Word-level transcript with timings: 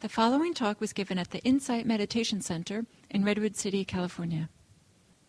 The 0.00 0.08
following 0.08 0.54
talk 0.54 0.80
was 0.80 0.94
given 0.94 1.18
at 1.18 1.30
the 1.30 1.40
Insight 1.40 1.84
Meditation 1.84 2.40
Center 2.40 2.86
in 3.10 3.22
Redwood 3.22 3.54
City, 3.54 3.84
California. 3.84 4.48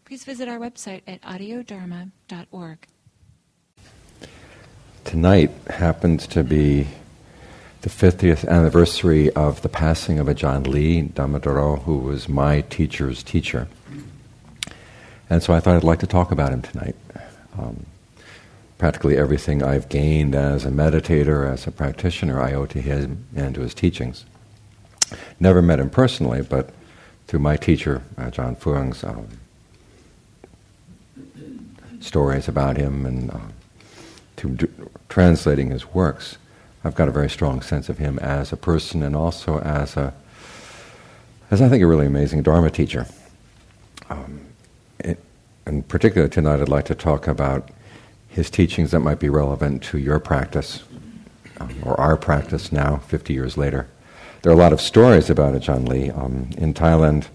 Please 0.06 0.24
visit 0.24 0.48
our 0.48 0.60
website 0.60 1.02
at 1.06 1.22
audiodharma.org. 1.24 2.88
Tonight 5.04 5.52
happens 5.70 6.26
to 6.28 6.46
be 6.46 6.88
the 7.82 7.90
50th 7.90 8.48
anniversary 8.48 9.30
of 9.32 9.62
the 9.62 9.68
passing 9.68 10.20
of 10.20 10.28
Ajahn 10.28 10.66
Lee 10.66 11.02
Dhammadharo, 11.02 11.84
who 11.84 11.98
was 11.98 12.30
my 12.30 12.62
teacher's 12.62 13.24
teacher. 13.24 13.68
And 15.30 15.44
so 15.44 15.54
I 15.54 15.60
thought 15.60 15.76
I'd 15.76 15.84
like 15.84 16.00
to 16.00 16.08
talk 16.08 16.32
about 16.32 16.54
him 16.54 16.62
tonight. 16.62 16.96
Um, 17.60 17.88
practically 18.78 19.18
everything 19.18 19.62
I've 19.62 19.90
gained 19.90 20.34
as 20.34 20.64
a 20.64 20.70
meditator, 20.70 21.52
as 21.52 21.68
a 21.68 21.72
practitioner, 21.72 22.42
I 22.42 22.54
owe 22.54 22.68
to 22.68 22.80
him 22.80 23.26
and 23.36 23.54
to 23.56 23.62
his 23.62 23.74
teachings. 23.74 24.24
Never 25.40 25.62
met 25.62 25.80
him 25.80 25.90
personally, 25.90 26.42
but 26.42 26.70
through 27.28 27.40
my 27.40 27.58
teacher, 27.58 28.02
uh, 28.18 28.30
Ajahn 28.30 28.58
Fuang's 28.58 29.04
um, 29.04 29.28
stories 32.00 32.48
about 32.48 32.78
him 32.78 33.06
and 33.06 33.32
uh, 33.32 33.40
to 34.38 34.70
translating 35.08 35.70
his 35.70 35.94
works, 35.94 36.38
I've 36.84 36.96
got 36.96 37.08
a 37.08 37.12
very 37.12 37.30
strong 37.30 37.62
sense 37.62 37.90
of 37.90 38.00
him 38.00 38.18
as 38.20 38.52
a 38.52 38.58
person 38.58 39.04
and 39.04 39.16
also 39.16 39.60
as 39.60 39.96
a, 39.96 40.14
as 41.52 41.62
I 41.62 41.70
think 41.70 41.84
a 41.84 41.88
really 41.88 42.08
amazing 42.08 42.42
Dharma 42.42 42.72
teacher. 42.72 43.06
Um, 44.10 44.42
it, 45.00 45.20
in 45.68 45.84
particular, 45.84 46.28
tonight 46.28 46.60
I'd 46.60 46.70
like 46.70 46.86
to 46.86 46.96
talk 46.96 47.28
about 47.28 47.70
his 48.28 48.50
teachings 48.50 48.92
that 48.92 49.00
might 49.00 49.20
be 49.20 49.30
relevant 49.30 49.84
to 49.84 49.98
your 49.98 50.20
practice 50.20 50.84
um, 51.60 51.70
or 51.84 52.00
our 52.00 52.18
practice 52.18 52.72
now, 52.72 52.98
50 52.98 53.34
years 53.34 53.58
later. 53.58 53.88
There 54.42 54.52
are 54.52 54.56
a 54.56 54.58
lot 54.58 54.74
of 54.74 54.82
stories 54.82 55.30
about 55.30 55.54
Ajahn 55.54 55.88
Lee. 55.88 56.10
Um, 56.10 56.50
in 56.58 56.74
Thailand, 56.74 57.28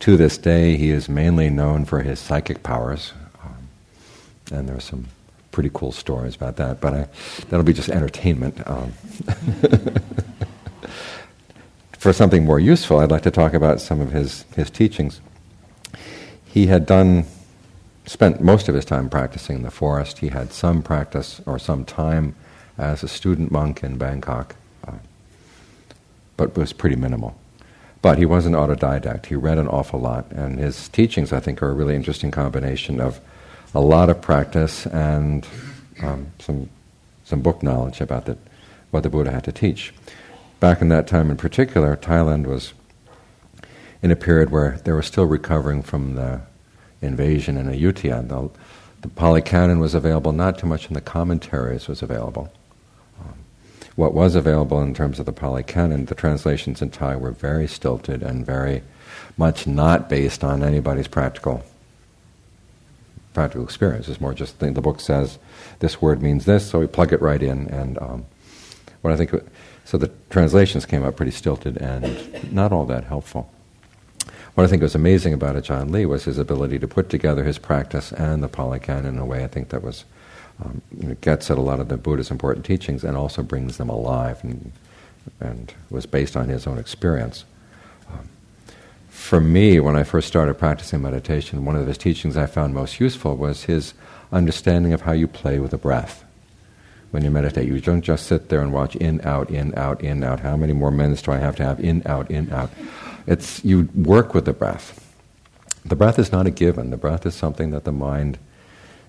to 0.00 0.16
this 0.16 0.36
day, 0.36 0.76
he 0.76 0.90
is 0.90 1.08
mainly 1.08 1.48
known 1.48 1.84
for 1.84 2.02
his 2.02 2.18
psychic 2.18 2.64
powers, 2.64 3.12
um, 3.44 3.68
and 4.50 4.68
there 4.68 4.76
are 4.76 4.80
some 4.80 5.06
pretty 5.52 5.70
cool 5.72 5.92
stories 5.92 6.34
about 6.34 6.56
that. 6.56 6.80
But 6.80 6.94
I, 6.94 7.06
that'll 7.48 7.62
be 7.62 7.72
just 7.72 7.88
entertainment. 7.88 8.68
Um, 8.68 8.92
for 11.92 12.12
something 12.12 12.44
more 12.44 12.58
useful, 12.58 12.98
I'd 12.98 13.12
like 13.12 13.22
to 13.22 13.30
talk 13.30 13.54
about 13.54 13.80
some 13.80 14.00
of 14.00 14.10
his 14.10 14.44
his 14.56 14.70
teachings. 14.70 15.20
He 16.46 16.66
had 16.66 16.84
done 16.84 17.26
spent 18.06 18.40
most 18.40 18.68
of 18.68 18.74
his 18.74 18.84
time 18.84 19.08
practicing 19.08 19.58
in 19.58 19.62
the 19.62 19.70
forest. 19.70 20.18
He 20.18 20.30
had 20.30 20.52
some 20.52 20.82
practice 20.82 21.40
or 21.46 21.60
some 21.60 21.84
time 21.84 22.34
as 22.76 23.04
a 23.04 23.08
student 23.08 23.52
monk 23.52 23.84
in 23.84 23.98
Bangkok 23.98 24.56
but 26.40 26.56
was 26.56 26.72
pretty 26.72 26.96
minimal. 26.96 27.36
But 28.00 28.16
he 28.16 28.24
was 28.24 28.46
an 28.46 28.54
autodidact. 28.54 29.26
He 29.26 29.34
read 29.34 29.58
an 29.58 29.68
awful 29.68 30.00
lot, 30.00 30.30
and 30.30 30.58
his 30.58 30.88
teachings, 30.88 31.34
I 31.34 31.40
think, 31.40 31.62
are 31.62 31.68
a 31.68 31.74
really 31.74 31.94
interesting 31.94 32.30
combination 32.30 32.98
of 32.98 33.20
a 33.74 33.80
lot 33.80 34.08
of 34.08 34.22
practice 34.22 34.86
and 34.86 35.46
um, 36.02 36.28
some 36.38 36.70
some 37.24 37.42
book 37.42 37.62
knowledge 37.62 38.00
about 38.00 38.24
the, 38.24 38.38
what 38.90 39.02
the 39.02 39.10
Buddha 39.10 39.30
had 39.30 39.44
to 39.44 39.52
teach. 39.52 39.92
Back 40.60 40.80
in 40.80 40.88
that 40.88 41.06
time, 41.06 41.30
in 41.30 41.36
particular, 41.36 41.94
Thailand 41.94 42.46
was 42.46 42.72
in 44.02 44.10
a 44.10 44.16
period 44.16 44.48
where 44.50 44.80
they 44.84 44.92
were 44.92 45.02
still 45.02 45.26
recovering 45.26 45.82
from 45.82 46.14
the 46.14 46.40
invasion 47.02 47.58
in 47.58 47.66
Ayutthaya. 47.66 48.26
The, 48.26 48.48
the 49.02 49.08
Pali 49.08 49.42
Canon 49.42 49.78
was 49.78 49.94
available, 49.94 50.32
not 50.32 50.58
too 50.58 50.66
much 50.66 50.88
in 50.88 50.94
the 50.94 51.02
commentaries 51.02 51.86
was 51.86 52.02
available 52.02 52.50
what 54.00 54.14
was 54.14 54.34
available 54.34 54.80
in 54.80 54.94
terms 54.94 55.18
of 55.18 55.26
the 55.26 55.32
Pali 55.32 55.62
Canon, 55.62 56.06
the 56.06 56.14
translations 56.14 56.80
in 56.80 56.88
Thai 56.88 57.16
were 57.16 57.32
very 57.32 57.68
stilted 57.68 58.22
and 58.22 58.46
very 58.46 58.82
much 59.36 59.66
not 59.66 60.08
based 60.08 60.42
on 60.42 60.62
anybody's 60.62 61.06
practical 61.06 61.62
practical 63.34 63.62
experience. 63.62 64.08
It's 64.08 64.20
more 64.20 64.32
just 64.32 64.58
the, 64.58 64.70
the 64.70 64.80
book 64.80 65.00
says 65.00 65.38
this 65.80 66.00
word 66.00 66.22
means 66.22 66.46
this, 66.46 66.68
so 66.68 66.80
we 66.80 66.86
plug 66.86 67.12
it 67.12 67.20
right 67.20 67.42
in. 67.42 67.68
And 67.68 67.98
um, 67.98 68.24
what 69.02 69.12
I 69.12 69.16
think, 69.18 69.32
so 69.84 69.98
the 69.98 70.10
translations 70.30 70.86
came 70.86 71.04
out 71.04 71.16
pretty 71.16 71.32
stilted 71.32 71.76
and 71.76 72.50
not 72.50 72.72
all 72.72 72.86
that 72.86 73.04
helpful. 73.04 73.50
What 74.54 74.64
I 74.64 74.66
think 74.66 74.82
was 74.82 74.94
amazing 74.94 75.34
about 75.34 75.56
Ajahn 75.56 75.90
Lee 75.90 76.06
was 76.06 76.24
his 76.24 76.38
ability 76.38 76.78
to 76.78 76.88
put 76.88 77.10
together 77.10 77.44
his 77.44 77.58
practice 77.58 78.12
and 78.12 78.42
the 78.42 78.48
Pali 78.48 78.80
Canon 78.80 79.16
in 79.16 79.18
a 79.18 79.26
way 79.26 79.44
I 79.44 79.46
think 79.46 79.68
that 79.68 79.82
was 79.82 80.06
um, 80.62 80.82
gets 81.20 81.50
at 81.50 81.58
a 81.58 81.60
lot 81.60 81.80
of 81.80 81.88
the 81.88 81.96
Buddha's 81.96 82.30
important 82.30 82.66
teachings 82.66 83.04
and 83.04 83.16
also 83.16 83.42
brings 83.42 83.76
them 83.76 83.88
alive 83.88 84.42
and, 84.42 84.72
and 85.40 85.74
was 85.90 86.06
based 86.06 86.36
on 86.36 86.48
his 86.48 86.66
own 86.66 86.78
experience. 86.78 87.44
Um, 88.10 88.28
for 89.08 89.40
me, 89.40 89.80
when 89.80 89.96
I 89.96 90.02
first 90.02 90.28
started 90.28 90.54
practicing 90.54 91.02
meditation, 91.02 91.64
one 91.64 91.76
of 91.76 91.86
his 91.86 91.98
teachings 91.98 92.36
I 92.36 92.46
found 92.46 92.74
most 92.74 93.00
useful 93.00 93.36
was 93.36 93.64
his 93.64 93.94
understanding 94.32 94.92
of 94.92 95.02
how 95.02 95.12
you 95.12 95.26
play 95.26 95.58
with 95.58 95.72
the 95.72 95.78
breath. 95.78 96.24
When 97.10 97.24
you 97.24 97.30
meditate, 97.30 97.66
you 97.66 97.80
don't 97.80 98.02
just 98.02 98.26
sit 98.26 98.48
there 98.48 98.60
and 98.60 98.72
watch 98.72 98.94
in, 98.96 99.20
out, 99.24 99.50
in, 99.50 99.76
out, 99.76 100.00
in, 100.00 100.22
out. 100.22 100.40
How 100.40 100.56
many 100.56 100.72
more 100.72 100.92
minutes 100.92 101.22
do 101.22 101.32
I 101.32 101.38
have 101.38 101.56
to 101.56 101.64
have 101.64 101.80
in, 101.80 102.02
out, 102.06 102.30
in, 102.30 102.52
out? 102.52 102.70
It's 103.26 103.64
you 103.64 103.88
work 103.94 104.32
with 104.32 104.44
the 104.44 104.52
breath. 104.52 105.06
The 105.84 105.96
breath 105.96 106.18
is 106.18 106.30
not 106.30 106.46
a 106.46 106.50
given. 106.50 106.90
The 106.90 106.96
breath 106.96 107.26
is 107.26 107.34
something 107.34 107.70
that 107.70 107.84
the 107.84 107.92
mind 107.92 108.38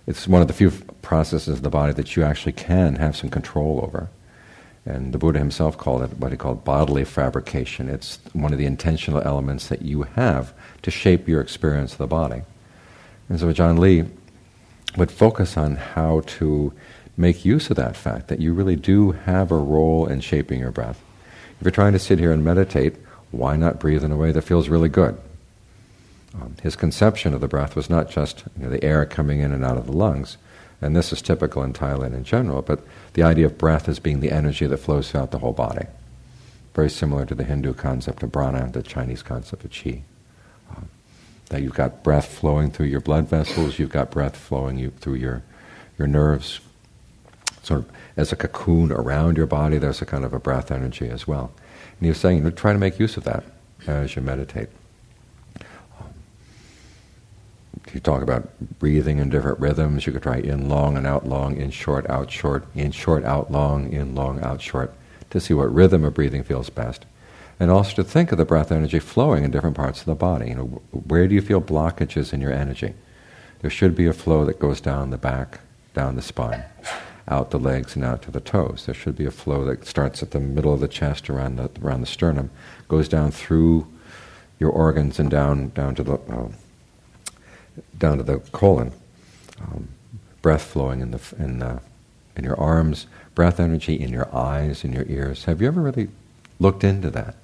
it's 0.07 0.27
one 0.27 0.41
of 0.41 0.47
the 0.47 0.53
few 0.53 0.71
processes 1.01 1.55
of 1.55 1.61
the 1.61 1.69
body 1.69 1.93
that 1.93 2.15
you 2.15 2.23
actually 2.23 2.53
can 2.53 2.95
have 2.95 3.15
some 3.15 3.29
control 3.29 3.81
over. 3.83 4.09
And 4.85 5.13
the 5.13 5.19
Buddha 5.19 5.37
himself 5.37 5.77
called 5.77 6.01
it 6.01 6.17
what 6.17 6.31
he 6.31 6.37
called 6.37 6.63
bodily 6.63 7.05
fabrication. 7.05 7.87
It's 7.87 8.19
one 8.33 8.51
of 8.51 8.57
the 8.57 8.65
intentional 8.65 9.21
elements 9.21 9.67
that 9.67 9.83
you 9.83 10.03
have 10.03 10.53
to 10.81 10.89
shape 10.89 11.27
your 11.27 11.39
experience 11.39 11.91
of 11.93 11.99
the 11.99 12.07
body. 12.07 12.41
And 13.29 13.39
so 13.39 13.53
Ajaan 13.53 13.77
Lee 13.77 14.05
would 14.97 15.11
focus 15.11 15.55
on 15.55 15.75
how 15.75 16.21
to 16.21 16.73
make 17.15 17.45
use 17.45 17.69
of 17.69 17.77
that 17.77 17.95
fact 17.95 18.27
that 18.27 18.39
you 18.39 18.53
really 18.53 18.75
do 18.75 19.11
have 19.11 19.51
a 19.51 19.57
role 19.57 20.07
in 20.07 20.19
shaping 20.19 20.59
your 20.59 20.71
breath. 20.71 21.01
If 21.59 21.65
you're 21.65 21.71
trying 21.71 21.93
to 21.93 21.99
sit 21.99 22.17
here 22.17 22.31
and 22.31 22.43
meditate, 22.43 22.95
why 23.29 23.55
not 23.55 23.79
breathe 23.79 24.03
in 24.03 24.11
a 24.11 24.17
way 24.17 24.31
that 24.31 24.41
feels 24.41 24.67
really 24.67 24.89
good? 24.89 25.17
Um, 26.33 26.55
his 26.61 26.75
conception 26.75 27.33
of 27.33 27.41
the 27.41 27.47
breath 27.47 27.75
was 27.75 27.89
not 27.89 28.09
just 28.09 28.43
you 28.57 28.63
know, 28.63 28.69
the 28.69 28.83
air 28.83 29.05
coming 29.05 29.39
in 29.41 29.51
and 29.51 29.65
out 29.65 29.77
of 29.77 29.85
the 29.85 29.91
lungs, 29.91 30.37
and 30.81 30.95
this 30.95 31.11
is 31.11 31.21
typical 31.21 31.63
in 31.63 31.73
Thailand 31.73 32.13
in 32.13 32.23
general, 32.23 32.61
but 32.61 32.79
the 33.13 33.23
idea 33.23 33.45
of 33.45 33.57
breath 33.57 33.89
as 33.89 33.99
being 33.99 34.19
the 34.19 34.31
energy 34.31 34.65
that 34.65 34.77
flows 34.77 35.11
throughout 35.11 35.31
the 35.31 35.39
whole 35.39 35.53
body. 35.53 35.85
Very 36.73 36.89
similar 36.89 37.25
to 37.25 37.35
the 37.35 37.43
Hindu 37.43 37.73
concept 37.73 38.23
of 38.23 38.31
prana, 38.31 38.63
and 38.63 38.73
the 38.73 38.81
Chinese 38.81 39.21
concept 39.21 39.65
of 39.65 39.71
qi. 39.71 40.01
Um, 40.75 40.87
that 41.49 41.61
you've 41.61 41.75
got 41.75 42.03
breath 42.03 42.33
flowing 42.33 42.71
through 42.71 42.87
your 42.87 43.01
blood 43.01 43.27
vessels, 43.27 43.77
you've 43.77 43.89
got 43.91 44.09
breath 44.09 44.37
flowing 44.37 44.77
you, 44.79 44.91
through 44.91 45.15
your, 45.15 45.43
your 45.99 46.07
nerves. 46.07 46.61
Sort 47.61 47.81
of 47.81 47.91
as 48.17 48.31
a 48.31 48.35
cocoon 48.35 48.91
around 48.91 49.37
your 49.37 49.47
body, 49.47 49.77
there's 49.77 50.01
a 50.01 50.05
kind 50.05 50.25
of 50.25 50.33
a 50.33 50.39
breath 50.39 50.71
energy 50.71 51.09
as 51.09 51.27
well. 51.27 51.51
And 51.99 52.05
he 52.05 52.09
was 52.09 52.17
saying, 52.17 52.37
you 52.37 52.43
know, 52.43 52.49
try 52.49 52.73
to 52.73 52.79
make 52.79 52.99
use 52.99 53.17
of 53.17 53.23
that 53.25 53.43
as 53.85 54.15
you 54.15 54.21
meditate. 54.21 54.69
You 57.93 57.99
talk 57.99 58.21
about 58.21 58.49
breathing 58.79 59.17
in 59.17 59.29
different 59.29 59.59
rhythms. 59.59 60.05
You 60.05 60.13
could 60.13 60.23
try 60.23 60.37
in 60.37 60.69
long 60.69 60.97
and 60.97 61.07
out 61.07 61.27
long, 61.27 61.57
in 61.57 61.71
short, 61.71 62.09
out 62.09 62.31
short, 62.31 62.65
in 62.75 62.91
short, 62.91 63.23
out 63.25 63.51
long, 63.51 63.91
in 63.91 64.15
long, 64.15 64.41
out 64.41 64.61
short, 64.61 64.93
to 65.29 65.39
see 65.39 65.53
what 65.53 65.73
rhythm 65.73 66.03
of 66.03 66.13
breathing 66.13 66.43
feels 66.43 66.69
best. 66.69 67.05
And 67.59 67.69
also 67.69 67.95
to 67.95 68.03
think 68.03 68.31
of 68.31 68.37
the 68.37 68.45
breath 68.45 68.71
energy 68.71 68.99
flowing 68.99 69.43
in 69.43 69.51
different 69.51 69.75
parts 69.75 69.99
of 69.99 70.05
the 70.05 70.15
body. 70.15 70.49
You 70.49 70.55
know, 70.55 70.81
where 70.91 71.27
do 71.27 71.35
you 71.35 71.41
feel 71.41 71.61
blockages 71.61 72.33
in 72.33 72.41
your 72.41 72.51
energy? 72.51 72.93
There 73.59 73.69
should 73.69 73.95
be 73.95 74.07
a 74.07 74.13
flow 74.13 74.45
that 74.45 74.59
goes 74.59 74.81
down 74.81 75.11
the 75.11 75.17
back, 75.17 75.59
down 75.93 76.15
the 76.15 76.23
spine, 76.23 76.63
out 77.27 77.51
the 77.51 77.59
legs, 77.59 77.95
and 77.95 78.03
out 78.03 78.23
to 78.23 78.31
the 78.31 78.39
toes. 78.39 78.85
There 78.87 78.95
should 78.95 79.15
be 79.15 79.25
a 79.25 79.31
flow 79.31 79.63
that 79.65 79.85
starts 79.85 80.23
at 80.23 80.31
the 80.31 80.39
middle 80.39 80.73
of 80.73 80.79
the 80.79 80.87
chest, 80.87 81.29
around 81.29 81.57
the 81.57 81.69
around 81.83 82.01
the 82.01 82.07
sternum, 82.07 82.49
goes 82.87 83.07
down 83.07 83.29
through 83.29 83.87
your 84.57 84.71
organs 84.71 85.19
and 85.19 85.29
down 85.29 85.69
down 85.69 85.93
to 85.95 86.03
the 86.03 86.13
uh, 86.13 86.47
down 87.97 88.17
to 88.17 88.23
the 88.23 88.39
colon. 88.51 88.91
Um, 89.59 89.87
breath 90.41 90.63
flowing 90.63 91.01
in 91.01 91.11
the 91.11 91.21
in 91.37 91.59
the 91.59 91.79
in 92.35 92.43
your 92.43 92.59
arms, 92.59 93.07
breath 93.35 93.59
energy 93.59 93.99
in 93.99 94.09
your 94.09 94.33
eyes, 94.35 94.83
in 94.83 94.93
your 94.93 95.05
ears. 95.07 95.45
Have 95.45 95.61
you 95.61 95.67
ever 95.67 95.81
really 95.81 96.09
looked 96.59 96.83
into 96.83 97.09
that? 97.11 97.35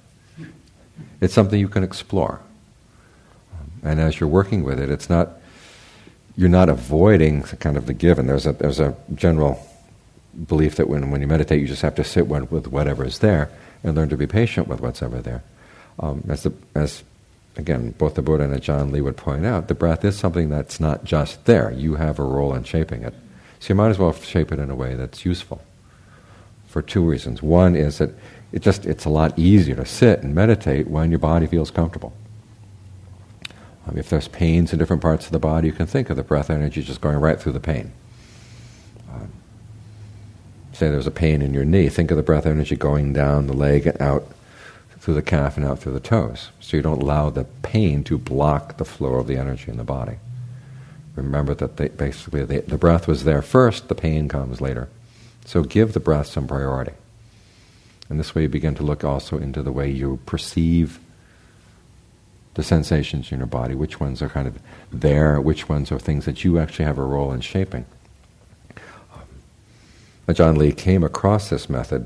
It's 1.20 1.34
something 1.34 1.58
you 1.58 1.68
can 1.68 1.84
explore. 1.84 2.40
Um, 3.52 3.70
and 3.82 4.00
as 4.00 4.18
you're 4.18 4.28
working 4.28 4.64
with 4.64 4.80
it, 4.80 4.90
it's 4.90 5.08
not 5.08 5.30
you're 6.36 6.48
not 6.48 6.68
avoiding 6.68 7.42
kind 7.42 7.76
of 7.76 7.86
the 7.86 7.94
given. 7.94 8.26
There's 8.26 8.46
a 8.46 8.52
there's 8.52 8.80
a 8.80 8.96
general 9.14 9.64
belief 10.46 10.76
that 10.76 10.88
when, 10.88 11.10
when 11.10 11.20
you 11.20 11.26
meditate, 11.26 11.60
you 11.60 11.66
just 11.66 11.82
have 11.82 11.94
to 11.96 12.04
sit 12.04 12.28
with 12.28 12.68
whatever 12.68 13.04
is 13.04 13.18
there 13.18 13.50
and 13.82 13.96
learn 13.96 14.08
to 14.08 14.16
be 14.16 14.26
patient 14.26 14.68
with 14.68 14.80
what's 14.80 15.02
ever 15.02 15.20
there. 15.20 15.42
Um, 15.98 16.22
as 16.28 16.44
the, 16.44 16.52
as 16.74 17.02
again, 17.58 17.94
both 17.98 18.14
the 18.14 18.22
Buddha 18.22 18.44
and 18.44 18.54
Ajaan 18.54 18.92
Lee 18.92 19.00
would 19.00 19.16
point 19.16 19.44
out, 19.44 19.68
the 19.68 19.74
breath 19.74 20.04
is 20.04 20.16
something 20.16 20.48
that's 20.48 20.78
not 20.78 21.04
just 21.04 21.44
there. 21.44 21.72
You 21.72 21.96
have 21.96 22.18
a 22.18 22.22
role 22.22 22.54
in 22.54 22.64
shaping 22.64 23.02
it. 23.02 23.12
So 23.58 23.70
you 23.70 23.74
might 23.74 23.90
as 23.90 23.98
well 23.98 24.12
shape 24.12 24.52
it 24.52 24.60
in 24.60 24.70
a 24.70 24.76
way 24.76 24.94
that's 24.94 25.24
useful 25.24 25.60
for 26.68 26.80
two 26.80 27.02
reasons. 27.02 27.42
One 27.42 27.74
is 27.74 27.98
that 27.98 28.14
it 28.52 28.62
just 28.62 28.86
it's 28.86 29.04
a 29.04 29.10
lot 29.10 29.36
easier 29.38 29.74
to 29.74 29.84
sit 29.84 30.22
and 30.22 30.34
meditate 30.34 30.88
when 30.88 31.10
your 31.10 31.18
body 31.18 31.46
feels 31.46 31.70
comfortable. 31.70 32.12
Um, 33.86 33.98
if 33.98 34.08
there's 34.08 34.28
pains 34.28 34.72
in 34.72 34.78
different 34.78 35.02
parts 35.02 35.26
of 35.26 35.32
the 35.32 35.38
body, 35.38 35.66
you 35.66 35.72
can 35.72 35.86
think 35.86 36.08
of 36.10 36.16
the 36.16 36.22
breath 36.22 36.50
energy 36.50 36.82
just 36.82 37.00
going 37.00 37.18
right 37.18 37.40
through 37.40 37.52
the 37.52 37.60
pain. 37.60 37.92
Um, 39.12 39.32
say 40.72 40.88
there's 40.90 41.06
a 41.06 41.10
pain 41.10 41.42
in 41.42 41.52
your 41.52 41.64
knee, 41.64 41.88
think 41.88 42.10
of 42.10 42.16
the 42.16 42.22
breath 42.22 42.46
energy 42.46 42.76
going 42.76 43.12
down 43.12 43.48
the 43.48 43.54
leg 43.54 43.86
and 43.86 44.00
out 44.00 44.26
through 45.08 45.14
the 45.14 45.22
calf 45.22 45.56
and 45.56 45.64
out 45.64 45.78
through 45.78 45.94
the 45.94 46.00
toes. 46.00 46.50
So 46.60 46.76
you 46.76 46.82
don't 46.82 47.00
allow 47.00 47.30
the 47.30 47.44
pain 47.62 48.04
to 48.04 48.18
block 48.18 48.76
the 48.76 48.84
flow 48.84 49.14
of 49.14 49.26
the 49.26 49.38
energy 49.38 49.70
in 49.70 49.78
the 49.78 49.82
body. 49.82 50.18
Remember 51.16 51.54
that 51.54 51.78
they, 51.78 51.88
basically 51.88 52.44
the, 52.44 52.60
the 52.60 52.76
breath 52.76 53.08
was 53.08 53.24
there 53.24 53.40
first, 53.40 53.88
the 53.88 53.94
pain 53.94 54.28
comes 54.28 54.60
later. 54.60 54.90
So 55.46 55.62
give 55.62 55.94
the 55.94 55.98
breath 55.98 56.26
some 56.26 56.46
priority. 56.46 56.92
And 58.10 58.20
this 58.20 58.34
way 58.34 58.42
you 58.42 58.48
begin 58.50 58.74
to 58.74 58.82
look 58.82 59.02
also 59.02 59.38
into 59.38 59.62
the 59.62 59.72
way 59.72 59.90
you 59.90 60.18
perceive 60.26 61.00
the 62.52 62.62
sensations 62.62 63.32
in 63.32 63.38
your 63.38 63.46
body, 63.46 63.74
which 63.74 63.98
ones 63.98 64.20
are 64.20 64.28
kind 64.28 64.46
of 64.46 64.58
there, 64.92 65.40
which 65.40 65.70
ones 65.70 65.90
are 65.90 65.98
things 65.98 66.26
that 66.26 66.44
you 66.44 66.58
actually 66.58 66.84
have 66.84 66.98
a 66.98 67.02
role 67.02 67.32
in 67.32 67.40
shaping. 67.40 67.86
Um, 68.76 69.22
Ajaan 70.28 70.58
Lee 70.58 70.72
came 70.72 71.02
across 71.02 71.48
this 71.48 71.70
method 71.70 72.04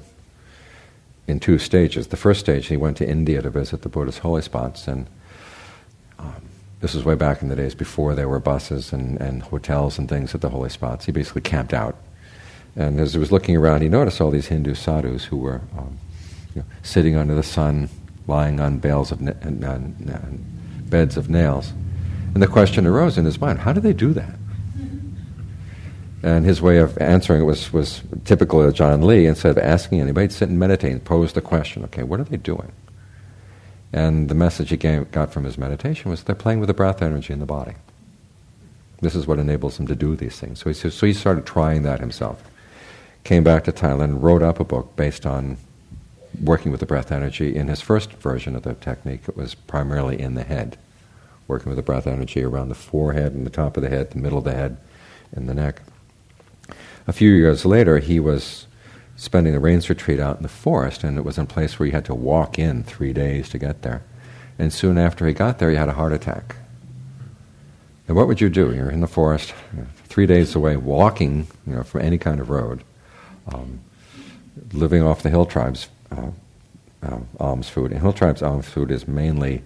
in 1.33 1.41
two 1.41 1.59
stages. 1.59 2.07
The 2.09 2.17
first 2.17 2.39
stage, 2.39 2.67
he 2.67 2.77
went 2.77 2.97
to 2.99 3.09
India 3.09 3.43
to 3.43 3.51
visit 3.51 3.83
the 3.83 3.89
Buddhist 3.89 4.21
holy 4.21 4.43
spots, 4.43 4.87
and 4.87 5.09
um, 6.21 6.43
this 6.81 6.95
was 6.95 7.05
way 7.05 7.17
back 7.17 7.43
in 7.43 7.49
the 7.49 7.57
days 7.57 7.75
before 7.75 8.15
there 8.15 8.29
were 8.29 8.39
buses 8.39 8.93
and, 8.93 9.21
and 9.21 9.43
hotels 9.43 9.99
and 9.99 10.09
things 10.09 10.35
at 10.35 10.43
the 10.43 10.51
holy 10.51 10.69
spots. 10.69 11.07
He 11.07 11.13
basically 11.13 11.41
camped 11.41 11.75
out. 11.75 11.97
And 12.77 13.01
as 13.01 13.15
he 13.15 13.19
was 13.19 13.33
looking 13.33 13.57
around, 13.57 13.83
he 13.83 13.89
noticed 13.89 14.21
all 14.21 14.31
these 14.31 14.47
Hindu 14.47 14.75
sadhus 14.75 15.25
who 15.25 15.37
were 15.37 15.61
um, 15.77 15.99
you 16.55 16.61
know, 16.61 16.67
sitting 16.83 17.17
under 17.17 17.35
the 17.35 17.43
sun, 17.43 17.89
lying 18.27 18.61
on 18.61 18.79
bales 18.79 19.11
of 19.11 19.21
na- 19.21 19.33
beds 20.85 21.17
of 21.17 21.29
nails. 21.29 21.73
And 22.35 22.43
the 22.43 22.47
question 22.47 22.87
arose 22.87 23.19
in 23.19 23.25
his 23.25 23.41
mind 23.41 23.61
how 23.61 23.73
do 23.73 23.81
they 23.81 23.93
do 23.93 24.13
that? 24.15 24.35
And 26.23 26.45
his 26.45 26.63
way 26.63 26.79
of 26.79 26.97
answering 26.99 27.43
it 27.43 27.45
was, 27.45 27.73
was 27.73 28.03
typical 28.25 28.63
of 28.63 28.73
Ajaan 28.73 29.05
Lee. 29.05 29.27
Instead 29.27 29.51
of 29.51 29.59
asking 29.59 30.01
anybody, 30.01 30.29
sit 30.29 30.49
and 30.49 30.59
meditate 30.59 30.93
and 30.93 31.05
pose 31.05 31.33
the 31.33 31.41
question, 31.41 31.83
okay, 31.85 32.05
what 32.05 32.21
are 32.21 32.25
they 32.25 32.37
doing? 32.37 32.73
And 33.93 34.29
the 34.29 34.35
message 34.35 34.71
he 34.71 34.77
gave, 34.77 35.11
got 35.11 35.33
from 35.33 35.45
his 35.45 35.59
meditation 35.59 36.11
was 36.11 36.23
they're 36.23 36.35
playing 36.35 36.61
with 36.61 36.69
the 36.69 36.75
breath 36.75 37.03
energy 37.03 37.33
in 37.33 37.41
the 37.41 37.47
body. 37.47 37.75
This 39.01 39.17
is 39.17 39.27
what 39.27 39.41
enables 39.41 39.81
him 39.81 39.89
to 39.89 39.97
do 39.97 40.15
these 40.15 40.39
things. 40.39 40.61
So 40.61 40.71
he, 40.71 40.75
so 40.75 41.07
he 41.07 41.13
started 41.13 41.45
trying 41.45 41.83
that 41.83 41.99
himself. 41.99 42.43
Came 43.25 43.43
back 43.43 43.65
to 43.65 43.73
Thailand, 43.73 44.23
wrote 44.23 44.43
up 44.43 44.61
a 44.61 44.65
book 44.65 44.95
based 44.95 45.27
on 45.27 45.57
working 46.41 46.71
with 46.71 46.81
the 46.81 46.87
breath 46.87 47.11
energy. 47.11 47.55
In 47.55 47.67
his 47.67 47.81
first 47.81 48.13
version 48.13 48.55
of 48.55 48.63
the 48.63 48.75
technique, 48.75 49.23
it 49.29 49.37
was 49.37 49.55
primarily 49.55 50.21
in 50.21 50.35
the 50.35 50.45
head, 50.45 50.79
working 51.49 51.69
with 51.69 51.77
the 51.77 51.83
breath 51.83 52.07
energy 52.07 52.43
around 52.43 52.69
the 52.69 52.77
forehead 52.77 53.33
and 53.33 53.45
the 53.45 53.51
top 53.51 53.77
of 53.77 53.83
the 53.83 53.91
head, 53.91 54.13
the 54.13 54.19
middle 54.19 54.39
of 54.39 54.45
the 54.45 54.55
head, 54.55 54.77
and 55.33 55.49
the 55.49 55.55
neck. 55.55 55.83
A 57.07 57.13
few 57.13 57.33
years 57.33 57.65
later, 57.65 57.99
he 57.99 58.21
was 58.21 58.67
spending 59.17 59.53
the 59.53 59.61
rains 59.61 59.89
retreat 59.89 60.21
out 60.21 60.37
in 60.37 60.43
the 60.43 60.49
forest, 60.49 61.05
and 61.05 61.19
it 61.19 61.25
was 61.25 61.39
in 61.39 61.45
a 61.45 61.47
place 61.47 61.79
where 61.79 61.87
he 61.87 61.93
had 61.93 62.05
to 62.07 62.15
walk 62.15 62.59
in 62.59 62.83
three 62.83 63.13
days 63.13 63.49
to 63.51 63.59
get 63.59 63.83
there. 63.83 64.03
And 64.59 64.73
soon 64.73 64.99
after 64.99 65.27
he 65.27 65.33
got 65.33 65.59
there, 65.59 65.71
he 65.71 65.77
had 65.77 65.89
a 65.89 65.93
heart 65.93 66.13
attack. 66.13 66.57
And 68.07 68.17
what 68.17 68.27
would 68.27 68.41
you 68.41 68.49
do? 68.49 68.75
You're 68.75 68.91
in 68.91 69.01
the 69.01 69.07
forest, 69.07 69.55
three 70.05 70.27
days 70.27 70.55
away, 70.55 70.77
walking 70.77 71.47
you 71.67 71.75
know, 71.75 71.83
from 71.83 72.03
any 72.03 72.19
kind 72.19 72.41
of 72.41 72.51
road, 72.51 72.83
um, 73.53 73.81
living 74.73 75.03
off 75.03 75.23
the 75.23 75.31
hill 75.31 75.47
tribes' 75.47 75.89
uh, 76.11 76.31
uh, 77.03 77.19
alms 77.41 77.69
food. 77.69 77.93
And 77.93 78.01
hill 78.01 78.13
tribes' 78.13 78.43
alms 78.43 78.69
food 78.69 78.91
is 78.91 79.09
mainly 79.09 79.63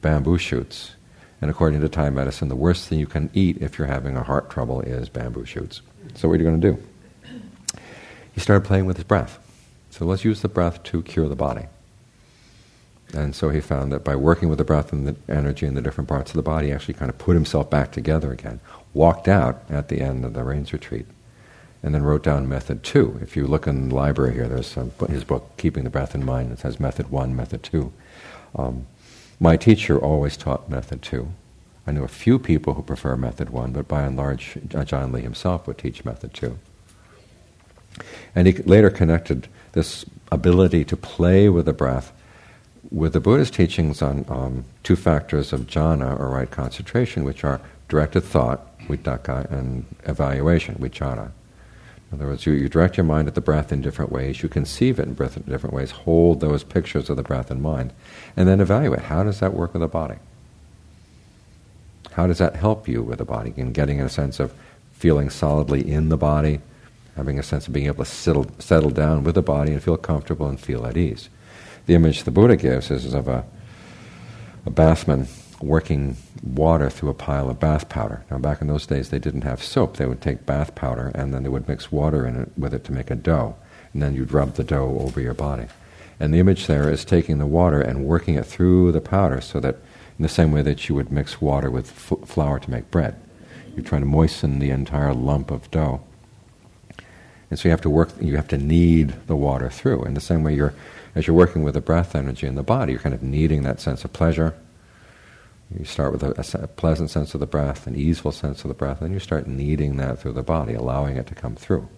bamboo 0.00 0.38
shoots. 0.38 0.92
And 1.40 1.50
according 1.50 1.80
to 1.80 1.88
Thai 1.88 2.10
medicine, 2.10 2.48
the 2.48 2.56
worst 2.56 2.86
thing 2.86 2.98
you 2.98 3.06
can 3.06 3.30
eat 3.32 3.58
if 3.60 3.78
you're 3.78 3.86
having 3.86 4.16
a 4.16 4.22
heart 4.22 4.50
trouble 4.50 4.82
is 4.82 5.08
bamboo 5.08 5.46
shoots. 5.46 5.80
So 6.14 6.28
what 6.28 6.34
are 6.34 6.42
you 6.42 6.48
going 6.48 6.60
to 6.60 6.72
do? 6.72 6.82
He 8.34 8.40
started 8.40 8.66
playing 8.66 8.86
with 8.86 8.96
his 8.96 9.04
breath. 9.04 9.38
So 9.90 10.04
let's 10.04 10.24
use 10.24 10.42
the 10.42 10.48
breath 10.48 10.82
to 10.84 11.02
cure 11.02 11.28
the 11.28 11.36
body. 11.36 11.66
And 13.12 13.34
so 13.34 13.48
he 13.48 13.60
found 13.60 13.90
that 13.92 14.04
by 14.04 14.14
working 14.14 14.48
with 14.48 14.58
the 14.58 14.64
breath 14.64 14.92
and 14.92 15.06
the 15.06 15.16
energy 15.28 15.66
in 15.66 15.74
the 15.74 15.82
different 15.82 16.08
parts 16.08 16.30
of 16.30 16.36
the 16.36 16.42
body, 16.42 16.68
he 16.68 16.72
actually 16.72 16.94
kind 16.94 17.10
of 17.10 17.18
put 17.18 17.34
himself 17.34 17.68
back 17.68 17.90
together 17.90 18.30
again. 18.32 18.60
Walked 18.94 19.26
out 19.26 19.62
at 19.68 19.88
the 19.88 20.00
end 20.00 20.24
of 20.24 20.34
the 20.34 20.44
rains 20.44 20.72
retreat, 20.72 21.06
and 21.82 21.94
then 21.94 22.02
wrote 22.02 22.22
down 22.22 22.48
method 22.48 22.84
two. 22.84 23.18
If 23.20 23.36
you 23.36 23.46
look 23.46 23.66
in 23.66 23.88
the 23.88 23.94
library 23.94 24.34
here, 24.34 24.46
there's 24.46 24.68
some, 24.68 24.92
his 25.08 25.24
book, 25.24 25.56
Keeping 25.56 25.84
the 25.84 25.90
Breath 25.90 26.14
in 26.14 26.24
Mind. 26.24 26.52
It 26.52 26.60
says 26.60 26.78
method 26.78 27.10
one, 27.10 27.34
method 27.34 27.62
two. 27.62 27.92
Um, 28.54 28.86
my 29.40 29.56
teacher 29.56 29.98
always 29.98 30.36
taught 30.36 30.70
method 30.70 31.02
two. 31.02 31.32
I 31.86 31.92
know 31.92 32.04
a 32.04 32.08
few 32.08 32.38
people 32.38 32.74
who 32.74 32.82
prefer 32.82 33.16
method 33.16 33.50
one, 33.50 33.72
but 33.72 33.88
by 33.88 34.02
and 34.02 34.16
large, 34.16 34.54
Ajaan 34.68 35.12
Lee 35.12 35.22
himself 35.22 35.66
would 35.66 35.78
teach 35.78 36.04
method 36.04 36.34
two. 36.34 36.58
And 38.34 38.46
he 38.46 38.52
later 38.52 38.90
connected 38.90 39.48
this 39.72 40.04
ability 40.30 40.84
to 40.84 40.96
play 40.96 41.48
with 41.48 41.66
the 41.66 41.72
breath 41.72 42.12
with 42.90 43.12
the 43.12 43.20
Buddhist 43.20 43.54
teachings 43.54 44.02
on 44.02 44.24
um, 44.28 44.64
two 44.82 44.96
factors 44.96 45.52
of 45.52 45.66
jhana, 45.66 46.18
or 46.18 46.28
right 46.28 46.50
concentration, 46.50 47.24
which 47.24 47.44
are 47.44 47.60
directed 47.88 48.22
thought, 48.22 48.78
vitakka, 48.80 49.50
and 49.50 49.84
evaluation, 50.04 50.74
vichara. 50.76 51.30
In 52.10 52.18
other 52.18 52.26
words, 52.26 52.46
you, 52.46 52.52
you 52.52 52.68
direct 52.68 52.96
your 52.96 53.04
mind 53.04 53.28
at 53.28 53.34
the 53.34 53.40
breath 53.40 53.72
in 53.72 53.80
different 53.80 54.10
ways, 54.10 54.42
you 54.42 54.48
conceive 54.48 54.98
it 54.98 55.06
in 55.06 55.14
different 55.14 55.72
ways, 55.72 55.92
hold 55.92 56.40
those 56.40 56.64
pictures 56.64 57.08
of 57.08 57.16
the 57.16 57.22
breath 57.22 57.50
in 57.50 57.60
mind, 57.60 57.92
and 58.36 58.48
then 58.48 58.60
evaluate 58.60 59.00
how 59.00 59.22
does 59.22 59.40
that 59.40 59.54
work 59.54 59.72
with 59.72 59.80
the 59.80 59.88
body? 59.88 60.16
How 62.12 62.26
does 62.26 62.38
that 62.38 62.56
help 62.56 62.88
you 62.88 63.02
with 63.02 63.18
the 63.18 63.24
body 63.24 63.54
in 63.56 63.72
getting 63.72 64.00
a 64.00 64.08
sense 64.08 64.40
of 64.40 64.52
feeling 64.92 65.30
solidly 65.30 65.90
in 65.90 66.08
the 66.08 66.16
body, 66.16 66.60
having 67.16 67.38
a 67.38 67.42
sense 67.42 67.66
of 67.66 67.72
being 67.72 67.86
able 67.86 68.04
to 68.04 68.10
settle, 68.10 68.46
settle 68.58 68.90
down 68.90 69.24
with 69.24 69.34
the 69.34 69.42
body 69.42 69.72
and 69.72 69.82
feel 69.82 69.96
comfortable 69.96 70.46
and 70.46 70.60
feel 70.60 70.86
at 70.86 70.96
ease? 70.96 71.28
The 71.86 71.94
image 71.94 72.24
the 72.24 72.30
Buddha 72.30 72.56
gives 72.56 72.90
is 72.90 73.14
of 73.14 73.28
a, 73.28 73.44
a 74.66 74.70
bathman 74.70 75.28
working 75.62 76.16
water 76.42 76.90
through 76.90 77.10
a 77.10 77.14
pile 77.14 77.50
of 77.50 77.60
bath 77.60 77.88
powder. 77.88 78.24
Now, 78.30 78.38
back 78.38 78.60
in 78.60 78.66
those 78.66 78.86
days, 78.86 79.10
they 79.10 79.18
didn't 79.18 79.42
have 79.42 79.62
soap. 79.62 79.96
They 79.96 80.06
would 80.06 80.22
take 80.22 80.46
bath 80.46 80.74
powder 80.74 81.12
and 81.14 81.34
then 81.34 81.42
they 81.42 81.48
would 81.48 81.68
mix 81.68 81.92
water 81.92 82.26
in 82.26 82.36
it 82.36 82.50
with 82.56 82.74
it 82.74 82.84
to 82.84 82.92
make 82.92 83.10
a 83.10 83.14
dough, 83.14 83.56
and 83.92 84.02
then 84.02 84.14
you'd 84.14 84.32
rub 84.32 84.54
the 84.54 84.64
dough 84.64 84.98
over 85.00 85.20
your 85.20 85.34
body. 85.34 85.66
And 86.20 86.34
the 86.34 86.38
image 86.38 86.66
there 86.66 86.90
is 86.90 87.04
taking 87.04 87.38
the 87.38 87.46
water 87.46 87.80
and 87.80 88.04
working 88.04 88.34
it 88.34 88.44
through 88.44 88.92
the 88.92 89.00
powder 89.00 89.40
so 89.40 89.58
that 89.60 89.76
in 90.18 90.22
the 90.22 90.28
same 90.28 90.52
way 90.52 90.60
that 90.60 90.86
you 90.86 90.94
would 90.94 91.10
mix 91.10 91.40
water 91.40 91.70
with 91.70 91.90
f- 91.90 92.28
flour 92.28 92.58
to 92.60 92.70
make 92.70 92.90
bread. 92.90 93.18
You're 93.74 93.84
trying 93.84 94.02
to 94.02 94.06
moisten 94.06 94.58
the 94.58 94.68
entire 94.68 95.14
lump 95.14 95.50
of 95.50 95.70
dough. 95.70 96.02
And 97.48 97.58
so 97.58 97.68
you 97.68 97.70
have 97.70 97.80
to 97.80 97.90
work, 97.90 98.10
you 98.20 98.36
have 98.36 98.48
to 98.48 98.58
knead 98.58 99.14
the 99.26 99.34
water 99.34 99.70
through. 99.70 100.04
In 100.04 100.12
the 100.12 100.20
same 100.20 100.42
way 100.42 100.54
you're, 100.54 100.74
as 101.14 101.26
you're 101.26 101.34
working 101.34 101.62
with 101.62 101.72
the 101.72 101.80
breath 101.80 102.14
energy 102.14 102.46
in 102.46 102.54
the 102.54 102.62
body, 102.62 102.92
you're 102.92 103.00
kind 103.00 103.14
of 103.14 103.22
kneading 103.22 103.62
that 103.62 103.80
sense 103.80 104.04
of 104.04 104.12
pleasure. 104.12 104.54
You 105.76 105.86
start 105.86 106.12
with 106.12 106.22
a, 106.22 106.62
a 106.62 106.66
pleasant 106.66 107.10
sense 107.10 107.32
of 107.32 107.40
the 107.40 107.46
breath, 107.46 107.86
an 107.86 107.96
easeful 107.96 108.32
sense 108.32 108.62
of 108.62 108.68
the 108.68 108.74
breath, 108.74 109.00
and 109.00 109.14
you 109.14 109.20
start 109.20 109.46
kneading 109.46 109.96
that 109.96 110.18
through 110.18 110.32
the 110.32 110.42
body, 110.42 110.74
allowing 110.74 111.16
it 111.16 111.26
to 111.28 111.34
come 111.34 111.56
through. 111.56 111.88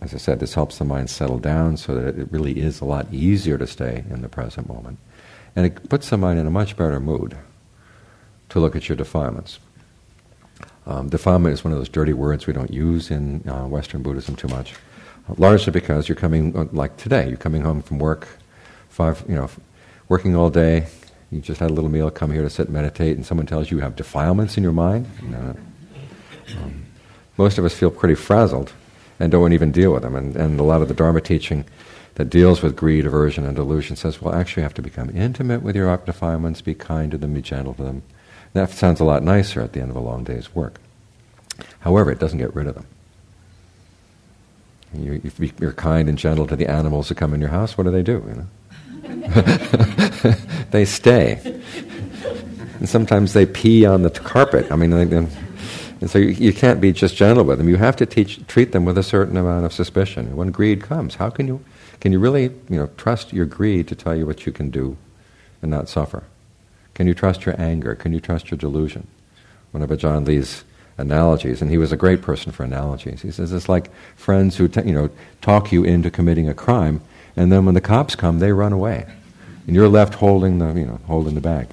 As 0.00 0.12
I 0.12 0.16
said, 0.16 0.40
this 0.40 0.54
helps 0.54 0.78
the 0.78 0.84
mind 0.84 1.08
settle 1.08 1.38
down 1.38 1.76
so 1.76 1.94
that 1.94 2.18
it 2.18 2.32
really 2.32 2.58
is 2.58 2.80
a 2.80 2.84
lot 2.84 3.06
easier 3.12 3.56
to 3.58 3.66
stay 3.66 4.04
in 4.10 4.22
the 4.22 4.28
present 4.28 4.68
moment. 4.68 4.98
And 5.54 5.66
it 5.66 5.88
puts 5.88 6.10
the 6.10 6.16
mind 6.16 6.38
in 6.38 6.46
a 6.46 6.50
much 6.50 6.76
better 6.76 6.98
mood 6.98 7.36
to 8.48 8.60
look 8.60 8.74
at 8.74 8.88
your 8.88 8.96
defilements. 8.96 9.60
Um, 10.86 11.08
defilement 11.08 11.52
is 11.52 11.62
one 11.62 11.72
of 11.72 11.78
those 11.78 11.88
dirty 11.88 12.12
words 12.12 12.46
we 12.46 12.52
don't 12.52 12.72
use 12.72 13.10
in 13.10 13.46
uh, 13.48 13.66
Western 13.66 14.02
Buddhism 14.02 14.34
too 14.34 14.48
much, 14.48 14.74
largely 15.36 15.70
because 15.70 16.08
you're 16.08 16.16
coming, 16.16 16.56
uh, 16.56 16.66
like 16.72 16.96
today, 16.96 17.28
you're 17.28 17.36
coming 17.36 17.62
home 17.62 17.82
from 17.82 17.98
work, 17.98 18.26
five, 18.88 19.22
you 19.28 19.34
know, 19.34 19.48
working 20.08 20.34
all 20.34 20.50
day, 20.50 20.86
you 21.30 21.40
just 21.40 21.60
had 21.60 21.70
a 21.70 21.74
little 21.74 21.90
meal, 21.90 22.10
come 22.10 22.32
here 22.32 22.42
to 22.42 22.50
sit 22.50 22.66
and 22.66 22.74
meditate, 22.74 23.16
and 23.16 23.26
someone 23.26 23.46
tells 23.46 23.70
you 23.70 23.76
you 23.76 23.82
have 23.82 23.96
defilements 23.96 24.56
in 24.56 24.62
your 24.62 24.72
mind. 24.72 25.06
No. 25.22 25.54
Um, 26.56 26.86
most 27.36 27.58
of 27.58 27.64
us 27.64 27.74
feel 27.74 27.90
pretty 27.90 28.14
frazzled 28.14 28.72
and 29.18 29.32
don't 29.32 29.52
even 29.52 29.72
deal 29.72 29.92
with 29.92 30.02
them. 30.02 30.14
And, 30.14 30.36
and 30.36 30.60
a 30.60 30.62
lot 30.62 30.82
of 30.82 30.88
the 30.88 30.94
Dharma 30.94 31.20
teaching 31.20 31.64
that 32.14 32.30
deals 32.30 32.62
with 32.62 32.76
greed, 32.76 33.06
aversion, 33.06 33.44
and 33.44 33.54
delusion 33.54 33.96
says, 33.96 34.20
well, 34.20 34.34
actually, 34.34 34.62
you 34.62 34.64
have 34.64 34.74
to 34.74 34.82
become 34.82 35.16
intimate 35.16 35.62
with 35.62 35.76
your 35.76 35.96
defilements, 35.98 36.60
be 36.60 36.74
kind 36.74 37.10
to 37.12 37.18
them, 37.18 37.34
be 37.34 37.42
gentle 37.42 37.74
to 37.74 37.82
them. 37.82 38.02
That 38.54 38.70
sounds 38.70 39.00
a 39.00 39.04
lot 39.04 39.22
nicer 39.22 39.60
at 39.60 39.72
the 39.72 39.80
end 39.80 39.90
of 39.90 39.96
a 39.96 40.00
long 40.00 40.24
day's 40.24 40.54
work. 40.54 40.80
However, 41.80 42.10
it 42.10 42.18
doesn't 42.18 42.38
get 42.38 42.54
rid 42.54 42.66
of 42.66 42.74
them. 42.74 42.86
You, 44.94 45.20
if 45.22 45.38
you're 45.60 45.72
kind 45.72 46.08
and 46.08 46.16
gentle 46.16 46.46
to 46.46 46.56
the 46.56 46.66
animals 46.66 47.08
that 47.08 47.16
come 47.16 47.34
in 47.34 47.40
your 47.40 47.50
house, 47.50 47.76
what 47.76 47.84
do 47.84 47.90
they 47.90 48.02
do? 48.02 48.24
You 48.26 48.34
know? 48.34 48.46
they 50.70 50.84
stay. 50.84 51.40
And 52.78 52.88
sometimes 52.88 53.32
they 53.32 53.46
pee 53.46 53.84
on 53.84 54.02
the 54.02 54.10
carpet. 54.10 54.70
I 54.70 54.76
mean, 54.76 54.90
they, 54.90 55.26
And 56.00 56.08
so 56.08 56.18
you, 56.18 56.28
you 56.28 56.52
can't 56.52 56.80
be 56.80 56.92
just 56.92 57.16
gentle 57.16 57.44
with 57.44 57.58
them. 57.58 57.68
You 57.68 57.76
have 57.76 57.96
to 57.96 58.06
teach, 58.06 58.46
treat 58.46 58.72
them 58.72 58.84
with 58.84 58.96
a 58.98 59.02
certain 59.02 59.36
amount 59.36 59.64
of 59.64 59.72
suspicion. 59.72 60.36
When 60.36 60.50
greed 60.50 60.82
comes, 60.82 61.16
how 61.16 61.30
can 61.30 61.48
you, 61.48 61.64
can 62.00 62.12
you 62.12 62.18
really 62.18 62.44
you 62.44 62.76
know, 62.76 62.88
trust 62.96 63.32
your 63.32 63.46
greed 63.46 63.88
to 63.88 63.96
tell 63.96 64.14
you 64.14 64.26
what 64.26 64.46
you 64.46 64.52
can 64.52 64.70
do 64.70 64.96
and 65.60 65.70
not 65.70 65.88
suffer? 65.88 66.22
Can 66.94 67.06
you 67.06 67.14
trust 67.14 67.46
your 67.46 67.60
anger? 67.60 67.94
Can 67.94 68.12
you 68.12 68.20
trust 68.20 68.50
your 68.50 68.58
delusion? 68.58 69.06
One 69.72 69.82
of 69.82 69.90
Ajaan 69.90 70.26
Lee's 70.26 70.64
analogies, 70.98 71.62
and 71.62 71.70
he 71.70 71.78
was 71.78 71.92
a 71.92 71.96
great 71.96 72.22
person 72.22 72.52
for 72.52 72.64
analogies. 72.64 73.22
He 73.22 73.30
says 73.30 73.52
it's 73.52 73.68
like 73.68 73.90
friends 74.16 74.56
who 74.56 74.68
t- 74.68 74.82
you 74.82 74.92
know 74.92 75.10
talk 75.40 75.72
you 75.72 75.84
into 75.84 76.10
committing 76.10 76.48
a 76.48 76.54
crime, 76.54 77.00
and 77.36 77.52
then 77.52 77.64
when 77.64 77.74
the 77.74 77.80
cops 77.80 78.16
come, 78.16 78.40
they 78.40 78.52
run 78.52 78.72
away, 78.72 79.06
and 79.66 79.76
you're 79.76 79.88
left 79.88 80.14
holding 80.14 80.58
the 80.58 80.72
you 80.74 80.86
know 80.86 81.00
holding 81.06 81.34
the 81.34 81.40
bag. 81.40 81.68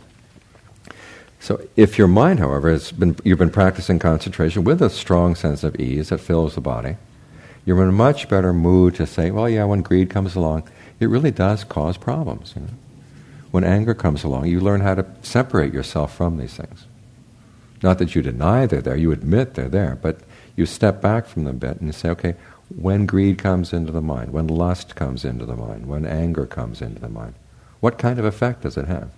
So 1.46 1.62
if 1.76 2.00
your 2.00 2.08
mind, 2.08 2.40
however, 2.40 2.72
has 2.72 2.92
been 2.92 3.16
you've 3.24 3.38
been 3.38 3.52
practicing 3.52 4.00
concentration 4.00 4.64
with 4.64 4.82
a 4.82 4.90
strong 4.90 5.36
sense 5.36 5.64
of 5.64 5.80
ease 5.80 6.10
that 6.10 6.18
fills 6.18 6.56
the 6.56 6.62
body, 6.62 6.98
you're 7.66 7.84
in 7.84 7.90
a 7.90 7.92
much 7.92 8.28
better 8.28 8.52
mood 8.52 8.96
to 8.96 9.06
say, 9.06 9.30
well, 9.30 9.48
yeah, 9.48 9.64
when 9.66 9.84
greed 9.84 10.10
comes 10.10 10.36
along, 10.36 10.68
it 11.00 11.06
really 11.06 11.30
does 11.30 11.64
cause 11.64 11.98
problems. 11.98 12.54
You 12.56 12.64
know? 12.64 12.70
When 13.52 13.64
anger 13.64 13.94
comes 13.94 14.24
along, 14.24 14.48
you 14.48 14.60
learn 14.60 14.82
how 14.82 14.96
to 14.96 15.06
separate 15.22 15.72
yourself 15.72 16.18
from 16.18 16.38
these 16.38 16.56
things. 16.56 16.88
Not 17.84 18.00
that 18.00 18.16
you 18.16 18.24
deny 18.24 18.66
they're 18.66 18.82
there, 18.82 18.98
you 18.98 19.12
admit 19.12 19.54
they're 19.54 19.70
there, 19.70 20.00
but 20.02 20.22
you 20.56 20.66
step 20.66 21.00
back 21.00 21.28
from 21.28 21.44
them 21.44 21.58
a 21.58 21.60
bit 21.60 21.78
and 21.78 21.86
you 21.86 21.94
say, 21.94 22.10
okay, 22.10 22.34
when 22.76 23.06
greed 23.06 23.38
comes 23.38 23.72
into 23.72 23.92
the 23.92 24.02
mind, 24.02 24.34
when 24.34 24.48
lust 24.48 24.96
comes 24.96 25.24
into 25.24 25.46
the 25.46 25.56
mind, 25.56 25.86
when 25.86 26.08
anger 26.08 26.48
comes 26.48 26.82
into 26.82 27.00
the 27.00 27.08
mind, 27.08 27.36
what 27.82 28.00
kind 28.00 28.18
of 28.18 28.26
effect 28.26 28.64
does 28.64 28.78
it 28.78 28.88
have? 28.88 29.12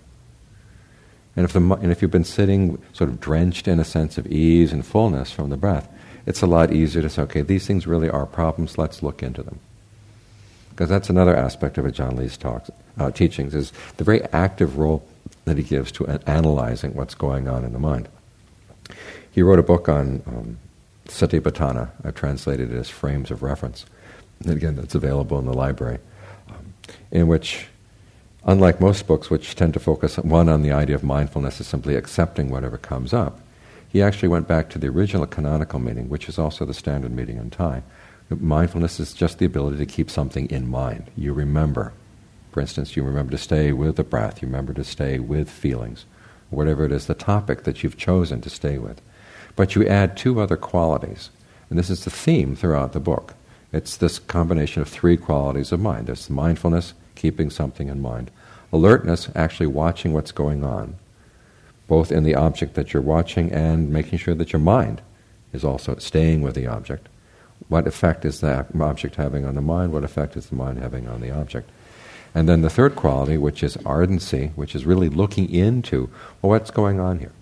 And 1.38 1.44
if, 1.44 1.52
the, 1.52 1.60
and 1.60 1.92
if 1.92 2.02
you've 2.02 2.10
been 2.10 2.24
sitting 2.24 2.82
sort 2.92 3.08
of 3.08 3.20
drenched 3.20 3.68
in 3.68 3.78
a 3.78 3.84
sense 3.84 4.18
of 4.18 4.26
ease 4.26 4.72
and 4.72 4.84
fullness 4.84 5.30
from 5.30 5.50
the 5.50 5.56
breath, 5.56 5.88
it's 6.26 6.42
a 6.42 6.48
lot 6.48 6.72
easier 6.72 7.00
to 7.00 7.08
say, 7.08 7.22
okay, 7.22 7.42
these 7.42 7.64
things 7.64 7.86
really 7.86 8.10
are 8.10 8.26
problems, 8.26 8.76
let's 8.76 9.04
look 9.04 9.22
into 9.22 9.44
them. 9.44 9.60
Because 10.70 10.88
that's 10.88 11.08
another 11.08 11.36
aspect 11.36 11.78
of 11.78 11.84
Ajaan 11.84 12.16
Lee's 12.16 12.36
talks, 12.36 12.72
uh, 12.98 13.12
teachings 13.12 13.54
is 13.54 13.72
the 13.98 14.02
very 14.02 14.24
active 14.32 14.78
role 14.78 15.06
that 15.44 15.56
he 15.56 15.62
gives 15.62 15.92
to 15.92 16.06
an- 16.06 16.20
analyzing 16.26 16.94
what's 16.94 17.14
going 17.14 17.46
on 17.46 17.64
in 17.64 17.72
the 17.72 17.78
mind. 17.78 18.08
He 19.30 19.40
wrote 19.40 19.60
a 19.60 19.62
book 19.62 19.88
on 19.88 20.24
um, 20.26 20.58
Satipatthana. 21.06 21.90
I've 22.02 22.16
translated 22.16 22.72
it 22.72 22.76
as 22.76 22.88
Frames 22.90 23.30
of 23.30 23.44
Reference. 23.44 23.86
And 24.40 24.50
again, 24.50 24.74
that's 24.74 24.96
available 24.96 25.38
in 25.38 25.46
the 25.46 25.54
library, 25.54 26.00
um, 26.48 26.74
in 27.12 27.28
which, 27.28 27.68
unlike 28.44 28.80
most 28.80 29.06
books 29.06 29.30
which 29.30 29.54
tend 29.54 29.74
to 29.74 29.80
focus 29.80 30.18
one 30.18 30.48
on 30.48 30.62
the 30.62 30.72
idea 30.72 30.96
of 30.96 31.04
mindfulness 31.04 31.60
as 31.60 31.66
simply 31.66 31.94
accepting 31.94 32.50
whatever 32.50 32.78
comes 32.78 33.12
up, 33.12 33.40
he 33.88 34.02
actually 34.02 34.28
went 34.28 34.48
back 34.48 34.68
to 34.70 34.78
the 34.78 34.88
original 34.88 35.26
canonical 35.26 35.78
meaning, 35.78 36.08
which 36.08 36.28
is 36.28 36.38
also 36.38 36.64
the 36.64 36.74
standard 36.74 37.12
meaning 37.12 37.38
in 37.38 37.50
Thai. 37.50 37.82
Mindfulness 38.28 39.00
is 39.00 39.14
just 39.14 39.38
the 39.38 39.46
ability 39.46 39.78
to 39.78 39.86
keep 39.86 40.10
something 40.10 40.46
in 40.50 40.68
mind. 40.68 41.10
You 41.16 41.32
remember 41.32 41.92
for 42.58 42.60
instance, 42.62 42.96
you 42.96 43.02
remember 43.02 43.30
to 43.30 43.38
stay 43.38 43.72
with 43.72 43.94
the 43.94 44.04
breath, 44.04 44.42
you 44.42 44.48
remember 44.48 44.72
to 44.74 44.84
stay 44.84 45.18
with 45.18 45.50
feelings, 45.50 46.06
whatever 46.50 46.84
it 46.84 46.92
is, 46.92 47.06
the 47.06 47.14
topic 47.14 47.64
that 47.64 47.82
you've 47.82 47.96
chosen 47.96 48.40
to 48.40 48.50
stay 48.50 48.78
with. 48.78 49.00
But 49.54 49.74
you 49.74 49.86
add 49.86 50.16
two 50.16 50.40
other 50.40 50.56
qualities, 50.56 51.30
and 51.70 51.78
this 51.78 51.88
is 51.88 52.04
the 52.04 52.10
theme 52.10 52.56
throughout 52.56 52.94
the 52.94 53.00
book. 53.00 53.34
It's 53.72 53.96
this 53.96 54.18
combination 54.18 54.82
of 54.82 54.88
three 54.88 55.16
qualities 55.16 55.72
of 55.72 55.78
mind. 55.80 56.06
There's 56.06 56.30
mindfulness, 56.30 56.94
keeping 57.18 57.50
something 57.50 57.88
in 57.88 58.00
mind, 58.00 58.30
alertness, 58.72 59.28
actually 59.34 59.66
watching 59.66 60.14
what's 60.14 60.32
going 60.32 60.64
on, 60.64 60.96
both 61.86 62.10
in 62.10 62.22
the 62.22 62.34
object 62.34 62.74
that 62.74 62.94
you're 62.94 63.02
watching 63.02 63.52
and 63.52 63.90
making 63.90 64.18
sure 64.18 64.34
that 64.34 64.52
your 64.52 64.60
mind 64.60 65.02
is 65.52 65.64
also 65.64 65.96
staying 65.96 66.40
with 66.40 66.54
the 66.54 66.66
object. 66.66 67.08
What 67.68 67.86
effect 67.86 68.24
is 68.24 68.40
that 68.40 68.68
object 68.80 69.16
having 69.16 69.44
on 69.44 69.54
the 69.54 69.60
mind? 69.60 69.92
What 69.92 70.04
effect 70.04 70.36
is 70.36 70.46
the 70.46 70.54
mind 70.54 70.78
having 70.78 71.08
on 71.08 71.20
the 71.20 71.30
object? 71.30 71.68
And 72.34 72.48
then 72.48 72.62
the 72.62 72.70
third 72.70 72.94
quality, 72.94 73.36
which 73.36 73.62
is 73.62 73.76
ardency, 73.84 74.52
which 74.54 74.74
is 74.74 74.86
really 74.86 75.08
looking 75.08 75.52
into 75.52 76.08
well, 76.40 76.50
what's 76.50 76.70
going 76.70 77.00
on 77.00 77.18
here. 77.18 77.32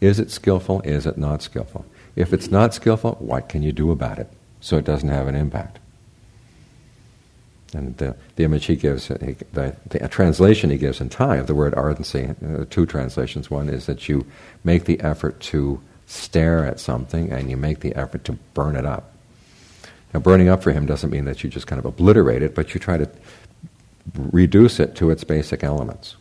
Is 0.00 0.18
it 0.18 0.30
skillful? 0.30 0.80
Is 0.82 1.06
it 1.06 1.18
not 1.18 1.42
skillful? 1.42 1.84
If 2.14 2.32
it's 2.32 2.50
not 2.50 2.74
skillful, 2.74 3.16
what 3.18 3.48
can 3.48 3.62
you 3.62 3.72
do 3.72 3.90
about 3.90 4.18
it 4.18 4.30
so 4.60 4.76
it 4.76 4.84
doesn't 4.84 5.08
have 5.08 5.26
an 5.26 5.34
impact? 5.34 5.78
And 7.72 7.96
the, 7.98 8.16
the 8.36 8.44
image 8.44 8.66
he 8.66 8.76
gives, 8.76 9.08
the, 9.08 9.76
the 9.88 10.08
translation 10.08 10.70
he 10.70 10.76
gives 10.76 11.00
in 11.00 11.08
Thai 11.08 11.36
of 11.36 11.46
the 11.46 11.54
word 11.54 11.74
ardency, 11.74 12.34
uh, 12.44 12.64
two 12.68 12.84
translations. 12.84 13.50
One 13.50 13.68
is 13.68 13.86
that 13.86 14.08
you 14.08 14.26
make 14.64 14.84
the 14.84 15.00
effort 15.00 15.38
to 15.40 15.80
stare 16.06 16.64
at 16.66 16.80
something 16.80 17.30
and 17.30 17.48
you 17.48 17.56
make 17.56 17.80
the 17.80 17.94
effort 17.94 18.24
to 18.24 18.32
burn 18.54 18.74
it 18.74 18.84
up. 18.84 19.14
Now, 20.12 20.18
burning 20.20 20.48
up 20.48 20.62
for 20.62 20.72
him 20.72 20.86
doesn't 20.86 21.10
mean 21.10 21.24
that 21.26 21.44
you 21.44 21.50
just 21.50 21.68
kind 21.68 21.78
of 21.78 21.84
obliterate 21.84 22.42
it, 22.42 22.54
but 22.54 22.74
you 22.74 22.80
try 22.80 22.98
to 22.98 23.08
reduce 24.16 24.80
it 24.80 24.96
to 24.96 25.10
its 25.10 25.22
basic 25.22 25.62
elements. 25.62 26.16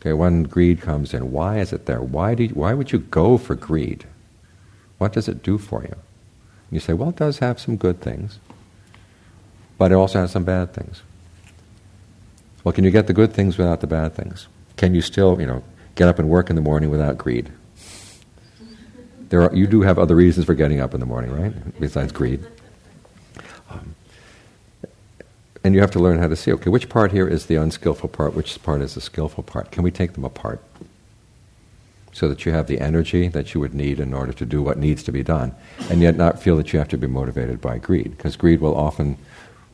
Okay, 0.00 0.12
when 0.12 0.42
greed 0.42 0.82
comes 0.82 1.14
in, 1.14 1.32
why 1.32 1.58
is 1.58 1.72
it 1.72 1.86
there? 1.86 2.02
Why, 2.02 2.34
do 2.34 2.44
you, 2.44 2.50
why 2.50 2.74
would 2.74 2.92
you 2.92 2.98
go 2.98 3.38
for 3.38 3.54
greed? 3.54 4.04
What 4.98 5.14
does 5.14 5.26
it 5.26 5.42
do 5.42 5.56
for 5.56 5.82
you? 5.82 5.96
You 6.70 6.80
say, 6.80 6.92
well, 6.92 7.10
it 7.10 7.16
does 7.16 7.38
have 7.38 7.58
some 7.58 7.76
good 7.76 8.00
things, 8.02 8.38
but 9.78 9.92
it 9.92 9.94
also 9.94 10.20
has 10.20 10.30
some 10.30 10.44
bad 10.44 10.72
things. 10.72 11.02
Well, 12.64 12.72
can 12.72 12.84
you 12.84 12.90
get 12.90 13.06
the 13.06 13.12
good 13.12 13.32
things 13.32 13.58
without 13.58 13.80
the 13.80 13.86
bad 13.86 14.14
things? 14.14 14.48
Can 14.76 14.94
you 14.94 15.00
still, 15.00 15.40
you 15.40 15.46
know, 15.46 15.62
get 15.94 16.08
up 16.08 16.18
and 16.18 16.28
work 16.28 16.50
in 16.50 16.56
the 16.56 16.62
morning 16.62 16.90
without 16.90 17.16
greed? 17.16 17.50
There 19.28 19.42
are, 19.42 19.54
you 19.54 19.66
do 19.66 19.82
have 19.82 19.98
other 19.98 20.14
reasons 20.14 20.46
for 20.46 20.54
getting 20.54 20.80
up 20.80 20.94
in 20.94 21.00
the 21.00 21.06
morning, 21.06 21.32
right? 21.32 21.80
Besides 21.80 22.12
greed. 22.12 22.44
Um, 23.70 23.94
and 25.64 25.74
you 25.74 25.80
have 25.80 25.90
to 25.92 25.98
learn 25.98 26.18
how 26.18 26.28
to 26.28 26.36
see, 26.36 26.52
okay, 26.52 26.70
which 26.70 26.88
part 26.88 27.10
here 27.10 27.26
is 27.26 27.46
the 27.46 27.56
unskillful 27.56 28.08
part, 28.08 28.34
which 28.34 28.62
part 28.62 28.80
is 28.82 28.94
the 28.94 29.00
skillful 29.00 29.42
part? 29.42 29.72
Can 29.72 29.82
we 29.82 29.90
take 29.90 30.12
them 30.12 30.24
apart? 30.24 30.62
So 32.12 32.28
that 32.28 32.46
you 32.46 32.52
have 32.52 32.66
the 32.66 32.80
energy 32.80 33.28
that 33.28 33.52
you 33.52 33.60
would 33.60 33.74
need 33.74 34.00
in 34.00 34.14
order 34.14 34.32
to 34.32 34.46
do 34.46 34.62
what 34.62 34.78
needs 34.78 35.02
to 35.02 35.12
be 35.12 35.22
done, 35.22 35.54
and 35.90 36.00
yet 36.00 36.16
not 36.16 36.40
feel 36.40 36.56
that 36.56 36.72
you 36.72 36.78
have 36.78 36.88
to 36.88 36.96
be 36.96 37.06
motivated 37.06 37.60
by 37.60 37.78
greed. 37.78 38.16
Because 38.16 38.36
greed 38.36 38.60
will 38.60 38.76
often, 38.76 39.18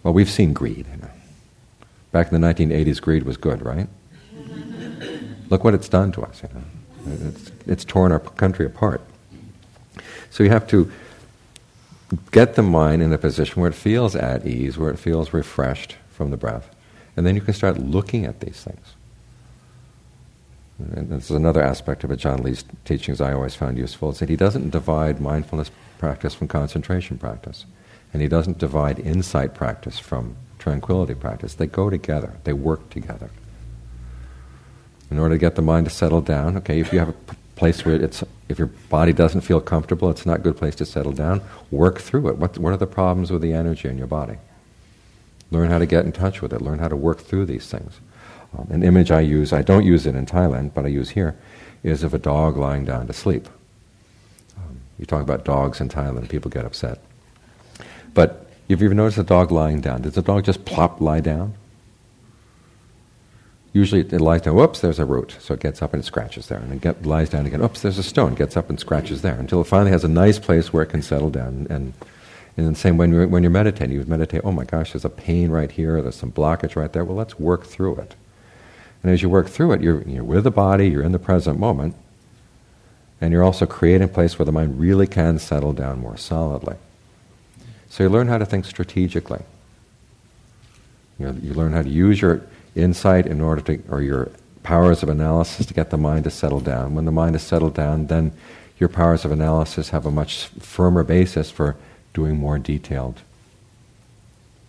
well, 0.03 0.13
we've 0.13 0.31
seen 0.31 0.53
greed. 0.53 0.87
Back 2.11 2.31
in 2.33 2.41
the 2.41 2.47
1980s, 2.47 3.01
greed 3.01 3.23
was 3.23 3.37
good, 3.37 3.63
right? 3.63 3.89
Look 5.49 5.65
what 5.65 5.75
it's 5.75 5.89
done 5.89 6.13
to 6.13 6.23
us. 6.23 6.43
You 6.43 6.49
know. 6.55 6.65
It's, 7.29 7.53
it's 7.67 7.85
torn 7.85 8.13
our 8.13 8.21
country 8.21 8.67
apart. 8.67 9.01
So 10.31 10.43
you 10.43 10.51
have 10.51 10.67
to 10.69 10.91
get 12.31 12.55
the 12.55 12.63
mind 12.63 13.03
in 13.03 13.13
a 13.13 13.19
position 13.19 13.61
where 13.61 13.71
it 13.71 13.75
feels 13.75 14.15
at 14.17 14.47
ease, 14.47 14.79
where 14.79 14.91
it 14.91 14.99
feels 14.99 15.33
refreshed 15.33 15.97
from 16.11 16.31
the 16.31 16.37
breath. 16.37 16.75
And 17.17 17.27
then 17.27 17.35
you 17.35 17.41
can 17.41 17.55
start 17.55 17.79
looking 17.79 18.25
at 18.25 18.41
these 18.41 18.63
things. 18.63 18.95
And 20.79 21.11
this 21.11 21.31
is 21.31 21.37
another 21.37 21.63
aspect 21.63 22.03
of 22.03 22.11
Ajaan 22.11 22.43
Lee's 22.43 22.65
teachings 22.85 23.21
I 23.21 23.33
always 23.33 23.55
found 23.55 23.79
useful, 23.79 24.11
is 24.11 24.19
that 24.19 24.29
he 24.29 24.37
doesn't 24.37 24.71
divide 24.71 25.21
mindfulness 25.21 25.71
practice 25.99 26.35
from 26.35 26.49
concentration 26.49 27.19
practice. 27.19 27.67
And 28.13 28.21
he 28.21 28.29
doesn't 28.29 28.59
divide 28.59 28.99
insight 28.99 29.55
practice 29.55 29.99
from 29.99 30.37
tranquility 30.59 31.15
practice. 31.15 31.55
They 31.55 31.67
go 31.67 31.91
together, 31.91 32.35
they 32.45 32.53
work 32.53 32.91
together. 32.91 33.31
In 35.11 35.19
order 35.19 35.35
to 35.35 35.39
get 35.39 35.57
the 35.57 35.63
mind 35.63 35.87
to 35.87 35.91
settle 35.91 36.21
down, 36.23 36.57
okay, 36.59 36.81
if 36.81 36.93
you 36.93 36.99
have 36.99 37.11
a 37.11 37.15
place 37.57 37.85
where 37.85 37.97
it's 37.97 38.25
if 38.49 38.59
your 38.59 38.69
body 38.91 39.13
doesn't 39.13 39.43
feel 39.43 39.61
comfortable, 39.61 40.11
it's 40.11 40.27
not 40.27 40.41
a 40.41 40.43
good 40.43 40.57
place 40.57 40.75
to 40.77 40.85
settle 40.85 41.13
down. 41.13 41.41
Work 41.71 42.01
through 42.01 42.29
it. 42.29 42.37
What, 42.37 42.59
what 42.59 42.73
are 42.73 42.77
the 42.77 42.87
problems 42.87 43.31
with 43.31 43.41
the 43.41 43.53
energy 43.53 43.89
in 43.89 43.97
your 43.97 44.07
body? 44.07 44.37
Learn 45.51 45.71
how 45.71 45.79
to 45.79 45.87
get 45.87 46.05
in 46.05 46.13
touch 46.13 46.43
with 46.43 46.53
it. 46.53 46.61
Learn 46.61 46.79
how 46.79 46.89
to 46.89 46.97
work 46.97 47.21
through 47.21 47.47
these 47.47 47.67
things. 47.67 48.01
Um, 48.57 48.69
an 48.71 48.83
image 48.83 49.11
I 49.11 49.21
use, 49.21 49.53
I 49.53 49.63
don't 49.63 49.85
use 49.85 50.07
it 50.07 50.15
in 50.15 50.27
Thailand, 50.27 50.75
but 50.75 50.85
I 50.85 50.89
use 50.89 51.11
here, 51.11 51.37
is 51.83 52.03
of 52.03 52.15
a 52.15 52.19
dog 52.19 52.57
lying 52.57 52.85
down 52.85 53.07
to 53.07 53.13
sleep. 53.13 53.49
Um, 54.57 54.81
you 54.99 55.07
talk 55.07 55.23
about 55.23 55.45
dogs 55.45 55.81
in 55.81 55.89
Thailand, 55.89 56.29
people 56.29 56.51
get 56.51 56.67
upset. 56.67 56.99
But 58.15 58.47
if 58.69 58.81
you've 58.81 58.95
noticed 58.95 59.19
a 59.19 59.23
dog 59.23 59.51
lying 59.51 59.81
down, 59.81 60.03
does 60.03 60.15
the 60.15 60.23
dog 60.23 60.45
just 60.45 60.65
plop 60.65 61.01
lie 61.01 61.21
down? 61.21 61.55
Usually 63.73 64.03
it 64.03 64.21
lies 64.21 64.43
down, 64.43 64.55
whoops, 64.55 64.81
there's 64.81 64.99
a 64.99 65.05
root. 65.07 65.37
So 65.41 65.55
it 65.55 65.61
gets 65.61 65.81
up 65.81 65.95
and 65.95 66.03
it 66.03 66.07
scratches 66.07 66.49
there. 66.49 66.59
And 66.59 66.73
it 66.75 66.81
get, 66.83 67.07
lies 67.07 67.31
down 67.31 67.47
again, 67.47 67.63
oops, 67.63 67.81
there's 67.81 67.99
a 67.99 68.03
stone, 68.03 68.35
gets 68.35 68.57
up 68.57 68.69
and 68.69 68.79
scratches 68.79 69.23
there. 69.23 69.35
Until 69.35 69.63
it 69.63 69.67
finally 69.67 69.91
has 69.91 70.05
a 70.05 70.09
nice 70.09 70.39
place 70.39 70.73
where 70.73 70.83
it 70.83 70.89
can 70.89 71.01
settle 71.01 71.31
down. 71.31 71.67
And, 71.71 71.71
and 71.71 71.95
in 72.57 72.73
the 72.73 72.75
same 72.75 72.99
when 72.99 73.13
you're, 73.13 73.27
when 73.27 73.43
you're 73.43 73.51
meditating, 73.51 73.97
you 73.97 74.05
meditate, 74.05 74.43
oh 74.45 74.53
my 74.53 74.65
gosh, 74.65 74.93
there's 74.93 75.07
a 75.07 75.11
pain 75.11 75.51
right 75.51 75.71
here, 75.71 76.03
there's 76.03 76.17
some 76.17 76.33
blockage 76.33 76.77
right 76.77 76.93
there. 76.93 77.05
Well, 77.05 77.17
let's 77.17 77.39
work 77.41 77.65
through 77.65 77.97
it. 77.97 78.15
And 79.03 79.11
as 79.11 79.23
you 79.23 79.31
work 79.31 79.49
through 79.49 79.73
it, 79.73 79.81
you're, 79.81 80.03
you're 80.03 80.23
with 80.23 80.45
the 80.45 80.51
body, 80.51 80.89
you're 80.89 81.03
in 81.03 81.13
the 81.13 81.19
present 81.19 81.59
moment, 81.59 81.97
and 83.23 83.33
you're 83.33 83.43
also 83.43 83.65
creating 83.65 84.05
a 84.05 84.09
place 84.09 84.39
where 84.39 84.47
the 84.47 84.53
mind 84.53 84.79
really 84.79 85.07
can 85.07 85.39
settle 85.39 85.73
down 85.73 85.99
more 86.01 86.17
solidly. 86.19 86.77
So 87.93 88.03
you 88.03 88.09
learn 88.09 88.29
how 88.29 88.39
to 88.39 88.47
think 88.47 88.65
strategically. 88.65 89.43
You, 91.19 91.27
know, 91.27 91.39
you 91.43 91.53
learn 91.53 91.75
how 91.75 91.83
to 91.83 91.91
use 91.91 92.23
your 92.23 92.41
insight 92.75 93.27
in 93.27 93.43
order 93.43 93.61
to, 93.61 93.83
or 93.91 94.01
your 94.01 94.31
powers 94.63 95.03
of 95.03 95.11
analysis 95.11 95.67
to 95.67 95.75
get 95.75 95.91
the 95.91 95.99
mind 95.99 96.25
to 96.25 96.31
settle 96.31 96.61
down. 96.61 96.95
When 96.95 97.05
the 97.05 97.13
mind 97.13 97.37
is 97.37 97.43
settled 97.43 97.75
down, 97.75 98.07
then 98.07 98.33
your 98.79 98.89
powers 98.89 99.27
of 99.27 99.31
analysis 99.31 99.91
have 99.91 100.07
a 100.07 100.11
much 100.11 100.47
firmer 100.59 101.05
basis 101.05 101.51
for 101.51 101.77
doing 102.15 102.39
more 102.39 102.59
detailed 102.59 103.21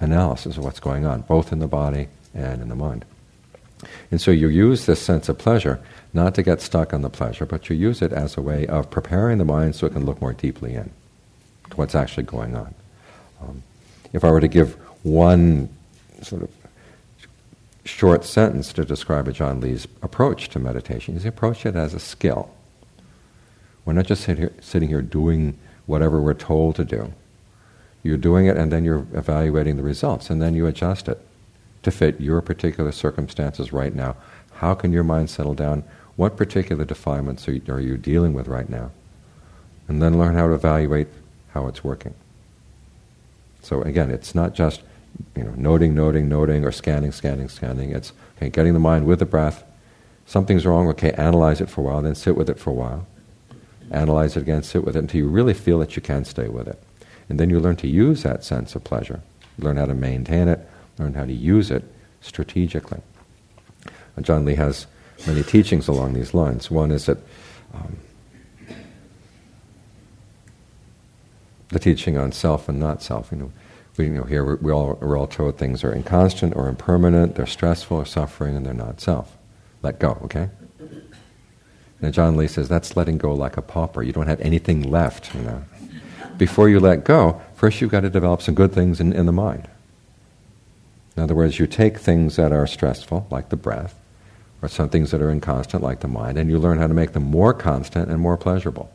analysis 0.01 0.58
of 0.58 0.65
what's 0.65 0.82
going 0.82 1.06
on, 1.06 1.22
both 1.22 1.53
in 1.53 1.60
the 1.60 1.68
body 1.68 2.10
and 2.34 2.62
in 2.62 2.68
the 2.68 2.75
mind. 2.75 3.06
And 4.12 4.20
so 4.20 4.32
you 4.32 4.50
use 4.50 4.86
this 4.86 5.01
sense 5.01 5.30
of 5.30 5.38
pleasure 5.38 5.80
not 6.12 6.36
to 6.36 6.44
get 6.44 6.60
stuck 6.60 6.94
on 6.94 7.03
the 7.03 7.10
pleasure, 7.10 7.46
but 7.46 7.70
you 7.70 7.77
use 7.77 8.01
it 8.01 8.12
as 8.12 8.36
a 8.36 8.42
way 8.42 8.68
of 8.68 8.92
preparing 8.92 9.38
the 9.38 9.46
mind 9.46 9.75
so 9.75 9.88
it 9.88 9.94
can 9.94 10.06
look 10.06 10.20
more 10.20 10.34
deeply 10.34 10.74
in 10.74 10.92
to 11.70 11.77
what's 11.77 11.96
actually 11.96 12.24
going 12.24 12.58
on. 12.58 12.75
Um, 13.43 13.63
if 14.12 14.23
I 14.23 14.31
were 14.31 14.41
to 14.41 14.47
give 14.47 14.75
one 15.03 15.69
sort 16.21 16.43
of 16.43 16.50
short 17.85 18.23
sentence 18.23 18.71
to 18.73 18.85
describe 18.85 19.27
Ajaan 19.27 19.62
Lee's 19.62 19.88
approach 20.01 20.50
to 20.50 20.59
meditation, 20.59 21.19
he 21.19 21.27
approached 21.27 21.65
it 21.65 21.75
as 21.75 21.93
a 21.93 22.00
skill. 22.00 22.53
We're 23.85 23.93
not 23.93 24.05
just 24.05 24.23
sit 24.23 24.38
here, 24.38 24.53
sitting 24.62 24.89
here 24.89 25.01
doing 25.01 25.57
whatever 25.85 26.21
we're 26.21 26.33
told 26.33 26.75
to 26.77 26.85
do. 26.85 27.13
You're 28.03 28.17
doing 28.17 28.45
it 28.45 28.57
and 28.57 28.71
then 28.71 28.85
you're 28.85 29.05
evaluating 29.13 29.77
the 29.77 29.83
results 29.83 30.29
and 30.29 30.41
then 30.41 30.55
you 30.55 30.67
adjust 30.67 31.07
it 31.07 31.19
to 31.83 31.91
fit 31.91 32.21
your 32.21 32.41
particular 32.41 32.91
circumstances 32.91 33.73
right 33.73 33.93
now. 33.93 34.15
How 34.53 34.73
can 34.73 34.93
your 34.93 35.03
mind 35.03 35.29
settle 35.29 35.53
down? 35.53 35.83
What 36.15 36.38
particular 36.38 36.85
defilements 36.85 37.47
are 37.47 37.53
you, 37.53 37.62
are 37.67 37.79
you 37.79 37.97
dealing 37.97 38.33
with 38.33 38.47
right 38.47 38.69
now? 38.69 38.91
And 39.88 40.01
then 40.01 40.17
learn 40.17 40.35
how 40.35 40.47
to 40.47 40.53
evaluate 40.53 41.07
how 41.53 41.67
it's 41.67 41.83
working. 41.83 42.13
So 43.63 43.82
again, 43.82 44.12
it's 44.12 44.36
not 44.36 44.53
just 44.53 44.82
you 45.36 45.43
know 45.43 45.53
noting, 45.55 45.96
noting, 45.96 46.29
noting, 46.29 46.63
or 46.63 46.72
scanning, 46.72 47.12
scanning, 47.12 47.50
scanning. 47.50 47.91
It's 47.91 48.12
okay, 48.38 48.50
getting 48.50 48.74
the 48.74 48.79
mind 48.79 49.08
with 49.08 49.20
the 49.20 49.25
breath. 49.25 49.63
Something's 50.25 50.65
wrong. 50.65 50.88
Okay, 50.89 51.12
analyze 51.13 51.62
it 51.62 51.70
for 51.70 51.82
a 51.82 51.84
while, 51.86 52.01
then 52.01 52.13
sit 52.13 52.36
with 52.36 52.50
it 52.50 52.60
for 52.60 52.70
a 52.70 52.74
while. 52.74 53.08
Analyze 53.89 54.38
it 54.38 54.41
again, 54.41 54.63
sit 54.63 54.84
with 54.84 54.96
it 54.96 55.00
until 55.00 55.20
you 55.20 55.27
really 55.27 55.53
feel 55.53 55.79
that 55.79 55.96
you 55.96 56.01
can 56.01 56.25
stay 56.25 56.48
with 56.48 56.67
it, 56.67 56.82
and 57.29 57.39
then 57.39 57.50
you 57.50 57.60
learn 57.60 57.77
to 57.77 57.88
use 57.88 58.24
that 58.24 58.43
sense 58.43 58.75
of 58.75 58.84
pleasure. 58.84 59.22
Learn 59.58 59.77
how 59.77 59.86
to 59.86 59.93
maintain 59.93 60.48
it. 60.48 60.60
Learn 61.00 61.13
how 61.13 61.25
to 61.25 61.34
use 61.34 61.72
it 61.72 61.84
strategically. 62.22 63.01
Ajaan 64.17 64.46
Lee 64.46 64.55
has 64.55 64.88
many 65.25 65.43
teachings 65.43 65.88
along 65.88 66.13
these 66.13 66.34
lines. 66.34 66.70
One 66.70 66.91
is 66.91 67.05
that 67.05 67.17
um, 67.74 67.98
the 71.74 71.80
teaching 71.80 72.18
on 72.18 72.32
self 72.32 72.70
and 72.70 72.80
not 72.80 73.01
self. 73.01 73.32
You 73.32 73.38
know, 73.38 73.51
we 73.98 74.06
you 74.06 74.12
know 74.12 74.24
here 74.24 74.44
we, 74.44 74.56
we 74.56 74.72
all 74.72 74.98
we're 75.01 75.18
all 75.18 75.27
told 75.27 75.58
things 75.58 75.84
are 75.84 75.94
inconstant 75.94 76.56
or 76.56 76.70
impermanent, 76.70 77.36
they're 77.36 77.46
stressful 77.46 77.98
or 77.98 78.06
suffering, 78.06 78.56
and 78.56 78.65
they're 78.65 78.74
not 78.74 79.01
self. 79.01 79.38
Let 79.82 80.00
go, 80.00 80.18
okay? 80.24 80.50
And 80.80 82.13
Ajaan 82.13 82.36
Lee 82.36 82.48
says 82.48 82.70
that's 82.70 82.96
letting 82.96 83.18
go 83.18 83.34
like 83.34 83.58
a 83.58 83.62
pauper. 83.62 84.03
You 84.03 84.13
don't 84.13 84.27
have 84.27 84.42
anything 84.42 84.84
left. 84.84 85.34
You 85.36 85.42
know, 85.42 85.63
before 86.38 86.70
you 86.70 86.80
let 86.80 87.03
go, 87.03 87.42
first 87.56 87.82
you've 87.82 87.92
got 87.92 88.01
to 88.01 88.10
develop 88.10 88.42
some 88.42 88.56
good 88.56 88.72
things 88.72 89.00
in, 89.00 89.13
in 89.13 89.25
the 89.25 89.32
mind. 89.32 89.68
In 91.15 91.22
other 91.22 91.36
words, 91.36 91.60
you 91.60 91.68
take 91.68 92.00
things 92.00 92.38
that 92.38 92.51
are 92.51 92.65
stressful, 92.65 93.27
like 93.30 93.50
the 93.50 93.56
breath, 93.56 93.96
or 94.62 94.68
some 94.68 94.89
things 94.89 95.12
that 95.12 95.22
are 95.22 95.30
inconstant, 95.30 95.84
like 95.84 96.00
the 96.00 96.08
mind, 96.08 96.38
and 96.38 96.50
you 96.50 96.58
learn 96.58 96.80
how 96.80 96.88
to 96.88 96.94
make 96.94 97.12
them 97.12 97.24
more 97.24 97.53
constant 97.53 98.10
and 98.10 98.20
more 98.20 98.38
pleasurable. 98.38 98.92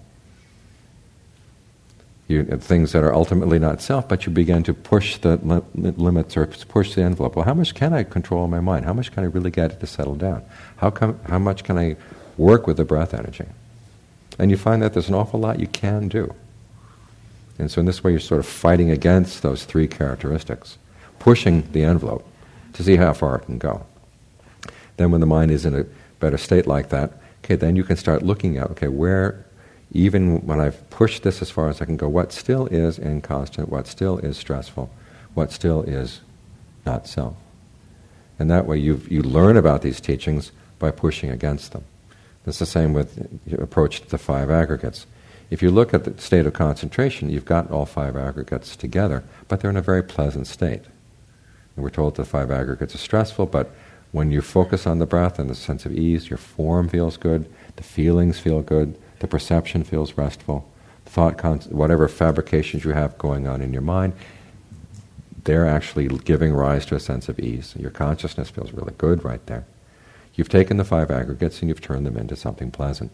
You, 2.29 2.45
things 2.45 2.93
that 2.93 3.03
are 3.03 3.15
ultimately 3.15 3.59
not 3.59 3.81
self, 3.81 4.07
but 4.07 4.27
you 4.27 4.33
begin 4.33 4.63
to 4.65 4.75
push 4.75 5.17
the 5.17 5.37
li- 5.37 5.63
limits 5.97 6.37
or 6.37 6.47
push 6.47 6.95
the 6.95 7.03
envelope. 7.03 7.35
Well, 7.37 7.47
how 7.47 7.55
much 7.55 7.75
can 7.75 7.95
I 7.95 8.05
control 8.05 8.47
my 8.49 8.61
mind? 8.61 8.85
How 8.85 8.93
much 8.93 9.13
can 9.13 9.25
I 9.25 9.27
really 9.27 9.51
get 9.51 9.73
it 9.73 9.81
to 9.81 9.87
settle 9.87 10.15
down? 10.15 10.45
How, 10.77 10.91
come, 10.91 11.19
how 11.27 11.39
much 11.39 11.65
can 11.65 11.79
I 11.79 11.97
work 12.37 12.67
with 12.67 12.77
the 12.77 12.85
breath 12.85 13.15
energy? 13.15 13.47
And 14.39 14.51
you 14.51 14.59
find 14.59 14.83
that 14.83 14.93
there's 14.93 15.09
an 15.09 15.15
awful 15.15 15.41
lot 15.41 15.59
you 15.59 15.67
can 15.67 16.09
do. 16.09 16.35
And 17.59 17.71
so, 17.71 17.81
in 17.81 17.87
this 17.87 18.05
way, 18.05 18.13
you're 18.13 18.21
sort 18.21 18.41
of 18.41 18.47
fighting 18.47 18.91
against 18.91 19.43
those 19.43 19.65
three 19.65 19.89
characteristics, 19.89 20.79
pushing 21.19 21.69
the 21.73 21.83
envelope 21.83 22.25
to 22.75 22.85
see 22.85 22.97
how 22.97 23.13
far 23.13 23.37
it 23.37 23.47
can 23.47 23.59
go. 23.59 23.85
Then, 24.97 25.11
when 25.11 25.21
the 25.21 25.27
mind 25.27 25.51
is 25.51 25.65
in 25.65 25.75
a 25.75 25.85
better 26.21 26.39
state 26.39 26.67
like 26.67 26.91
that, 26.91 27.15
okay, 27.43 27.57
then 27.57 27.75
you 27.75 27.83
can 27.83 27.97
start 27.97 28.23
looking 28.23 28.59
at, 28.59 28.71
okay, 28.71 28.89
where, 28.89 29.45
even 29.93 30.47
when 30.47 30.61
I've 30.61 30.89
pushed 30.91 31.23
this 31.23 31.41
as 31.41 31.51
far 31.51 31.69
as 31.69 31.81
I 31.81 31.87
can 31.87 31.97
go, 31.97 32.09
what 32.09 32.33
still 32.33 32.67
is 32.67 32.99
inconstant, 32.99 33.69
what 33.69 33.87
still 33.87 34.19
is 34.19 34.37
stressful, 34.37 34.91
what 35.35 35.51
still 35.53 35.83
is 35.83 36.21
not 36.85 37.07
self. 37.07 37.37
And 38.39 38.51
that 38.51 38.67
way 38.67 38.79
you 38.79 39.01
you 39.09 39.23
learn 39.23 39.57
about 39.57 39.83
these 39.83 40.01
teachings 40.01 40.53
by 40.79 40.91
pushing 40.91 41.31
against 41.31 41.73
them. 41.73 41.85
It's 42.47 42.59
the 42.59 42.67
same 42.67 42.93
with 42.93 43.29
your 43.47 43.61
approach 43.61 44.01
to 44.01 44.09
the 44.09 44.19
five 44.19 44.51
aggregates. 44.51 45.07
If 45.51 45.63
you 45.63 45.71
look 45.71 45.93
at 45.93 46.05
the 46.05 46.21
state 46.21 46.47
of 46.47 46.53
concentration, 46.53 47.31
you've 47.31 47.45
got 47.45 47.71
all 47.71 47.87
five 47.87 48.17
aggregates 48.17 48.77
together, 48.77 49.25
but 49.49 49.61
they're 49.61 49.71
in 49.71 49.77
a 49.77 49.83
very 49.83 50.03
pleasant 50.03 50.47
state. 50.47 50.83
And 51.75 51.83
we're 51.83 51.91
told 51.91 52.17
the 52.17 52.25
five 52.25 52.51
aggregates 52.51 52.95
are 52.95 52.99
stressful, 52.99 53.47
but 53.47 53.71
when 54.13 54.31
you 54.31 54.41
focus 54.41 54.87
on 54.87 54.99
the 54.99 55.07
breath 55.07 55.39
and 55.39 55.51
the 55.51 55.55
sense 55.55 55.85
of 55.85 55.93
ease, 55.93 56.31
your 56.31 56.39
form 56.39 56.89
feels 56.89 57.17
good, 57.17 57.51
the 57.77 57.83
feelings 57.83 58.39
feel 58.39 58.63
good, 58.63 58.99
the 59.21 59.27
perception 59.27 59.85
feels 59.85 60.17
restful, 60.17 60.69
thought, 61.07 61.67
whatever 61.67 62.09
fabrications 62.09 62.85
you 62.85 62.93
have 62.93 63.19
going 63.19 63.47
on 63.47 63.63
in 63.63 63.73
your 63.73 63.83
mind, 63.83 64.13
they're 65.45 65.67
actually 65.67 66.09
giving 66.25 66.53
rise 66.53 66.85
to 66.87 66.95
a 66.95 67.01
sense 67.01 67.29
of 67.29 67.39
ease. 67.39 67.75
Your 67.79 67.91
consciousness 67.91 68.51
feels 68.51 68.73
really 68.73 68.95
good 68.99 69.25
right 69.25 69.45
there. 69.47 69.65
You've 70.35 70.49
taken 70.49 70.77
the 70.77 70.85
five 70.85 71.11
aggregates 71.11 71.61
and 71.61 71.69
you've 71.69 71.81
turned 71.81 72.07
them 72.07 72.17
into 72.17 72.37
something 72.37 72.71
pleasant. 72.71 73.11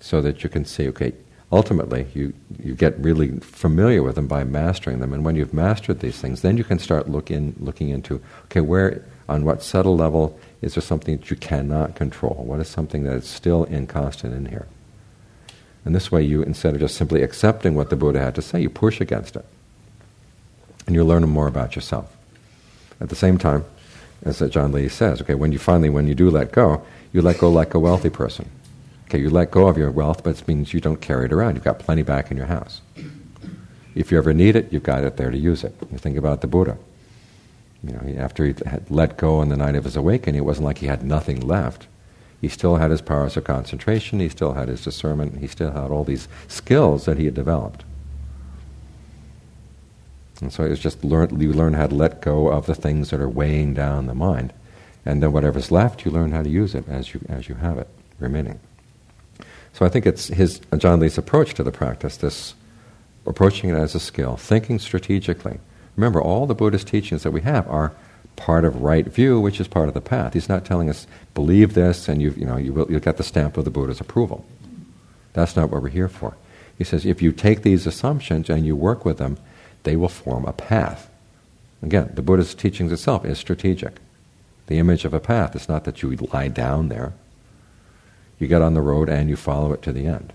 So 0.00 0.22
that 0.22 0.42
you 0.42 0.48
can 0.48 0.64
see, 0.64 0.88
okay, 0.88 1.12
ultimately 1.52 2.06
you, 2.14 2.32
you 2.58 2.74
get 2.74 2.98
really 2.98 3.38
familiar 3.40 4.02
with 4.02 4.14
them 4.14 4.26
by 4.26 4.44
mastering 4.44 5.00
them. 5.00 5.12
And 5.12 5.24
when 5.24 5.36
you've 5.36 5.52
mastered 5.52 6.00
these 6.00 6.18
things, 6.18 6.42
then 6.42 6.56
you 6.56 6.64
can 6.64 6.78
start 6.78 7.08
look 7.08 7.30
in, 7.30 7.54
looking 7.58 7.90
into 7.90 8.22
okay, 8.46 8.60
where, 8.60 9.04
on 9.30 9.44
what 9.44 9.62
subtle 9.62 9.96
level 9.96 10.38
is 10.60 10.74
there 10.74 10.82
something 10.82 11.16
that 11.16 11.30
you 11.30 11.36
cannot 11.36 11.94
control? 11.94 12.44
What 12.46 12.60
is 12.60 12.68
something 12.68 13.04
that 13.04 13.14
is 13.14 13.26
still 13.26 13.64
inconstant 13.64 14.34
in 14.34 14.46
here? 14.46 14.66
And 15.84 15.94
this 15.94 16.12
way, 16.12 16.22
you 16.22 16.42
instead 16.42 16.74
of 16.74 16.80
just 16.80 16.96
simply 16.96 17.22
accepting 17.22 17.74
what 17.74 17.88
the 17.88 17.96
Buddha 17.96 18.20
had 18.20 18.34
to 18.34 18.42
say, 18.42 18.60
you 18.60 18.68
push 18.68 19.00
against 19.00 19.36
it, 19.36 19.46
and 20.86 20.94
you 20.94 21.04
learn 21.04 21.26
more 21.28 21.46
about 21.46 21.74
yourself. 21.74 22.14
At 23.00 23.08
the 23.08 23.16
same 23.16 23.38
time, 23.38 23.64
as 24.22 24.40
Ajaan 24.40 24.74
Lee 24.74 24.88
says, 24.88 25.22
okay, 25.22 25.34
when 25.34 25.52
you 25.52 25.58
finally, 25.58 25.88
when 25.88 26.06
you 26.06 26.14
do 26.14 26.28
let 26.28 26.52
go, 26.52 26.82
you 27.12 27.22
let 27.22 27.38
go 27.38 27.48
like 27.48 27.72
a 27.72 27.78
wealthy 27.78 28.10
person. 28.10 28.50
Okay, 29.06 29.18
you 29.18 29.30
let 29.30 29.50
go 29.50 29.68
of 29.68 29.78
your 29.78 29.90
wealth, 29.90 30.22
but 30.22 30.38
it 30.38 30.46
means 30.46 30.74
you 30.74 30.80
don't 30.80 31.00
carry 31.00 31.24
it 31.24 31.32
around. 31.32 31.54
You've 31.54 31.64
got 31.64 31.78
plenty 31.78 32.02
back 32.02 32.30
in 32.30 32.36
your 32.36 32.46
house. 32.46 32.82
If 33.94 34.12
you 34.12 34.18
ever 34.18 34.34
need 34.34 34.54
it, 34.54 34.72
you've 34.72 34.82
got 34.82 35.02
it 35.04 35.16
there 35.16 35.30
to 35.30 35.38
use 35.38 35.64
it. 35.64 35.74
You 35.90 35.98
think 35.98 36.18
about 36.18 36.42
the 36.42 36.46
Buddha. 36.46 36.76
You 37.82 37.92
know, 37.94 38.22
after 38.22 38.44
he 38.44 38.54
had 38.66 38.90
let 38.90 39.16
go 39.16 39.38
on 39.38 39.48
the 39.48 39.56
night 39.56 39.74
of 39.74 39.84
his 39.84 39.96
awakening, 39.96 40.38
it 40.38 40.44
wasn't 40.44 40.66
like 40.66 40.78
he 40.78 40.86
had 40.86 41.02
nothing 41.02 41.40
left. 41.40 41.86
He 42.40 42.48
still 42.48 42.76
had 42.76 42.90
his 42.90 43.02
powers 43.02 43.36
of 43.36 43.44
concentration. 43.44 44.20
He 44.20 44.28
still 44.28 44.54
had 44.54 44.68
his 44.68 44.82
discernment. 44.82 45.38
He 45.38 45.46
still 45.46 45.70
had 45.72 45.90
all 45.90 46.04
these 46.04 46.28
skills 46.48 47.04
that 47.04 47.18
he 47.18 47.26
had 47.26 47.34
developed. 47.34 47.84
And 50.40 50.52
so 50.52 50.64
it 50.64 50.70
was 50.70 50.80
just 50.80 51.04
learn, 51.04 51.38
you 51.38 51.52
learn 51.52 51.74
how 51.74 51.86
to 51.86 51.94
let 51.94 52.22
go 52.22 52.48
of 52.48 52.66
the 52.66 52.74
things 52.74 53.10
that 53.10 53.20
are 53.20 53.28
weighing 53.28 53.74
down 53.74 54.06
the 54.06 54.14
mind, 54.14 54.52
and 55.04 55.22
then 55.22 55.32
whatever's 55.32 55.70
left, 55.70 56.04
you 56.04 56.10
learn 56.10 56.32
how 56.32 56.42
to 56.42 56.48
use 56.48 56.74
it 56.74 56.88
as 56.88 57.12
you 57.12 57.20
as 57.28 57.48
you 57.48 57.56
have 57.56 57.78
it 57.78 57.88
remaining. 58.18 58.58
So 59.72 59.84
I 59.84 59.88
think 59.88 60.06
it's 60.06 60.28
his 60.28 60.60
Ajaan 60.72 61.00
Lee's 61.00 61.18
approach 61.18 61.54
to 61.54 61.62
the 61.62 61.72
practice, 61.72 62.16
this 62.16 62.54
approaching 63.26 63.70
it 63.70 63.74
as 63.74 63.94
a 63.94 64.00
skill, 64.00 64.36
thinking 64.36 64.78
strategically. 64.78 65.60
Remember, 65.96 66.20
all 66.20 66.46
the 66.46 66.54
Buddhist 66.54 66.86
teachings 66.86 67.22
that 67.22 67.32
we 67.32 67.42
have 67.42 67.68
are 67.68 67.92
part 68.36 68.64
of 68.64 68.82
right 68.82 69.06
view, 69.06 69.40
which 69.40 69.60
is 69.60 69.68
part 69.68 69.88
of 69.88 69.94
the 69.94 70.00
path. 70.00 70.32
He's 70.32 70.48
not 70.48 70.64
telling 70.64 70.88
us 70.88 71.06
believe 71.34 71.74
this 71.74 72.08
and 72.08 72.22
you've, 72.22 72.38
you 72.38 72.46
know 72.46 72.56
you 72.56 72.72
will, 72.72 72.90
you'll 72.90 73.00
get 73.00 73.16
the 73.16 73.22
stamp 73.22 73.56
of 73.56 73.64
the 73.64 73.70
Buddha's 73.70 74.00
approval. 74.00 74.44
That's 75.32 75.56
not 75.56 75.70
what 75.70 75.82
we're 75.82 75.90
here 75.90 76.08
for. 76.08 76.36
He 76.78 76.84
says 76.84 77.04
if 77.04 77.20
you 77.20 77.32
take 77.32 77.62
these 77.62 77.86
assumptions 77.86 78.48
and 78.48 78.64
you 78.64 78.74
work 78.74 79.04
with 79.04 79.18
them, 79.18 79.36
they 79.82 79.96
will 79.96 80.08
form 80.08 80.46
a 80.46 80.52
path. 80.52 81.10
Again, 81.82 82.10
the 82.14 82.22
Buddha's 82.22 82.54
teachings 82.54 82.92
itself 82.92 83.24
is 83.24 83.38
strategic. 83.38 83.96
The 84.66 84.78
image 84.78 85.04
of 85.04 85.12
a 85.12 85.20
path 85.20 85.56
is 85.56 85.68
not 85.68 85.84
that 85.84 86.02
you 86.02 86.14
lie 86.32 86.48
down 86.48 86.88
there. 86.88 87.12
You 88.38 88.46
get 88.46 88.62
on 88.62 88.74
the 88.74 88.80
road 88.80 89.08
and 89.08 89.28
you 89.28 89.36
follow 89.36 89.72
it 89.72 89.82
to 89.82 89.92
the 89.92 90.06
end. 90.06 90.32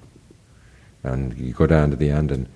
And 1.03 1.37
you 1.37 1.53
go 1.53 1.67
down 1.67 1.91
to 1.91 1.95
the 1.95 2.09
end, 2.09 2.31
and 2.31 2.47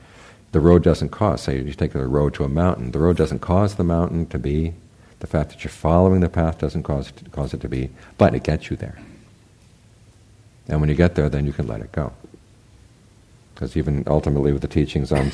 the 0.51 0.59
road 0.59 0.83
doesn't 0.83 1.09
cause, 1.09 1.41
say 1.41 1.61
you 1.61 1.73
take 1.73 1.93
the 1.93 2.07
road 2.07 2.33
to 2.35 2.43
a 2.43 2.49
mountain, 2.49 2.91
the 2.91 2.99
road 2.99 3.17
doesn't 3.17 3.39
cause 3.39 3.75
the 3.75 3.83
mountain 3.83 4.25
to 4.27 4.39
be. 4.39 4.73
The 5.19 5.27
fact 5.27 5.49
that 5.49 5.63
you're 5.63 5.71
following 5.71 6.21
the 6.21 6.29
path 6.29 6.59
doesn't 6.59 6.83
cause 6.83 7.09
it 7.09 7.17
to, 7.17 7.29
cause 7.29 7.53
it 7.53 7.61
to 7.61 7.67
be, 7.67 7.89
but 8.17 8.33
it 8.33 8.43
gets 8.43 8.69
you 8.69 8.77
there. 8.77 8.97
And 10.67 10.79
when 10.79 10.89
you 10.89 10.95
get 10.95 11.15
there, 11.15 11.29
then 11.29 11.45
you 11.45 11.53
can 11.53 11.67
let 11.67 11.81
it 11.81 11.91
go. 11.91 12.13
Because 13.53 13.75
even 13.75 14.03
ultimately, 14.07 14.53
with 14.53 14.61
the 14.61 14.67
teachings 14.67 15.11
on 15.11 15.31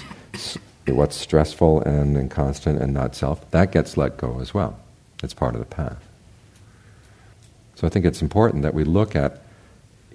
what's 0.87 1.15
stressful 1.15 1.81
and 1.81 2.17
inconstant 2.17 2.81
and 2.81 2.93
not 2.93 3.15
self, 3.15 3.49
that 3.51 3.71
gets 3.71 3.97
let 3.97 4.17
go 4.17 4.39
as 4.39 4.53
well. 4.53 4.79
It's 5.21 5.33
part 5.33 5.53
of 5.53 5.59
the 5.59 5.65
path. 5.65 6.03
So 7.75 7.85
I 7.85 7.89
think 7.89 8.05
it's 8.05 8.21
important 8.21 8.63
that 8.63 8.73
we 8.73 8.83
look 8.83 9.15
at 9.15 9.43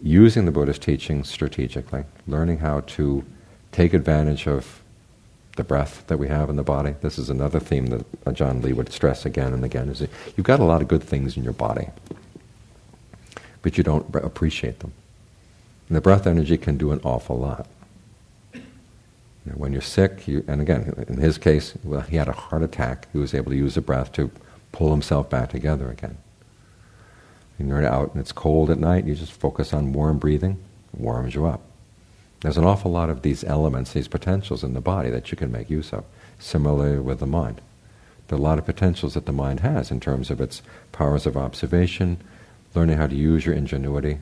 using 0.02 0.46
the 0.46 0.50
Buddhist 0.50 0.82
teachings 0.82 1.28
strategically, 1.28 2.04
learning 2.26 2.58
how 2.58 2.80
to 2.80 3.24
take 3.70 3.92
advantage 3.92 4.46
of 4.46 4.82
the 5.61 5.64
breath 5.64 6.05
that 6.07 6.16
we 6.16 6.27
have 6.29 6.49
in 6.49 6.57
the 6.57 6.62
body. 6.62 6.94
This 7.03 7.18
is 7.18 7.29
another 7.29 7.61
theme 7.61 7.87
that 7.88 8.25
Ajaan 8.25 8.62
Lee 8.62 8.73
would 8.73 8.90
stress 8.90 9.27
again 9.27 9.53
and 9.53 9.62
again: 9.62 9.90
is 9.90 10.01
you've 10.35 10.46
got 10.46 10.59
a 10.59 10.64
lot 10.64 10.81
of 10.81 10.88
good 10.88 11.03
things 11.03 11.37
in 11.37 11.44
your 11.44 11.53
body, 11.53 11.90
but 13.61 13.77
you 13.77 13.85
don't 13.85 14.07
appreciate 14.14 14.81
them. 14.81 14.92
And 15.88 15.96
the 15.96 16.01
breath 16.01 16.27
energy 16.27 16.57
can 16.57 16.79
do 16.79 16.92
an 16.92 17.01
awful 17.05 17.38
lot. 17.38 17.66
When 19.55 19.73
you're 19.73 19.83
sick, 19.83 20.27
you, 20.29 20.44
and 20.49 20.61
again, 20.62 21.05
in 21.09 21.18
his 21.18 21.37
case, 21.37 21.75
well, 21.85 22.03
he 22.03 22.16
had 22.16 22.29
a 22.29 22.33
heart 22.33 22.62
attack. 22.62 23.09
He 23.12 23.18
was 23.18 23.35
able 23.35 23.51
to 23.51 23.57
use 23.57 23.75
the 23.75 23.81
breath 23.81 24.12
to 24.12 24.31
pull 24.73 24.90
himself 24.92 25.29
back 25.29 25.51
together 25.51 25.90
again. 25.90 26.16
And 27.59 27.68
you're 27.68 27.85
out 27.85 28.12
and 28.12 28.20
it's 28.20 28.33
cold 28.33 28.70
at 28.70 28.79
night, 28.79 29.05
you 29.05 29.14
just 29.14 29.33
focus 29.33 29.75
on 29.75 29.92
warm 29.92 30.18
breathing, 30.18 30.57
warms 30.96 31.35
you 31.35 31.44
up. 31.44 31.61
There's 32.40 32.57
an 32.57 32.64
awful 32.64 32.90
lot 32.90 33.11
of 33.11 33.22
these 33.22 33.44
elements, 33.44 33.92
these 33.92 34.09
potentials 34.09 34.64
in 34.64 34.74
the 34.74 34.81
body 34.81 35.11
that 35.11 35.31
you 35.31 35.37
can 35.37 35.53
make 35.53 35.68
use 35.68 35.92
of. 35.92 36.05
Similarly 36.38 36.98
with 36.98 37.20
the 37.20 37.26
mind. 37.26 37.61
There 38.29 38.37
are 38.37 38.40
a 38.40 38.42
lot 38.42 38.59
of 38.59 38.64
potentials 38.64 39.14
that 39.14 39.26
the 39.26 39.33
mind 39.33 39.61
has 39.61 39.90
in 39.90 40.00
terms 40.00 40.31
of 40.31 40.40
its 40.40 40.62
powers 40.92 41.26
of 41.26 41.37
observation, 41.37 42.18
learning 42.74 42.96
how 42.96 43.09
to 43.09 43.14
use 43.14 43.44
your 43.44 43.55
ingenuity. 43.55 44.20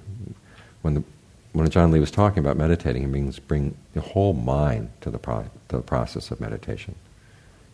When, 0.83 0.95
the, 0.95 1.05
when 1.53 1.69
Ajaan 1.69 1.93
Lee 1.93 2.01
was 2.01 2.11
talking 2.11 2.39
about 2.41 2.57
meditating, 2.57 3.03
he 3.03 3.09
means 3.09 3.39
bring 3.39 3.77
the 3.95 4.01
whole 4.01 4.33
mind 4.33 4.91
to 5.03 5.11
the, 5.11 5.19
pro, 5.19 5.45
to 5.69 5.77
the 5.77 5.83
process 5.83 6.31
of 6.31 6.41
meditation. 6.41 6.97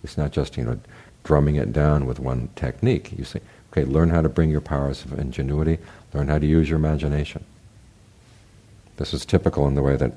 It's 0.02 0.18
not 0.18 0.32
just, 0.32 0.58
you 0.58 0.64
know, 0.64 0.78
drumming 1.22 1.56
it 1.56 1.72
down 1.72 2.04
with 2.04 2.18
one 2.20 2.50
technique. 2.54 3.16
You 3.16 3.24
say, 3.24 3.40
okay, 3.72 3.84
learn 3.84 4.10
how 4.10 4.20
to 4.20 4.28
bring 4.28 4.50
your 4.50 4.60
powers 4.60 5.04
of 5.04 5.18
ingenuity, 5.18 5.78
learn 6.12 6.28
how 6.28 6.38
to 6.38 6.46
use 6.46 6.68
your 6.68 6.78
imagination. 6.78 7.44
This 8.96 9.14
is 9.14 9.24
typical 9.24 9.66
in 9.66 9.74
the 9.74 9.82
way 9.82 9.96
that 9.96 10.12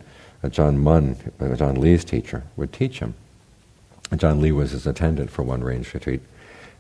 Ajaan 0.50 0.78
Mun, 0.78 1.16
Ajaan 1.40 1.78
Lee's 1.78 2.04
teacher, 2.04 2.44
would 2.56 2.72
teach 2.72 3.00
him. 3.00 3.16
Ajaan 4.12 4.40
Lee 4.40 4.52
was 4.52 4.72
his 4.72 4.88
attendant 4.88 5.30
for 5.30 5.44
one 5.44 5.64
rains 5.64 5.94
retreat, 5.94 6.22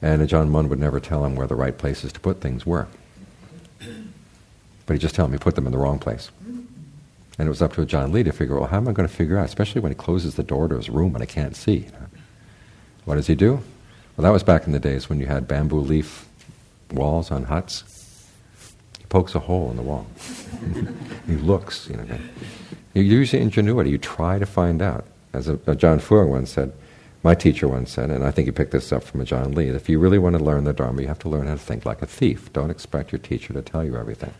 and 0.01 0.21
Ajaan 0.21 0.49
Mun 0.49 0.69
would 0.69 0.79
never 0.79 0.99
tell 0.99 1.25
him 1.25 1.35
where 1.35 1.47
the 1.47 1.55
right 1.55 1.77
places 1.77 2.13
to 2.13 2.19
put 2.19 2.41
things 2.41 2.65
were. 2.65 2.87
But 4.85 4.93
he'd 4.93 5.01
just 5.01 5.15
tell 5.15 5.25
him 5.25 5.33
he 5.33 5.37
put 5.37 5.55
them 5.55 5.65
in 5.65 5.73
the 5.73 5.77
wrong 5.77 5.99
place. 5.99 6.31
And 7.39 7.45
it 7.45 7.49
was 7.49 7.61
up 7.61 7.73
to 7.73 7.85
Ajaan 7.85 8.11
Lee 8.11 8.23
to 8.23 8.31
figure 8.31 8.55
out, 8.55 8.61
well, 8.61 8.69
how 8.69 8.77
am 8.77 8.87
I 8.87 8.93
going 8.93 9.07
to 9.07 9.13
figure 9.13 9.37
out, 9.37 9.45
especially 9.45 9.81
when 9.81 9.91
he 9.91 9.95
closes 9.95 10.35
the 10.35 10.43
door 10.43 10.67
to 10.67 10.75
his 10.75 10.89
room 10.89 11.13
and 11.13 11.21
I 11.21 11.27
can't 11.27 11.55
see. 11.55 11.87
What 13.05 13.15
does 13.15 13.27
he 13.27 13.35
do? 13.35 13.61
Well, 14.15 14.23
that 14.23 14.31
was 14.31 14.43
back 14.43 14.65
in 14.65 14.71
the 14.71 14.79
days 14.79 15.07
when 15.07 15.19
you 15.19 15.27
had 15.27 15.47
bamboo 15.47 15.79
leaf 15.79 16.27
walls 16.91 17.29
on 17.29 17.43
huts. 17.43 17.83
He 18.97 19.05
pokes 19.05 19.35
a 19.35 19.39
hole 19.39 19.69
in 19.69 19.75
the 19.77 19.83
wall. 19.83 20.07
he 21.27 21.35
looks, 21.35 21.87
you 21.87 21.97
know. 21.97 22.05
You 22.97 23.03
use 23.03 23.31
your 23.31 23.43
ingenuity. 23.43 23.91
You 23.91 23.99
try 23.99 24.39
to 24.39 24.45
find 24.47 24.81
out. 24.81 25.05
As 25.31 25.47
a, 25.47 25.53
a 25.53 25.75
Ajaan 25.75 26.01
Fuang 26.01 26.29
once 26.29 26.49
said, 26.49 26.73
my 27.21 27.35
teacher 27.35 27.67
once 27.67 27.91
said, 27.91 28.09
and 28.09 28.23
I 28.23 28.31
think 28.31 28.47
he 28.47 28.51
picked 28.51 28.71
this 28.71 28.91
up 28.91 29.03
from 29.03 29.23
Ajaan 29.23 29.55
Lee, 29.55 29.67
if 29.67 29.87
you 29.87 29.99
really 29.99 30.17
want 30.17 30.35
to 30.35 30.43
learn 30.43 30.63
the 30.63 30.73
Dharma, 30.73 31.03
you 31.03 31.07
have 31.07 31.19
to 31.19 31.29
learn 31.29 31.45
how 31.45 31.53
to 31.53 31.59
think 31.59 31.85
like 31.85 32.01
a 32.01 32.07
thief. 32.07 32.51
Don't 32.53 32.71
expect 32.71 33.11
your 33.11 33.19
teacher 33.19 33.53
to 33.53 33.61
tell 33.61 33.83
you 33.83 33.95
everything. 33.97 34.33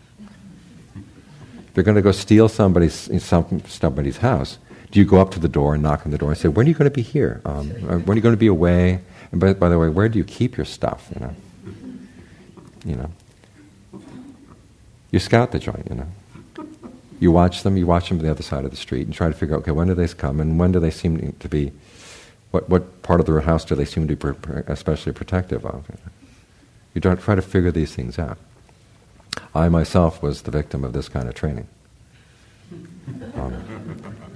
If 0.96 1.76
you're 1.76 1.84
going 1.84 1.98
to 1.98 2.02
go 2.02 2.12
steal 2.12 2.50
somebody's, 2.50 2.96
some, 3.24 3.62
somebody's 3.68 4.18
house, 4.18 4.58
do 4.90 5.00
you 5.00 5.06
go 5.06 5.22
up 5.22 5.30
to 5.32 5.40
the 5.40 5.50
door 5.50 5.76
and 5.76 5.84
knock 5.84 6.04
on 6.06 6.12
the 6.12 6.18
door 6.18 6.30
and 6.30 6.38
say, 6.38 6.48
when 6.48 6.66
are 6.66 6.70
you 6.70 6.76
going 6.76 6.90
to 6.90 6.96
be 6.96 7.04
here? 7.04 7.42
Um, 7.46 7.70
when 7.70 8.10
are 8.10 8.16
you 8.16 8.22
going 8.22 8.34
to 8.34 8.40
be 8.40 8.48
away? 8.48 9.02
And 9.32 9.40
by, 9.40 9.54
by 9.54 9.70
the 9.70 9.78
way, 9.78 9.90
where 9.90 10.10
do 10.10 10.18
you 10.18 10.24
keep 10.24 10.58
your 10.58 10.66
stuff? 10.66 11.12
You 11.14 11.28
know, 11.28 11.36
you 12.86 12.96
know. 12.96 13.12
You 15.12 15.20
scout 15.20 15.52
the 15.52 15.60
joint. 15.60 15.88
You 15.90 15.98
know. 15.98 16.08
You 17.20 17.32
watch 17.32 17.64
them. 17.64 17.78
You 17.78 17.88
watch 17.88 18.10
them 18.10 18.20
on 18.20 18.26
the 18.26 18.32
other 18.32 18.44
side 18.44 18.66
of 18.66 18.72
the 18.72 18.78
street 18.78 19.08
and 19.08 19.14
try 19.14 19.28
to 19.28 19.34
figure 19.34 19.56
out, 19.56 19.62
okay, 19.62 19.72
when 19.72 19.88
do 19.88 19.94
they 19.94 20.08
come 20.08 20.40
and 20.40 20.60
when 20.60 20.72
do 20.72 20.80
they 20.80 20.92
seem 20.92 21.34
to 21.40 21.50
be? 21.50 21.72
What 22.52 22.70
what 22.70 23.02
part 23.02 23.20
of 23.20 23.26
the 23.26 23.42
house 23.42 23.66
do 23.66 23.76
they 23.76 23.86
seem 23.86 24.08
to 24.08 24.16
be 24.16 24.30
especially 24.68 25.14
protective 25.14 25.66
of? 25.66 25.86
You 26.94 27.02
don't 27.02 27.20
try 27.20 27.36
to 27.36 27.42
figure 27.42 27.72
these 27.72 27.94
things 27.94 28.18
out. 28.18 28.38
I 29.54 29.70
myself 29.70 30.22
was 30.22 30.44
the 30.44 30.52
victim 30.52 30.84
of 30.84 30.94
this 30.94 31.10
kind 31.10 31.28
of 31.28 31.36
training. 31.36 31.68
Um, 33.36 33.54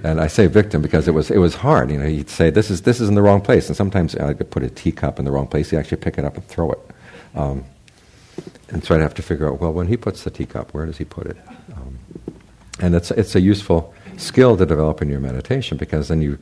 and 0.02 0.20
I 0.20 0.26
say 0.26 0.46
victim 0.46 0.82
because 0.82 1.06
it 1.06 1.12
was 1.12 1.30
it 1.30 1.38
was 1.38 1.54
hard. 1.56 1.90
You 1.90 1.98
know, 1.98 2.06
he'd 2.06 2.30
say 2.30 2.50
this 2.50 2.70
is 2.70 2.82
this 2.82 3.00
is 3.00 3.08
in 3.08 3.14
the 3.14 3.22
wrong 3.22 3.40
place, 3.40 3.68
and 3.68 3.76
sometimes 3.76 4.16
I 4.16 4.34
could 4.34 4.50
put 4.50 4.62
a 4.62 4.70
teacup 4.70 5.18
in 5.18 5.24
the 5.24 5.30
wrong 5.30 5.46
place. 5.46 5.70
He'd 5.70 5.76
actually 5.76 5.98
pick 5.98 6.18
it 6.18 6.24
up 6.24 6.36
and 6.36 6.44
throw 6.46 6.72
it. 6.72 6.78
Um, 7.34 7.64
and 8.70 8.82
so 8.82 8.94
I'd 8.94 9.00
have 9.00 9.14
to 9.14 9.22
figure 9.22 9.48
out 9.48 9.60
well, 9.60 9.72
when 9.72 9.86
he 9.86 9.96
puts 9.96 10.24
the 10.24 10.30
teacup, 10.30 10.74
where 10.74 10.86
does 10.86 10.98
he 10.98 11.04
put 11.04 11.26
it? 11.26 11.36
Um, 11.76 11.98
and 12.82 12.94
it's 12.94 13.10
it's 13.12 13.34
a 13.34 13.40
useful 13.40 13.94
skill 14.18 14.56
to 14.58 14.66
develop 14.66 15.00
in 15.00 15.08
your 15.08 15.20
meditation 15.20 15.78
because 15.78 16.08
then 16.08 16.20
you 16.20 16.38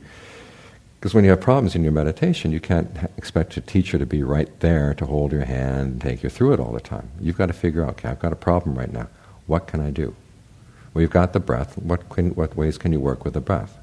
because 0.99 1.13
when 1.13 1.23
you 1.23 1.31
have 1.31 1.41
problems 1.41 1.73
in 1.75 1.83
your 1.83 1.91
meditation, 1.91 2.51
you 2.51 2.59
can't 2.59 2.87
expect 3.17 3.57
a 3.57 3.61
teacher 3.61 3.97
to 3.97 4.05
be 4.05 4.21
right 4.21 4.59
there 4.59 4.93
to 4.95 5.05
hold 5.07 5.31
your 5.31 5.45
hand 5.45 5.93
and 5.93 6.01
take 6.01 6.21
you 6.21 6.29
through 6.29 6.53
it 6.53 6.59
all 6.59 6.71
the 6.71 6.79
time. 6.79 7.09
You've 7.19 7.39
got 7.39 7.47
to 7.47 7.53
figure 7.53 7.83
out, 7.83 7.91
okay, 7.91 8.09
I've 8.09 8.19
got 8.19 8.31
a 8.31 8.35
problem 8.35 8.77
right 8.77 8.93
now. 8.93 9.07
What 9.47 9.65
can 9.65 9.79
I 9.79 9.89
do? 9.89 10.15
Well, 10.93 11.01
you've 11.01 11.09
got 11.09 11.33
the 11.33 11.39
breath. 11.39 11.75
What, 11.79 12.07
can, 12.09 12.35
what 12.35 12.55
ways 12.55 12.77
can 12.77 12.91
you 12.91 12.99
work 12.99 13.25
with 13.25 13.33
the 13.33 13.41
breath? 13.41 13.79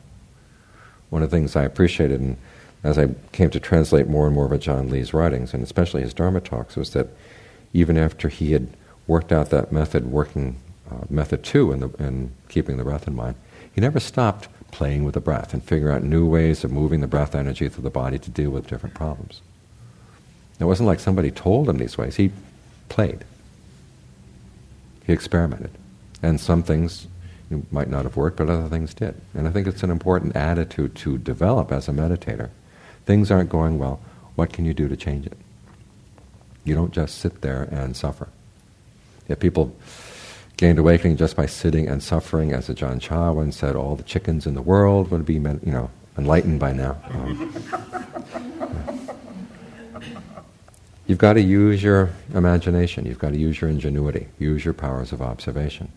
One 1.10 1.24
of 1.24 1.30
the 1.30 1.36
things 1.36 1.56
I 1.56 1.64
appreciated, 1.64 2.20
and 2.20 2.36
as 2.84 2.96
I 2.96 3.08
came 3.32 3.50
to 3.50 3.58
translate 3.58 4.06
more 4.06 4.26
and 4.26 4.34
more 4.36 4.46
of 4.46 4.52
Ajaan 4.52 4.88
Lee's 4.88 5.12
writings, 5.12 5.52
and 5.52 5.64
especially 5.64 6.02
his 6.02 6.14
Dharma 6.14 6.40
talks, 6.40 6.76
was 6.76 6.92
that 6.92 7.08
even 7.72 7.98
after 7.98 8.28
he 8.28 8.52
had 8.52 8.68
worked 9.08 9.32
out 9.32 9.50
that 9.50 9.72
method, 9.72 10.12
working 10.12 10.54
uh, 10.90 11.04
method 11.10 11.42
two 11.42 11.72
in, 11.72 11.80
the, 11.80 11.88
in 11.98 12.32
keeping 12.48 12.76
the 12.76 12.84
breath 12.84 13.06
in 13.06 13.14
mind, 13.14 13.36
he 13.74 13.80
never 13.80 14.00
stopped 14.00 14.48
playing 14.70 15.04
with 15.04 15.14
the 15.14 15.20
breath 15.20 15.54
and 15.54 15.62
figuring 15.62 15.94
out 15.94 16.02
new 16.02 16.26
ways 16.26 16.64
of 16.64 16.70
moving 16.70 17.00
the 17.00 17.06
breath 17.06 17.34
energy 17.34 17.68
through 17.68 17.84
the 17.84 17.90
body 17.90 18.18
to 18.18 18.30
deal 18.30 18.50
with 18.50 18.66
different 18.66 18.94
problems. 18.94 19.40
It 20.60 20.64
wasn't 20.64 20.86
like 20.86 21.00
somebody 21.00 21.30
told 21.30 21.68
him 21.68 21.78
these 21.78 21.96
ways. 21.96 22.16
He 22.16 22.32
played. 22.88 23.24
He 25.06 25.12
experimented. 25.12 25.70
And 26.22 26.40
some 26.40 26.62
things 26.62 27.06
might 27.70 27.88
not 27.88 28.04
have 28.04 28.16
worked, 28.16 28.36
but 28.36 28.50
other 28.50 28.68
things 28.68 28.92
did. 28.92 29.14
And 29.34 29.48
I 29.48 29.50
think 29.50 29.66
it's 29.66 29.82
an 29.82 29.90
important 29.90 30.36
attitude 30.36 30.94
to 30.96 31.16
develop 31.16 31.72
as 31.72 31.88
a 31.88 31.92
meditator. 31.92 32.50
Things 33.06 33.30
aren't 33.30 33.48
going 33.48 33.78
well. 33.78 34.00
What 34.34 34.52
can 34.52 34.64
you 34.64 34.74
do 34.74 34.88
to 34.88 34.96
change 34.96 35.26
it? 35.26 35.36
You 36.64 36.74
don't 36.74 36.92
just 36.92 37.18
sit 37.18 37.40
there 37.40 37.62
and 37.62 37.96
suffer. 37.96 38.28
If 39.28 39.40
people 39.40 39.74
gained 40.58 40.78
awakening 40.78 41.16
just 41.16 41.34
by 41.36 41.46
sitting 41.46 41.88
and 41.88 42.02
suffering, 42.02 42.52
as 42.52 42.68
Ajaan 42.68 43.00
Chah 43.00 43.32
once 43.32 43.56
said, 43.56 43.74
all 43.74 43.96
the 43.96 44.02
chickens 44.02 44.46
in 44.46 44.52
the 44.52 44.60
world 44.60 45.10
would 45.10 45.24
be, 45.24 45.34
you 45.34 45.58
know, 45.64 45.90
enlightened 46.18 46.60
by 46.60 46.74
now. 46.74 47.00
Um, 47.08 47.54
You've 51.06 51.16
got 51.16 51.32
to 51.34 51.40
use 51.40 51.82
your 51.82 52.10
imagination. 52.34 53.06
You've 53.06 53.18
got 53.18 53.30
to 53.30 53.38
use 53.38 53.62
your 53.62 53.70
ingenuity. 53.70 54.28
Use 54.38 54.62
your 54.62 54.74
powers 54.74 55.10
of 55.10 55.22
observation 55.22 55.90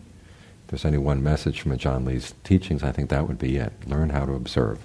there's 0.72 0.86
any 0.86 0.96
one 0.96 1.22
message 1.22 1.60
from 1.60 1.76
Ajaan 1.76 2.06
Lee's 2.06 2.32
teachings, 2.44 2.82
I 2.82 2.92
think 2.92 3.10
that 3.10 3.28
would 3.28 3.38
be 3.38 3.58
it. 3.58 3.74
Learn 3.86 4.08
how 4.08 4.24
to 4.24 4.32
observe. 4.32 4.78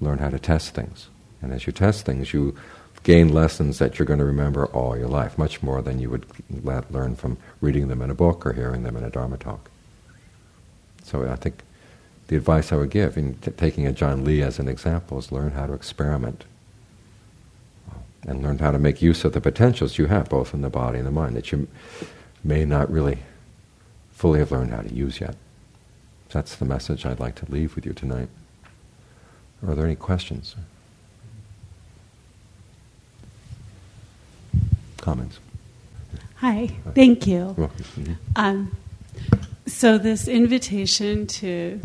Learn 0.00 0.16
how 0.16 0.30
to 0.30 0.38
test 0.38 0.74
things. 0.74 1.10
And 1.42 1.52
as 1.52 1.66
you 1.66 1.74
test 1.74 2.06
things, 2.06 2.32
you 2.32 2.56
gain 3.02 3.32
lessons 3.32 3.78
that 3.78 3.98
you're 3.98 4.06
going 4.06 4.18
to 4.18 4.24
remember 4.24 4.66
all 4.66 4.96
your 4.96 5.08
life, 5.08 5.38
much 5.38 5.62
more 5.62 5.80
than 5.82 5.98
you 5.98 6.10
would 6.10 6.26
learn 6.90 7.16
from 7.16 7.38
reading 7.60 7.88
them 7.88 8.02
in 8.02 8.10
a 8.10 8.14
book 8.14 8.44
or 8.44 8.52
hearing 8.52 8.82
them 8.82 8.96
in 8.96 9.04
a 9.04 9.10
Dharma 9.10 9.38
talk. 9.38 9.70
So 11.02 11.26
I 11.26 11.36
think 11.36 11.62
the 12.28 12.36
advice 12.36 12.72
I 12.72 12.76
would 12.76 12.90
give, 12.90 13.16
in 13.16 13.34
t- 13.34 13.50
taking 13.50 13.84
Ajaan 13.84 14.24
Lee 14.24 14.42
as 14.42 14.58
an 14.58 14.68
example, 14.68 15.18
is 15.18 15.32
learn 15.32 15.52
how 15.52 15.66
to 15.66 15.72
experiment 15.72 16.44
and 18.26 18.42
learn 18.42 18.58
how 18.58 18.70
to 18.70 18.78
make 18.78 19.00
use 19.00 19.24
of 19.24 19.32
the 19.32 19.40
potentials 19.40 19.96
you 19.96 20.06
have, 20.06 20.28
both 20.28 20.52
in 20.52 20.60
the 20.60 20.68
body 20.68 20.98
and 20.98 21.06
the 21.06 21.10
mind, 21.10 21.34
that 21.36 21.50
you 21.50 21.66
may 22.44 22.64
not 22.64 22.90
really 22.90 23.18
fully 24.12 24.38
have 24.38 24.52
learned 24.52 24.72
how 24.72 24.82
to 24.82 24.94
use 24.94 25.20
yet. 25.20 25.36
That's 26.28 26.54
the 26.54 26.66
message 26.66 27.06
I'd 27.06 27.18
like 27.18 27.34
to 27.36 27.50
leave 27.50 27.74
with 27.74 27.86
you 27.86 27.94
tonight. 27.94 28.28
Are 29.66 29.74
there 29.74 29.86
any 29.86 29.96
questions? 29.96 30.54
Comments? 35.00 35.38
Hi, 36.36 36.68
thank 36.94 37.26
you. 37.26 37.54
Mm-hmm. 37.58 38.12
Um, 38.36 38.76
so, 39.66 39.98
this 39.98 40.26
invitation 40.26 41.26
to 41.26 41.80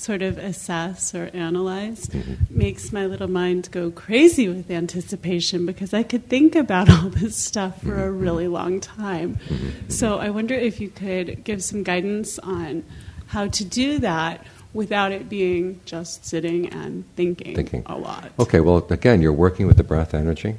sort 0.00 0.22
of 0.22 0.38
assess 0.38 1.14
or 1.14 1.30
analyze 1.34 2.06
mm-hmm. 2.06 2.34
makes 2.48 2.90
my 2.90 3.04
little 3.04 3.28
mind 3.28 3.68
go 3.70 3.90
crazy 3.90 4.48
with 4.48 4.70
anticipation 4.70 5.66
because 5.66 5.92
I 5.92 6.02
could 6.02 6.26
think 6.28 6.56
about 6.56 6.88
all 6.90 7.10
this 7.10 7.36
stuff 7.36 7.82
for 7.82 7.90
mm-hmm. 7.90 8.00
a 8.00 8.10
really 8.10 8.48
long 8.48 8.80
time. 8.80 9.36
Mm-hmm. 9.36 9.90
So 9.90 10.18
I 10.18 10.30
wonder 10.30 10.54
if 10.54 10.80
you 10.80 10.88
could 10.88 11.44
give 11.44 11.62
some 11.62 11.82
guidance 11.82 12.38
on 12.38 12.84
how 13.26 13.48
to 13.48 13.64
do 13.64 13.98
that 13.98 14.44
without 14.72 15.12
it 15.12 15.28
being 15.28 15.80
just 15.84 16.24
sitting 16.24 16.68
and 16.68 17.04
thinking, 17.16 17.54
thinking. 17.54 17.82
a 17.86 17.98
lot. 17.98 18.30
Okay, 18.38 18.60
well, 18.60 18.86
again, 18.88 19.20
you're 19.20 19.32
working 19.32 19.66
with 19.66 19.76
the 19.76 19.84
breath 19.84 20.14
energy, 20.14 20.56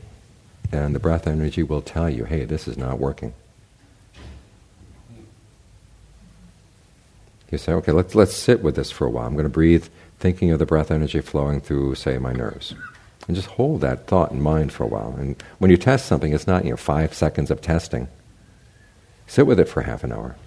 and 0.72 0.96
the 0.96 1.00
breath 1.00 1.28
energy 1.28 1.64
will 1.64 1.82
tell 1.82 2.10
you, 2.10 2.26
hey, 2.26 2.46
this 2.46 2.68
is 2.68 2.78
not 2.78 3.00
working. 3.00 3.34
You 7.52 7.58
say, 7.58 7.74
okay, 7.74 7.92
let's, 7.92 8.16
let's 8.16 8.34
sit 8.34 8.64
with 8.64 8.76
this 8.76 8.92
for 8.92 9.06
a 9.06 9.10
while. 9.10 9.28
I'm 9.28 9.34
going 9.34 9.44
to 9.44 9.50
breathe, 9.50 9.88
thinking 10.20 10.52
of 10.52 10.60
the 10.60 10.66
breath 10.66 10.90
energy 10.90 11.20
flowing 11.20 11.60
through, 11.60 11.96
say, 11.96 12.18
my 12.18 12.32
nerves. 12.32 12.74
And 13.28 13.36
just 13.36 13.50
hold 13.50 13.82
that 13.82 14.08
thought 14.08 14.32
in 14.32 14.42
mind 14.42 14.72
for 14.72 14.86
a 14.86 14.88
while. 14.88 15.14
And 15.18 15.42
when 15.60 15.70
you 15.70 15.78
test 15.78 16.06
something, 16.06 16.34
it's 16.34 16.48
not 16.48 16.64
you 16.64 16.72
know, 16.72 16.78
five 16.78 17.14
seconds 17.14 17.52
of 17.52 17.62
testing. 17.62 18.08
Sit 19.28 19.46
with 19.46 19.60
it 19.60 19.68
for 19.68 19.82
half 19.82 20.06
an 20.06 20.14
hour. 20.14 20.38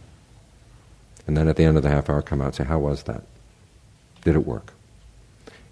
And 1.27 1.37
then 1.37 1.47
at 1.47 1.57
the 1.57 1.65
end 1.65 1.77
of 1.77 1.83
the 1.83 1.91
half 1.91 2.09
hour, 2.09 2.23
come 2.23 2.41
out 2.41 2.47
and 2.47 2.55
say, 2.55 2.65
how 2.65 2.79
was 2.79 3.03
that? 3.05 3.23
Did 4.23 4.35
it 4.35 4.47
work? 4.47 4.73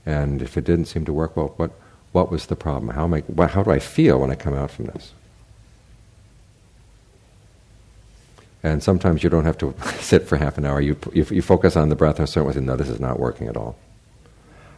And 0.04 0.42
if 0.42 0.58
it 0.58 0.64
didn't 0.64 0.86
seem 0.86 1.06
to 1.06 1.12
work, 1.12 1.36
well, 1.36 1.54
what, 1.56 1.70
what 2.12 2.30
was 2.30 2.46
the 2.46 2.56
problem? 2.56 2.94
How, 2.94 3.04
am 3.04 3.14
I, 3.14 3.46
how 3.46 3.62
do 3.62 3.70
I 3.70 3.78
feel 3.78 4.20
when 4.20 4.30
I 4.30 4.34
come 4.34 4.54
out 4.54 4.70
from 4.70 4.86
this? 4.86 5.12
And 8.62 8.82
sometimes 8.82 9.24
you 9.24 9.30
don't 9.30 9.44
have 9.44 9.58
to 9.58 9.74
sit 10.00 10.28
for 10.28 10.36
half 10.36 10.56
an 10.58 10.64
hour. 10.64 10.80
You, 10.80 10.96
you, 11.12 11.24
you 11.30 11.42
focus 11.42 11.76
on 11.76 11.88
the 11.88 11.96
breath 11.96 12.18
and 12.18 12.28
certain 12.28 12.48
way, 12.54 12.60
no, 12.60 12.76
this 12.76 12.88
is 12.88 13.00
not 13.00 13.18
working 13.18 13.48
at 13.48 13.56
all. 13.56 13.76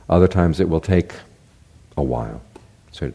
Other 0.08 0.28
times 0.28 0.60
it 0.60 0.68
will 0.68 0.80
take 0.80 1.12
a 1.96 2.02
while. 2.02 2.40
So, 2.92 3.12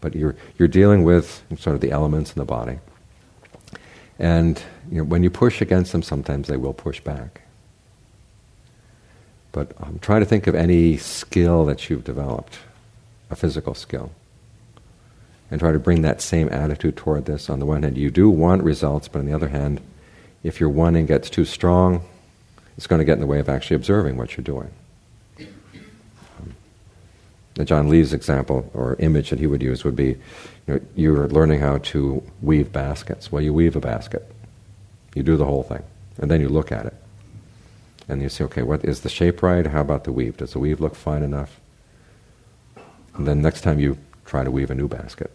but 0.00 0.14
you're, 0.14 0.36
you're 0.58 0.68
dealing 0.68 1.02
with 1.02 1.42
sort 1.58 1.74
of 1.74 1.80
the 1.80 1.90
elements 1.90 2.32
in 2.32 2.38
the 2.38 2.44
body. 2.44 2.78
And 4.18 4.60
you 4.90 4.98
know, 4.98 5.04
when 5.04 5.22
you 5.22 5.30
push 5.30 5.60
against 5.60 5.92
them, 5.92 6.02
sometimes 6.02 6.48
they 6.48 6.56
will 6.56 6.72
push 6.74 7.00
back. 7.00 7.42
But 9.52 9.72
um, 9.80 9.98
trying 10.00 10.20
to 10.20 10.26
think 10.26 10.46
of 10.46 10.54
any 10.54 10.96
skill 10.96 11.64
that 11.66 11.88
you've 11.88 12.04
developed, 12.04 12.58
a 13.30 13.36
physical 13.36 13.74
skill, 13.74 14.12
and 15.50 15.60
try 15.60 15.72
to 15.72 15.78
bring 15.78 16.02
that 16.02 16.20
same 16.20 16.48
attitude 16.48 16.96
toward 16.96 17.24
this. 17.24 17.48
On 17.48 17.58
the 17.58 17.66
one 17.66 17.82
hand, 17.82 17.96
you 17.96 18.10
do 18.10 18.28
want 18.30 18.62
results, 18.62 19.08
but 19.08 19.20
on 19.20 19.26
the 19.26 19.32
other 19.32 19.48
hand, 19.48 19.80
if 20.42 20.60
your 20.60 20.68
wanting 20.68 21.06
gets 21.06 21.30
too 21.30 21.44
strong, 21.44 22.02
it's 22.76 22.86
going 22.86 23.00
to 23.00 23.04
get 23.04 23.14
in 23.14 23.20
the 23.20 23.26
way 23.26 23.40
of 23.40 23.48
actually 23.48 23.76
observing 23.76 24.16
what 24.16 24.36
you're 24.36 24.44
doing. 24.44 24.70
Um, 25.38 26.54
Ajaan 27.56 27.88
Lee's 27.88 28.12
example 28.12 28.70
or 28.72 28.94
image 29.00 29.30
that 29.30 29.40
he 29.40 29.46
would 29.46 29.62
use 29.62 29.84
would 29.84 29.96
be 29.96 30.16
you 30.66 30.74
know, 30.74 30.80
you're 30.94 31.28
learning 31.28 31.60
how 31.60 31.78
to 31.78 32.22
weave 32.40 32.72
baskets. 32.72 33.32
Well, 33.32 33.42
you 33.42 33.52
weave 33.52 33.74
a 33.74 33.80
basket, 33.80 34.30
you 35.14 35.22
do 35.22 35.36
the 35.36 35.44
whole 35.44 35.62
thing, 35.62 35.82
and 36.18 36.30
then 36.30 36.40
you 36.40 36.48
look 36.48 36.70
at 36.70 36.86
it. 36.86 36.94
And 38.08 38.22
you 38.22 38.28
say, 38.28 38.44
okay, 38.44 38.62
what 38.62 38.84
is 38.84 39.00
the 39.00 39.10
shape 39.10 39.42
right? 39.42 39.66
How 39.66 39.82
about 39.82 40.04
the 40.04 40.12
weave? 40.12 40.38
Does 40.38 40.52
the 40.52 40.58
weave 40.58 40.80
look 40.80 40.94
fine 40.94 41.22
enough? 41.22 41.60
And 43.18 43.26
then 43.26 43.42
next 43.42 43.62
time 43.62 43.80
you 43.80 43.98
try 44.24 44.44
to 44.44 44.50
weave 44.50 44.70
a 44.70 44.74
new 44.74 44.88
basket 44.88 45.30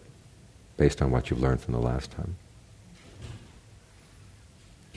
based 0.76 1.02
on 1.02 1.10
what 1.10 1.30
you've 1.30 1.40
learned 1.40 1.60
from 1.60 1.74
the 1.74 1.80
last 1.80 2.10
time. 2.10 2.36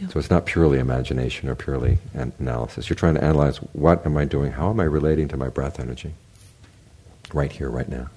So 0.09 0.19
it's 0.19 0.29
not 0.29 0.45
purely 0.45 0.77
imagination 0.77 1.49
or 1.49 1.55
purely 1.55 1.97
an- 2.13 2.31
analysis. 2.39 2.87
You're 2.87 2.95
trying 2.95 3.15
to 3.15 3.23
analyze 3.23 3.57
what 3.57 4.05
am 4.05 4.15
I 4.15 4.25
doing? 4.25 4.51
How 4.51 4.69
am 4.69 4.79
I 4.79 4.83
relating 4.83 5.27
to 5.29 5.37
my 5.37 5.49
breath 5.49 5.79
energy? 5.79 6.13
Right 7.33 7.51
here, 7.51 7.69
right 7.69 7.89
now. 7.89 8.09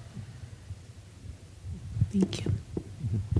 Thank 2.12 2.44
you. 2.44 2.50
Mm-hmm. 2.50 3.39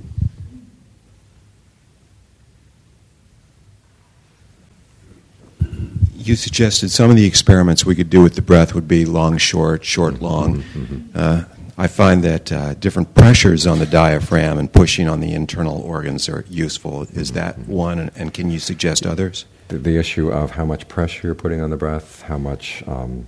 You 6.21 6.35
suggested 6.35 6.89
some 6.89 7.09
of 7.09 7.15
the 7.15 7.25
experiments 7.25 7.85
we 7.85 7.95
could 7.95 8.09
do 8.09 8.21
with 8.21 8.35
the 8.35 8.41
breath 8.41 8.75
would 8.75 8.87
be 8.87 9.05
long, 9.05 9.37
short, 9.37 9.83
short, 9.83 10.21
long. 10.21 10.61
Mm-hmm. 10.61 11.09
Uh, 11.15 11.43
I 11.77 11.87
find 11.87 12.23
that 12.23 12.51
uh, 12.51 12.73
different 12.75 13.15
pressures 13.15 13.65
on 13.65 13.79
the 13.79 13.87
diaphragm 13.87 14.59
and 14.59 14.71
pushing 14.71 15.07
on 15.07 15.19
the 15.19 15.33
internal 15.33 15.81
organs 15.81 16.29
are 16.29 16.45
useful. 16.47 17.03
Is 17.13 17.31
that 17.31 17.57
one? 17.59 17.97
And, 17.97 18.11
and 18.15 18.33
can 18.33 18.51
you 18.51 18.59
suggest 18.59 19.05
others? 19.05 19.45
The, 19.69 19.79
the, 19.79 19.97
issue 19.97 20.31
of 20.31 20.51
how 20.51 20.65
much 20.65 20.87
pressure 20.87 21.29
you're 21.29 21.35
putting 21.35 21.59
on 21.59 21.71
the 21.71 21.77
breath, 21.77 22.21
how 22.23 22.37
much, 22.37 22.83
um, 22.87 23.27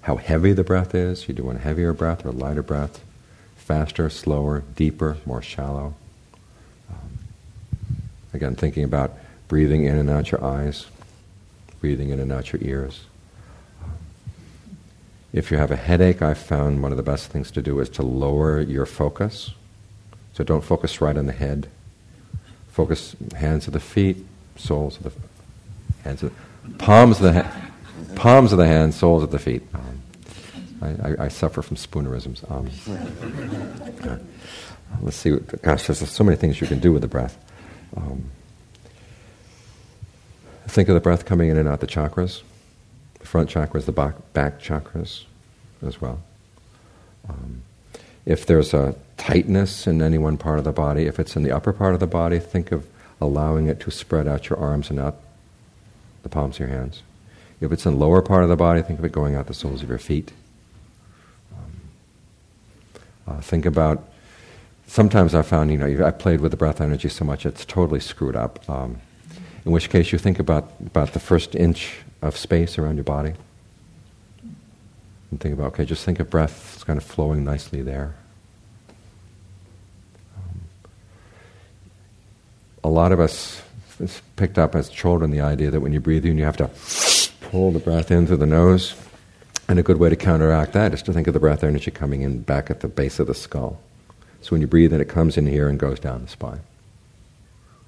how 0.00 0.16
heavy 0.16 0.52
the 0.52 0.64
breath 0.64 0.96
is. 0.96 1.28
You 1.28 1.34
do 1.34 1.48
a 1.48 1.56
heavier 1.56 1.92
breath 1.92 2.24
or 2.24 2.30
a 2.30 2.32
lighter 2.32 2.62
breath, 2.62 3.00
faster, 3.54 4.10
slower, 4.10 4.64
deeper, 4.74 5.18
more 5.24 5.42
shallow. 5.42 5.94
Um, 6.90 7.18
again, 8.34 8.56
thinking 8.56 8.82
about 8.82 9.12
breathing 9.46 9.84
in 9.84 9.96
and 9.96 10.10
out 10.10 10.32
your 10.32 10.42
eyes, 10.42 10.86
breathing 11.82 12.10
in 12.10 12.20
and 12.20 12.30
out 12.30 12.52
your 12.52 12.62
ears. 12.62 13.00
If 15.32 15.50
you 15.50 15.58
have 15.58 15.72
a 15.72 15.76
headache, 15.76 16.22
I've 16.22 16.38
found 16.38 16.80
one 16.80 16.92
of 16.92 16.96
the 16.96 17.02
best 17.02 17.30
things 17.30 17.50
to 17.50 17.60
do 17.60 17.80
is 17.80 17.88
to 17.90 18.02
lower 18.02 18.60
your 18.60 18.86
focus. 18.86 19.50
So 20.32 20.44
don't 20.44 20.62
focus 20.62 21.00
right 21.00 21.16
on 21.16 21.26
the 21.26 21.32
head. 21.32 21.68
Focus 22.68 23.16
hands 23.36 23.66
of 23.66 23.72
the 23.72 23.80
feet, 23.80 24.18
soles 24.56 24.96
of 24.98 25.02
the 25.02 25.12
hands 26.04 26.22
of 26.22 26.32
the, 26.62 26.74
palms 26.78 27.16
of 27.16 27.34
the 27.34 27.42
ha- 27.42 27.70
palms 28.14 28.52
of 28.52 28.58
the 28.58 28.66
hands, 28.66 28.94
soles 28.94 29.24
of 29.24 29.32
the 29.32 29.40
feet. 29.40 29.62
Um, 29.74 30.02
I, 30.82 31.08
I, 31.08 31.24
I, 31.24 31.28
suffer 31.28 31.62
from 31.62 31.76
spoonerisms. 31.76 32.48
Um, 32.48 32.70
uh, 34.08 34.18
let's 35.00 35.16
see. 35.16 35.36
Gosh, 35.62 35.88
there's 35.88 36.08
so 36.08 36.22
many 36.22 36.36
things 36.36 36.60
you 36.60 36.68
can 36.68 36.78
do 36.78 36.92
with 36.92 37.02
the 37.02 37.08
breath. 37.08 37.36
Um, 37.96 38.30
think 40.66 40.88
of 40.88 40.94
the 40.94 41.00
breath 41.00 41.24
coming 41.24 41.48
in 41.48 41.56
and 41.56 41.68
out 41.68 41.80
the 41.80 41.86
chakras 41.86 42.42
the 43.22 43.28
front 43.28 43.48
chakras, 43.48 43.86
the 43.86 43.92
back, 43.92 44.14
back 44.32 44.60
chakras 44.60 45.24
as 45.86 46.00
well. 46.00 46.20
Um, 47.28 47.62
if 48.26 48.44
there's 48.44 48.74
a 48.74 48.96
tightness 49.16 49.86
in 49.86 50.02
any 50.02 50.18
one 50.18 50.36
part 50.36 50.58
of 50.58 50.64
the 50.64 50.72
body, 50.72 51.06
if 51.06 51.18
it's 51.20 51.36
in 51.36 51.44
the 51.44 51.52
upper 51.52 51.72
part 51.72 51.94
of 51.94 52.00
the 52.00 52.06
body, 52.06 52.40
think 52.40 52.72
of 52.72 52.86
allowing 53.20 53.68
it 53.68 53.78
to 53.80 53.90
spread 53.90 54.26
out 54.26 54.50
your 54.50 54.58
arms 54.58 54.90
and 54.90 54.98
out 54.98 55.16
the 56.24 56.28
palms 56.28 56.56
of 56.56 56.60
your 56.60 56.68
hands. 56.68 57.02
If 57.60 57.70
it's 57.70 57.86
in 57.86 57.92
the 57.92 57.98
lower 57.98 58.22
part 58.22 58.42
of 58.42 58.48
the 58.48 58.56
body, 58.56 58.82
think 58.82 58.98
of 58.98 59.04
it 59.04 59.12
going 59.12 59.36
out 59.36 59.46
the 59.46 59.54
soles 59.54 59.84
of 59.84 59.88
your 59.88 59.98
feet. 59.98 60.32
Um, 61.52 63.36
uh, 63.36 63.40
think 63.40 63.66
about, 63.66 64.08
sometimes 64.88 65.32
I've 65.32 65.46
found, 65.46 65.70
you 65.70 65.78
know, 65.78 66.04
I've 66.04 66.18
played 66.18 66.40
with 66.40 66.50
the 66.50 66.56
breath 66.56 66.80
energy 66.80 67.08
so 67.08 67.24
much 67.24 67.46
it's 67.46 67.64
totally 67.64 68.00
screwed 68.00 68.34
up. 68.34 68.68
Um, 68.68 69.00
in 69.64 69.72
which 69.72 69.90
case 69.90 70.12
you 70.12 70.18
think 70.18 70.38
about, 70.38 70.72
about 70.86 71.12
the 71.12 71.20
first 71.20 71.54
inch 71.54 71.98
of 72.20 72.36
space 72.36 72.78
around 72.78 72.96
your 72.96 73.04
body. 73.04 73.34
And 75.30 75.40
think 75.40 75.54
about, 75.54 75.68
okay, 75.68 75.84
just 75.84 76.04
think 76.04 76.20
of 76.20 76.28
breath 76.28 76.72
it's 76.74 76.84
kind 76.84 76.96
of 76.96 77.04
flowing 77.04 77.44
nicely 77.44 77.80
there. 77.80 78.14
Um, 80.36 80.60
a 82.82 82.88
lot 82.88 83.12
of 83.12 83.20
us 83.20 83.62
picked 84.36 84.58
up 84.58 84.74
as 84.74 84.88
children 84.88 85.30
the 85.30 85.40
idea 85.40 85.70
that 85.70 85.80
when 85.80 85.92
you 85.92 86.00
breathe 86.00 86.26
in, 86.26 86.38
you 86.38 86.44
have 86.44 86.56
to 86.56 86.68
pull 87.40 87.70
the 87.70 87.78
breath 87.78 88.10
in 88.10 88.26
through 88.26 88.38
the 88.38 88.46
nose. 88.46 88.96
And 89.68 89.78
a 89.78 89.82
good 89.82 89.98
way 89.98 90.10
to 90.10 90.16
counteract 90.16 90.72
that 90.72 90.92
is 90.92 91.02
to 91.02 91.12
think 91.12 91.28
of 91.28 91.34
the 91.34 91.40
breath 91.40 91.62
energy 91.62 91.92
coming 91.92 92.22
in 92.22 92.40
back 92.40 92.68
at 92.68 92.80
the 92.80 92.88
base 92.88 93.20
of 93.20 93.28
the 93.28 93.34
skull. 93.34 93.80
So 94.40 94.50
when 94.50 94.60
you 94.60 94.66
breathe 94.66 94.92
in, 94.92 95.00
it 95.00 95.08
comes 95.08 95.38
in 95.38 95.46
here 95.46 95.68
and 95.68 95.78
goes 95.78 96.00
down 96.00 96.22
the 96.22 96.28
spine. 96.28 96.60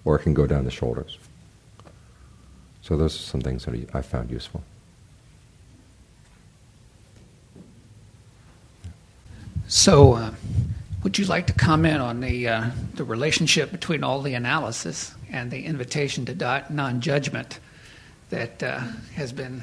Or 0.05 0.17
it 0.17 0.23
can 0.23 0.35
go 0.35 0.47
down 0.47 0.65
the 0.65 0.71
shoulders. 0.71 1.19
So 2.85 2.99
those 2.99 3.15
are 3.15 3.19
some 3.19 3.41
things 3.41 3.65
that 3.65 3.95
I 3.95 4.03
found 4.03 4.31
useful. 4.31 4.63
So, 9.67 10.13
uh, 10.13 10.35
would 11.03 11.17
you 11.17 11.25
like 11.25 11.47
to 11.47 11.55
comment 11.55 12.03
on 12.03 12.21
the 12.21 12.47
uh, 12.47 12.71
the 12.95 13.05
relationship 13.05 13.73
between 13.73 14.05
all 14.05 14.21
the 14.21 14.35
analysis 14.35 15.15
and 15.31 15.51
the 15.51 15.65
invitation 15.65 16.27
to 16.27 16.65
non-judgment 16.69 17.59
that 18.29 18.63
uh, 18.63 18.81
has 19.15 19.33
been 19.33 19.63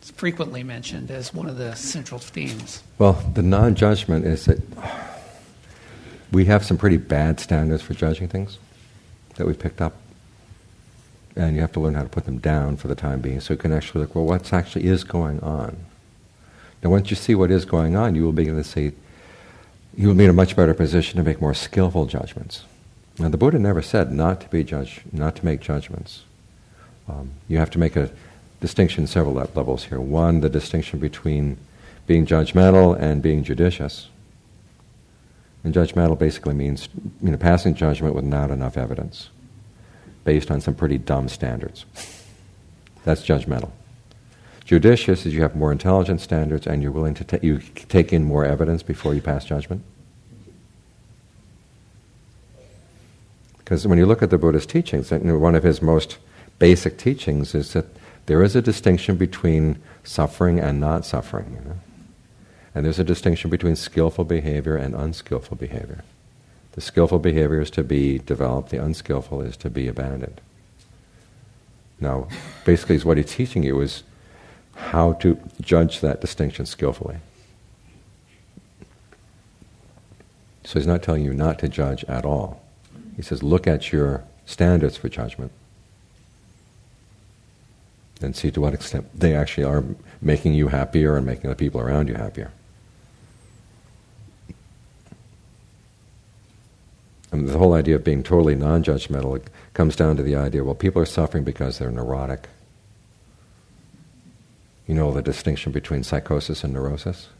frequently 0.00 0.62
mentioned 0.62 1.10
as 1.10 1.34
one 1.34 1.48
of 1.48 1.56
the 1.56 1.74
central 1.74 2.20
themes? 2.20 2.80
Well, 2.98 3.14
the 3.34 3.42
non-judgment 3.42 4.24
is 4.24 4.44
that 4.44 4.60
we 6.30 6.44
have 6.44 6.64
some 6.64 6.78
pretty 6.78 6.98
bad 6.98 7.40
standards 7.40 7.82
for 7.82 7.94
judging 7.94 8.28
things 8.28 8.58
that 9.34 9.48
we 9.48 9.52
picked 9.52 9.80
up 9.80 9.94
and 11.36 11.54
you 11.54 11.60
have 11.60 11.72
to 11.72 11.80
learn 11.80 11.94
how 11.94 12.02
to 12.02 12.08
put 12.08 12.24
them 12.24 12.38
down 12.38 12.76
for 12.76 12.88
the 12.88 12.94
time 12.94 13.20
being 13.20 13.40
so 13.40 13.54
you 13.54 13.58
can 13.58 13.72
actually 13.72 14.02
look, 14.02 14.14
well, 14.14 14.24
what 14.24 14.52
actually 14.52 14.84
is 14.86 15.04
going 15.04 15.40
on? 15.40 15.76
Now, 16.82 16.90
once 16.90 17.10
you 17.10 17.16
see 17.16 17.34
what 17.34 17.50
is 17.50 17.64
going 17.64 17.96
on, 17.96 18.14
you 18.14 18.24
will 18.24 18.32
begin 18.32 18.56
to 18.56 18.64
see, 18.64 18.92
you 19.96 20.08
will 20.08 20.14
be 20.14 20.24
in 20.24 20.30
a 20.30 20.34
much 20.34 20.56
better 20.56 20.74
position 20.74 21.16
to 21.16 21.22
make 21.22 21.40
more 21.40 21.54
skillful 21.54 22.06
judgments. 22.06 22.64
Now, 23.18 23.28
the 23.28 23.36
Buddha 23.36 23.58
never 23.58 23.82
said 23.82 24.12
not 24.12 24.40
to 24.40 24.48
be 24.48 24.64
judge, 24.64 25.02
not 25.12 25.36
to 25.36 25.44
make 25.44 25.60
judgments. 25.60 26.24
Um, 27.08 27.32
you 27.48 27.58
have 27.58 27.70
to 27.70 27.78
make 27.78 27.96
a 27.96 28.10
distinction 28.60 29.06
several 29.06 29.34
levels 29.34 29.84
here. 29.84 30.00
One, 30.00 30.40
the 30.40 30.48
distinction 30.48 30.98
between 30.98 31.56
being 32.06 32.26
judgmental 32.26 32.98
and 32.98 33.22
being 33.22 33.44
judicious. 33.44 34.08
And 35.64 35.72
judgmental 35.72 36.18
basically 36.18 36.54
means 36.54 36.88
you 37.22 37.30
know, 37.30 37.36
passing 37.36 37.74
judgment 37.74 38.14
with 38.14 38.24
not 38.24 38.50
enough 38.50 38.76
evidence 38.76 39.30
based 40.24 40.50
on 40.50 40.60
some 40.60 40.74
pretty 40.74 40.98
dumb 40.98 41.28
standards. 41.28 41.84
That's 43.04 43.22
judgmental. 43.22 43.70
Judicious 44.64 45.26
is 45.26 45.34
you 45.34 45.42
have 45.42 45.56
more 45.56 45.72
intelligent 45.72 46.20
standards 46.20 46.66
and 46.66 46.82
you're 46.82 46.92
willing 46.92 47.14
to 47.14 47.24
ta- 47.24 47.38
you 47.42 47.58
take 47.88 48.12
in 48.12 48.24
more 48.24 48.44
evidence 48.44 48.82
before 48.82 49.14
you 49.14 49.20
pass 49.20 49.44
judgment. 49.44 49.82
Because 53.58 53.86
when 53.86 53.98
you 53.98 54.06
look 54.06 54.22
at 54.22 54.30
the 54.30 54.38
Buddha's 54.38 54.66
teachings, 54.66 55.10
one 55.10 55.54
of 55.54 55.62
his 55.62 55.82
most 55.82 56.18
basic 56.58 56.98
teachings 56.98 57.54
is 57.54 57.72
that 57.72 57.86
there 58.26 58.42
is 58.42 58.54
a 58.54 58.62
distinction 58.62 59.16
between 59.16 59.78
suffering 60.04 60.60
and 60.60 60.80
not 60.80 61.04
suffering. 61.04 61.56
You 61.58 61.68
know? 61.68 61.80
And 62.74 62.84
there's 62.84 62.98
a 62.98 63.04
distinction 63.04 63.50
between 63.50 63.76
skillful 63.76 64.24
behavior 64.24 64.76
and 64.76 64.94
unskillful 64.94 65.56
behavior. 65.56 66.04
The 66.72 66.80
skillful 66.80 67.18
behavior 67.18 67.60
is 67.60 67.70
to 67.70 67.82
be 67.82 68.18
developed, 68.18 68.70
the 68.70 68.82
unskillful 68.82 69.42
is 69.42 69.56
to 69.58 69.70
be 69.70 69.88
abandoned. 69.88 70.40
Now, 72.00 72.28
basically, 72.64 72.98
what 72.98 73.16
he's 73.16 73.26
teaching 73.26 73.62
you 73.62 73.80
is 73.80 74.02
how 74.74 75.12
to 75.14 75.38
judge 75.60 76.00
that 76.00 76.20
distinction 76.20 76.66
skillfully. 76.66 77.16
So 80.64 80.78
he's 80.78 80.86
not 80.86 81.02
telling 81.02 81.24
you 81.24 81.34
not 81.34 81.58
to 81.60 81.68
judge 81.68 82.04
at 82.04 82.24
all. 82.24 82.62
He 83.16 83.22
says, 83.22 83.42
look 83.42 83.66
at 83.66 83.92
your 83.92 84.24
standards 84.46 84.96
for 84.96 85.08
judgment 85.08 85.52
and 88.22 88.34
see 88.34 88.50
to 88.52 88.60
what 88.60 88.72
extent 88.72 89.06
they 89.18 89.34
actually 89.34 89.64
are 89.64 89.84
making 90.20 90.54
you 90.54 90.68
happier 90.68 91.16
and 91.16 91.26
making 91.26 91.50
the 91.50 91.56
people 91.56 91.80
around 91.80 92.08
you 92.08 92.14
happier. 92.14 92.52
And 97.32 97.48
the 97.48 97.56
whole 97.56 97.72
idea 97.72 97.96
of 97.96 98.04
being 98.04 98.22
totally 98.22 98.54
non 98.54 98.84
judgmental 98.84 99.42
comes 99.72 99.96
down 99.96 100.16
to 100.18 100.22
the 100.22 100.36
idea 100.36 100.62
well, 100.62 100.74
people 100.74 101.00
are 101.00 101.06
suffering 101.06 101.44
because 101.44 101.78
they're 101.78 101.90
neurotic. 101.90 102.48
You 104.86 104.94
know 104.94 105.10
the 105.12 105.22
distinction 105.22 105.72
between 105.72 106.04
psychosis 106.04 106.62
and 106.62 106.74
neurosis? 106.74 107.30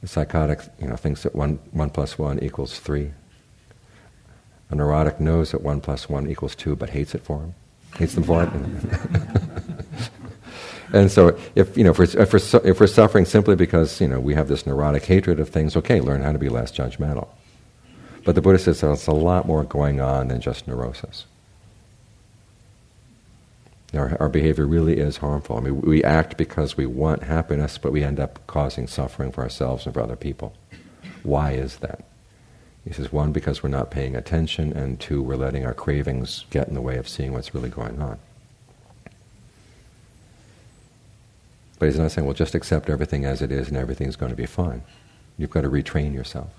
The 0.00 0.06
psychotic 0.06 0.60
you 0.80 0.86
know, 0.86 0.96
thinks 0.96 1.24
that 1.24 1.34
one, 1.34 1.58
one 1.72 1.90
plus 1.90 2.18
one 2.18 2.38
equals 2.38 2.78
three. 2.78 3.10
A 4.70 4.74
neurotic 4.76 5.20
knows 5.20 5.50
that 5.50 5.62
one 5.62 5.80
plus 5.80 6.08
one 6.08 6.30
equals 6.30 6.54
two, 6.54 6.76
but 6.76 6.90
hates 6.90 7.14
it 7.14 7.22
for 7.22 7.40
him. 7.40 7.54
Hates 7.96 8.14
them 8.14 8.24
for 8.24 8.44
it. 8.44 8.50
and 10.92 11.10
so, 11.10 11.36
if 11.56 11.76
you 11.76 11.82
know, 11.82 11.90
if 11.90 11.98
we're, 11.98 12.04
if 12.04 12.32
we're, 12.32 12.60
if 12.64 12.80
we're 12.80 12.86
suffering 12.86 13.24
simply 13.24 13.56
because 13.56 14.00
you 14.00 14.08
know 14.08 14.20
we 14.20 14.34
have 14.34 14.48
this 14.48 14.66
neurotic 14.66 15.04
hatred 15.04 15.40
of 15.40 15.48
things, 15.48 15.76
okay, 15.76 16.00
learn 16.00 16.22
how 16.22 16.32
to 16.32 16.38
be 16.38 16.48
less 16.48 16.70
judgmental. 16.70 17.28
But 18.24 18.34
the 18.34 18.40
Buddha 18.40 18.58
says 18.58 18.80
there's 18.80 19.06
a 19.08 19.12
lot 19.12 19.46
more 19.46 19.64
going 19.64 20.00
on 20.00 20.28
than 20.28 20.40
just 20.40 20.68
neurosis. 20.68 21.26
Our, 23.94 24.16
our 24.20 24.28
behavior 24.28 24.66
really 24.66 24.98
is 24.98 25.18
harmful. 25.18 25.56
I 25.56 25.60
mean, 25.60 25.80
we 25.82 26.02
act 26.02 26.36
because 26.38 26.76
we 26.76 26.86
want 26.86 27.24
happiness, 27.24 27.76
but 27.76 27.92
we 27.92 28.02
end 28.02 28.20
up 28.20 28.46
causing 28.46 28.86
suffering 28.86 29.32
for 29.32 29.42
ourselves 29.42 29.84
and 29.84 29.92
for 29.92 30.00
other 30.00 30.16
people. 30.16 30.54
Why 31.22 31.52
is 31.52 31.76
that? 31.78 32.04
He 32.84 32.92
says, 32.92 33.12
one, 33.12 33.32
because 33.32 33.62
we're 33.62 33.68
not 33.68 33.90
paying 33.90 34.16
attention, 34.16 34.72
and 34.72 34.98
two, 34.98 35.22
we're 35.22 35.36
letting 35.36 35.64
our 35.64 35.74
cravings 35.74 36.46
get 36.50 36.68
in 36.68 36.74
the 36.74 36.80
way 36.80 36.96
of 36.96 37.08
seeing 37.08 37.32
what's 37.32 37.54
really 37.54 37.68
going 37.68 38.00
on. 38.00 38.18
But 41.78 41.86
he's 41.86 41.98
not 41.98 42.12
saying, 42.12 42.26
well, 42.26 42.34
just 42.34 42.54
accept 42.54 42.88
everything 42.88 43.24
as 43.24 43.42
it 43.42 43.52
is 43.52 43.68
and 43.68 43.76
everything's 43.76 44.16
going 44.16 44.30
to 44.30 44.36
be 44.36 44.46
fine. 44.46 44.82
You've 45.36 45.50
got 45.50 45.62
to 45.62 45.68
retrain 45.68 46.14
yourself. 46.14 46.50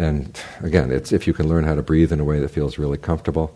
And 0.00 0.40
again, 0.62 0.90
it's 0.90 1.12
if 1.12 1.26
you 1.26 1.34
can 1.34 1.46
learn 1.46 1.64
how 1.64 1.74
to 1.74 1.82
breathe 1.82 2.10
in 2.10 2.20
a 2.20 2.24
way 2.24 2.40
that 2.40 2.48
feels 2.48 2.78
really 2.78 2.96
comfortable, 2.96 3.54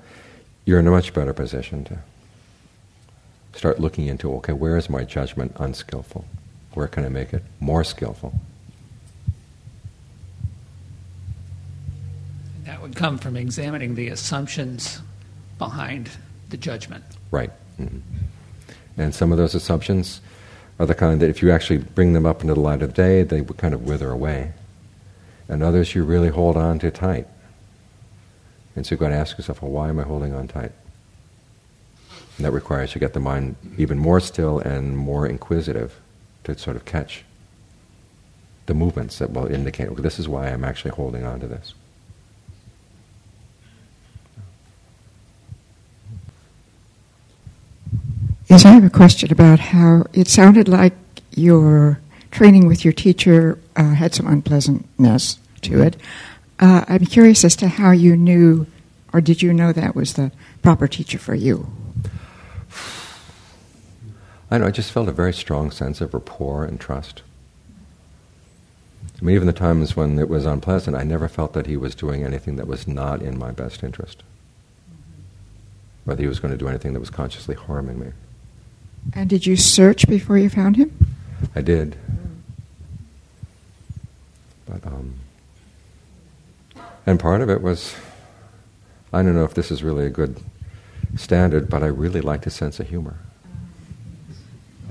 you're 0.66 0.78
in 0.78 0.86
a 0.86 0.90
much 0.90 1.14
better 1.14 1.32
position 1.32 1.84
to 1.84 1.98
start 3.54 3.80
looking 3.80 4.08
into 4.08 4.30
okay, 4.34 4.52
where 4.52 4.76
is 4.76 4.90
my 4.90 5.04
judgment 5.04 5.56
unskillful? 5.56 6.26
Where 6.74 6.86
can 6.86 7.06
I 7.06 7.08
make 7.08 7.32
it 7.32 7.42
more 7.60 7.82
skillful? 7.82 8.38
That 12.64 12.82
would 12.82 12.94
come 12.94 13.16
from 13.16 13.38
examining 13.38 13.94
the 13.94 14.08
assumptions 14.08 15.00
behind 15.56 16.10
the 16.50 16.58
judgment. 16.58 17.04
Right. 17.30 17.52
Mm-hmm. 17.80 18.00
And 18.98 19.14
some 19.14 19.32
of 19.32 19.38
those 19.38 19.54
assumptions 19.54 20.20
are 20.78 20.84
the 20.84 20.94
kind 20.94 21.22
that 21.22 21.30
if 21.30 21.40
you 21.40 21.50
actually 21.50 21.78
bring 21.78 22.12
them 22.12 22.26
up 22.26 22.42
into 22.42 22.52
the 22.52 22.60
light 22.60 22.82
of 22.82 22.92
day, 22.92 23.22
they 23.22 23.40
would 23.40 23.56
kind 23.56 23.72
of 23.72 23.86
wither 23.86 24.10
away 24.10 24.52
and 25.48 25.62
others 25.62 25.94
you 25.94 26.04
really 26.04 26.28
hold 26.28 26.56
on 26.56 26.78
to 26.80 26.90
tight. 26.90 27.26
And 28.76 28.84
so 28.84 28.92
you've 28.92 29.00
got 29.00 29.08
to 29.08 29.14
ask 29.14 29.38
yourself, 29.38 29.62
well, 29.62 29.70
why 29.70 29.88
am 29.88 29.98
I 29.98 30.02
holding 30.02 30.34
on 30.34 30.48
tight? 30.48 30.72
And 32.36 32.44
that 32.44 32.50
requires 32.50 32.94
you 32.94 33.00
get 33.00 33.12
the 33.12 33.20
mind 33.20 33.56
even 33.76 33.98
more 33.98 34.20
still 34.20 34.58
and 34.58 34.96
more 34.96 35.26
inquisitive 35.26 36.00
to 36.44 36.58
sort 36.58 36.76
of 36.76 36.84
catch 36.84 37.24
the 38.66 38.74
movements 38.74 39.18
that 39.18 39.32
will 39.32 39.46
indicate, 39.46 39.90
well, 39.90 40.02
this 40.02 40.18
is 40.18 40.28
why 40.28 40.48
I'm 40.48 40.64
actually 40.64 40.92
holding 40.92 41.24
on 41.24 41.40
to 41.40 41.46
this. 41.46 41.74
Yes, 48.48 48.64
I 48.64 48.70
have 48.70 48.84
a 48.84 48.90
question 48.90 49.32
about 49.32 49.58
how 49.58 50.04
it 50.12 50.28
sounded 50.28 50.68
like 50.68 50.94
your 51.34 51.98
training 52.34 52.66
with 52.66 52.84
your 52.84 52.92
teacher 52.92 53.58
uh, 53.76 53.94
had 53.94 54.12
some 54.12 54.26
unpleasantness 54.26 55.38
to 55.62 55.80
it. 55.80 55.96
Uh, 56.58 56.84
I'm 56.88 57.06
curious 57.06 57.44
as 57.44 57.54
to 57.56 57.68
how 57.68 57.92
you 57.92 58.16
knew, 58.16 58.66
or 59.12 59.20
did 59.20 59.40
you 59.40 59.54
know 59.54 59.72
that 59.72 59.94
was 59.94 60.14
the 60.14 60.32
proper 60.60 60.88
teacher 60.88 61.18
for 61.18 61.34
you? 61.34 61.68
I 64.50 64.58
know. 64.58 64.66
I 64.66 64.72
just 64.72 64.90
felt 64.92 65.08
a 65.08 65.12
very 65.12 65.32
strong 65.32 65.70
sense 65.70 66.00
of 66.00 66.12
rapport 66.12 66.64
and 66.64 66.80
trust. 66.80 67.22
I 69.20 69.24
mean, 69.24 69.36
even 69.36 69.46
the 69.46 69.52
times 69.52 69.96
when 69.96 70.18
it 70.18 70.28
was 70.28 70.44
unpleasant, 70.44 70.96
I 70.96 71.04
never 71.04 71.28
felt 71.28 71.52
that 71.52 71.66
he 71.66 71.76
was 71.76 71.94
doing 71.94 72.24
anything 72.24 72.56
that 72.56 72.66
was 72.66 72.86
not 72.86 73.22
in 73.22 73.38
my 73.38 73.52
best 73.52 73.82
interest. 73.82 74.22
Whether 76.04 76.22
he 76.22 76.28
was 76.28 76.40
going 76.40 76.52
to 76.52 76.58
do 76.58 76.68
anything 76.68 76.92
that 76.94 77.00
was 77.00 77.10
consciously 77.10 77.54
harming 77.54 78.00
me. 78.00 78.08
And 79.12 79.30
did 79.30 79.46
you 79.46 79.56
search 79.56 80.08
before 80.08 80.36
you 80.36 80.50
found 80.50 80.76
him? 80.76 80.92
I 81.54 81.62
did. 81.62 81.96
But 84.82 84.92
um, 84.92 85.14
and 87.06 87.20
part 87.20 87.40
of 87.40 87.50
it 87.50 87.60
was, 87.60 87.94
I 89.12 89.22
don't 89.22 89.34
know 89.34 89.44
if 89.44 89.54
this 89.54 89.70
is 89.70 89.82
really 89.82 90.06
a 90.06 90.10
good 90.10 90.40
standard, 91.16 91.68
but 91.68 91.82
I 91.82 91.86
really 91.86 92.20
liked 92.20 92.44
his 92.44 92.54
sense 92.54 92.80
of 92.80 92.88
humor. 92.88 93.18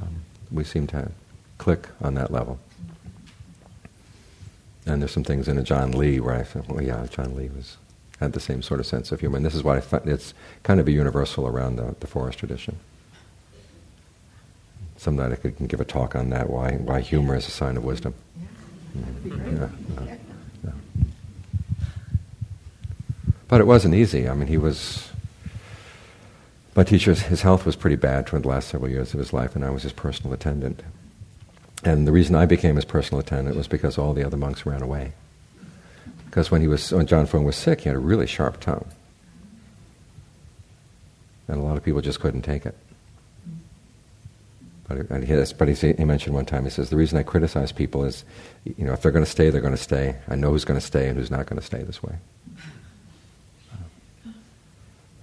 Um, 0.01 0.23
we 0.51 0.63
seem 0.63 0.87
to 0.87 1.11
click 1.57 1.89
on 2.01 2.13
that 2.13 2.31
level. 2.31 2.59
And 4.85 5.01
there's 5.01 5.11
some 5.11 5.23
things 5.23 5.47
in 5.47 5.57
Ajaan 5.57 5.95
Lee 5.95 6.19
where 6.19 6.35
I 6.35 6.43
thought, 6.43 6.67
well, 6.67 6.83
yeah, 6.83 7.05
Ajaan 7.05 7.35
Lee 7.35 7.49
was 7.49 7.77
had 8.19 8.33
the 8.33 8.39
same 8.39 8.61
sort 8.61 8.79
of 8.79 8.85
sense 8.85 9.11
of 9.11 9.19
humor. 9.19 9.37
And 9.37 9.45
this 9.45 9.55
is 9.55 9.63
why 9.63 9.81
it's 10.05 10.33
kind 10.61 10.79
of 10.79 10.87
a 10.87 10.91
universal 10.91 11.47
around 11.47 11.77
the, 11.77 11.95
the 11.99 12.07
forest 12.07 12.39
tradition. 12.39 12.77
Sometime 14.97 15.31
I 15.31 15.35
could 15.35 15.67
give 15.67 15.81
a 15.81 15.85
talk 15.85 16.15
on 16.15 16.29
that, 16.29 16.49
why, 16.49 16.73
why 16.73 17.01
humor 17.01 17.35
is 17.35 17.47
a 17.47 17.51
sign 17.51 17.75
of 17.75 17.83
wisdom. 17.83 18.13
Yeah, 18.39 18.47
yeah, 19.25 19.69
But 23.47 23.61
it 23.61 23.67
wasn't 23.67 23.95
easy. 23.95 24.27
I 24.27 24.33
mean, 24.33 24.47
he 24.47 24.57
was. 24.57 25.09
My 26.75 26.83
teacher, 26.83 27.13
his 27.13 27.43
health 27.43 27.65
was 27.65 27.75
pretty 27.75 27.97
bad 27.97 28.27
for 28.27 28.39
the 28.39 28.47
last 28.47 28.69
several 28.69 28.89
years 28.89 29.13
of 29.13 29.19
his 29.19 29.31
life, 29.31 29.55
and 29.55 29.63
I 29.63 29.69
was 29.69 29.83
his 29.83 29.93
personal 29.93 30.33
attendant. 30.33 30.81
And 31.83 32.07
the 32.07 32.11
reason 32.11 32.35
I 32.35 32.47
became 32.47 32.77
his 32.77 32.85
personal 32.85 33.19
attendant 33.19 33.55
was 33.55 33.67
because 33.67 33.97
all 33.97 34.13
the 34.13 34.25
other 34.25 34.37
monks 34.37 34.65
ran 34.65 34.81
away. 34.81 35.13
Because 36.25 36.49
when 36.49 36.61
he 36.61 36.67
was, 36.67 36.91
when 36.91 37.05
Ajaan 37.05 37.27
Fuang 37.27 37.43
was 37.43 37.55
sick, 37.55 37.81
he 37.81 37.89
had 37.89 37.95
a 37.95 37.99
really 37.99 38.25
sharp 38.25 38.59
tongue, 38.59 38.87
and 41.47 41.57
a 41.59 41.61
lot 41.61 41.77
of 41.77 41.83
people 41.83 42.01
just 42.01 42.19
couldn't 42.19 42.41
take 42.41 42.65
it. 42.65 42.75
But, 45.01 45.23
he, 45.23 45.53
but 45.57 45.67
he, 45.67 45.93
he 45.93 46.05
mentioned 46.05 46.35
one 46.35 46.45
time, 46.45 46.65
he 46.65 46.69
says, 46.69 46.89
the 46.89 46.95
reason 46.95 47.17
I 47.17 47.23
criticize 47.23 47.71
people 47.71 48.03
is, 48.03 48.23
you 48.65 48.85
know, 48.85 48.93
if 48.93 49.01
they're 49.01 49.11
going 49.11 49.25
to 49.25 49.31
stay, 49.31 49.49
they're 49.49 49.61
going 49.61 49.75
to 49.75 49.81
stay. 49.81 50.17
I 50.27 50.35
know 50.35 50.51
who's 50.51 50.65
going 50.65 50.79
to 50.79 50.85
stay 50.85 51.07
and 51.07 51.17
who's 51.17 51.31
not 51.31 51.47
going 51.47 51.59
to 51.59 51.65
stay 51.65 51.81
this 51.83 52.03
way. 52.03 52.15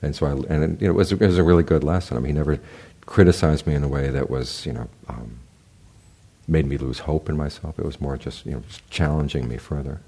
And 0.02 0.16
so 0.16 0.26
I, 0.26 0.30
and 0.52 0.64
it, 0.64 0.80
you 0.82 0.88
know, 0.88 0.94
it 0.94 0.96
was, 0.96 1.12
it 1.12 1.20
was 1.20 1.38
a 1.38 1.44
really 1.44 1.62
good 1.62 1.84
lesson. 1.84 2.16
I 2.16 2.20
mean, 2.20 2.32
he 2.34 2.38
never 2.38 2.58
criticized 3.06 3.66
me 3.66 3.74
in 3.74 3.84
a 3.84 3.88
way 3.88 4.08
that 4.08 4.30
was, 4.30 4.64
you 4.64 4.72
know, 4.72 4.88
um, 5.08 5.38
made 6.48 6.66
me 6.66 6.78
lose 6.78 7.00
hope 7.00 7.28
in 7.28 7.36
myself. 7.36 7.78
It 7.78 7.84
was 7.84 8.00
more 8.00 8.16
just, 8.16 8.46
you 8.46 8.52
know, 8.52 8.60
just 8.66 8.88
challenging 8.90 9.46
me 9.46 9.58
further. 9.58 10.00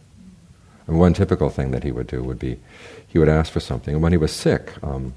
And 0.86 0.98
one 0.98 1.14
typical 1.14 1.50
thing 1.50 1.70
that 1.70 1.84
he 1.84 1.92
would 1.92 2.06
do 2.06 2.22
would 2.24 2.38
be, 2.38 2.58
he 3.06 3.18
would 3.18 3.28
ask 3.28 3.52
for 3.52 3.60
something, 3.60 3.94
and 3.94 4.02
when 4.02 4.12
he 4.12 4.18
was 4.18 4.32
sick, 4.32 4.72
um, 4.82 5.14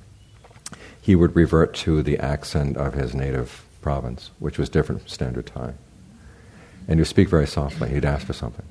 he 1.01 1.15
would 1.15 1.35
revert 1.35 1.73
to 1.75 2.03
the 2.03 2.19
accent 2.19 2.77
of 2.77 2.93
his 2.93 3.15
native 3.15 3.64
province, 3.85 4.31
which 4.39 4.57
was 4.57 4.67
different 4.67 5.01
from 5.01 5.09
Standard 5.09 5.45
Thai. 5.45 5.71
And 6.87 6.99
he'd 6.99 7.05
speak 7.05 7.29
very 7.29 7.45
softly. 7.45 7.87
He'd 7.89 8.03
ask 8.03 8.25
for 8.25 8.33
something. 8.33 8.65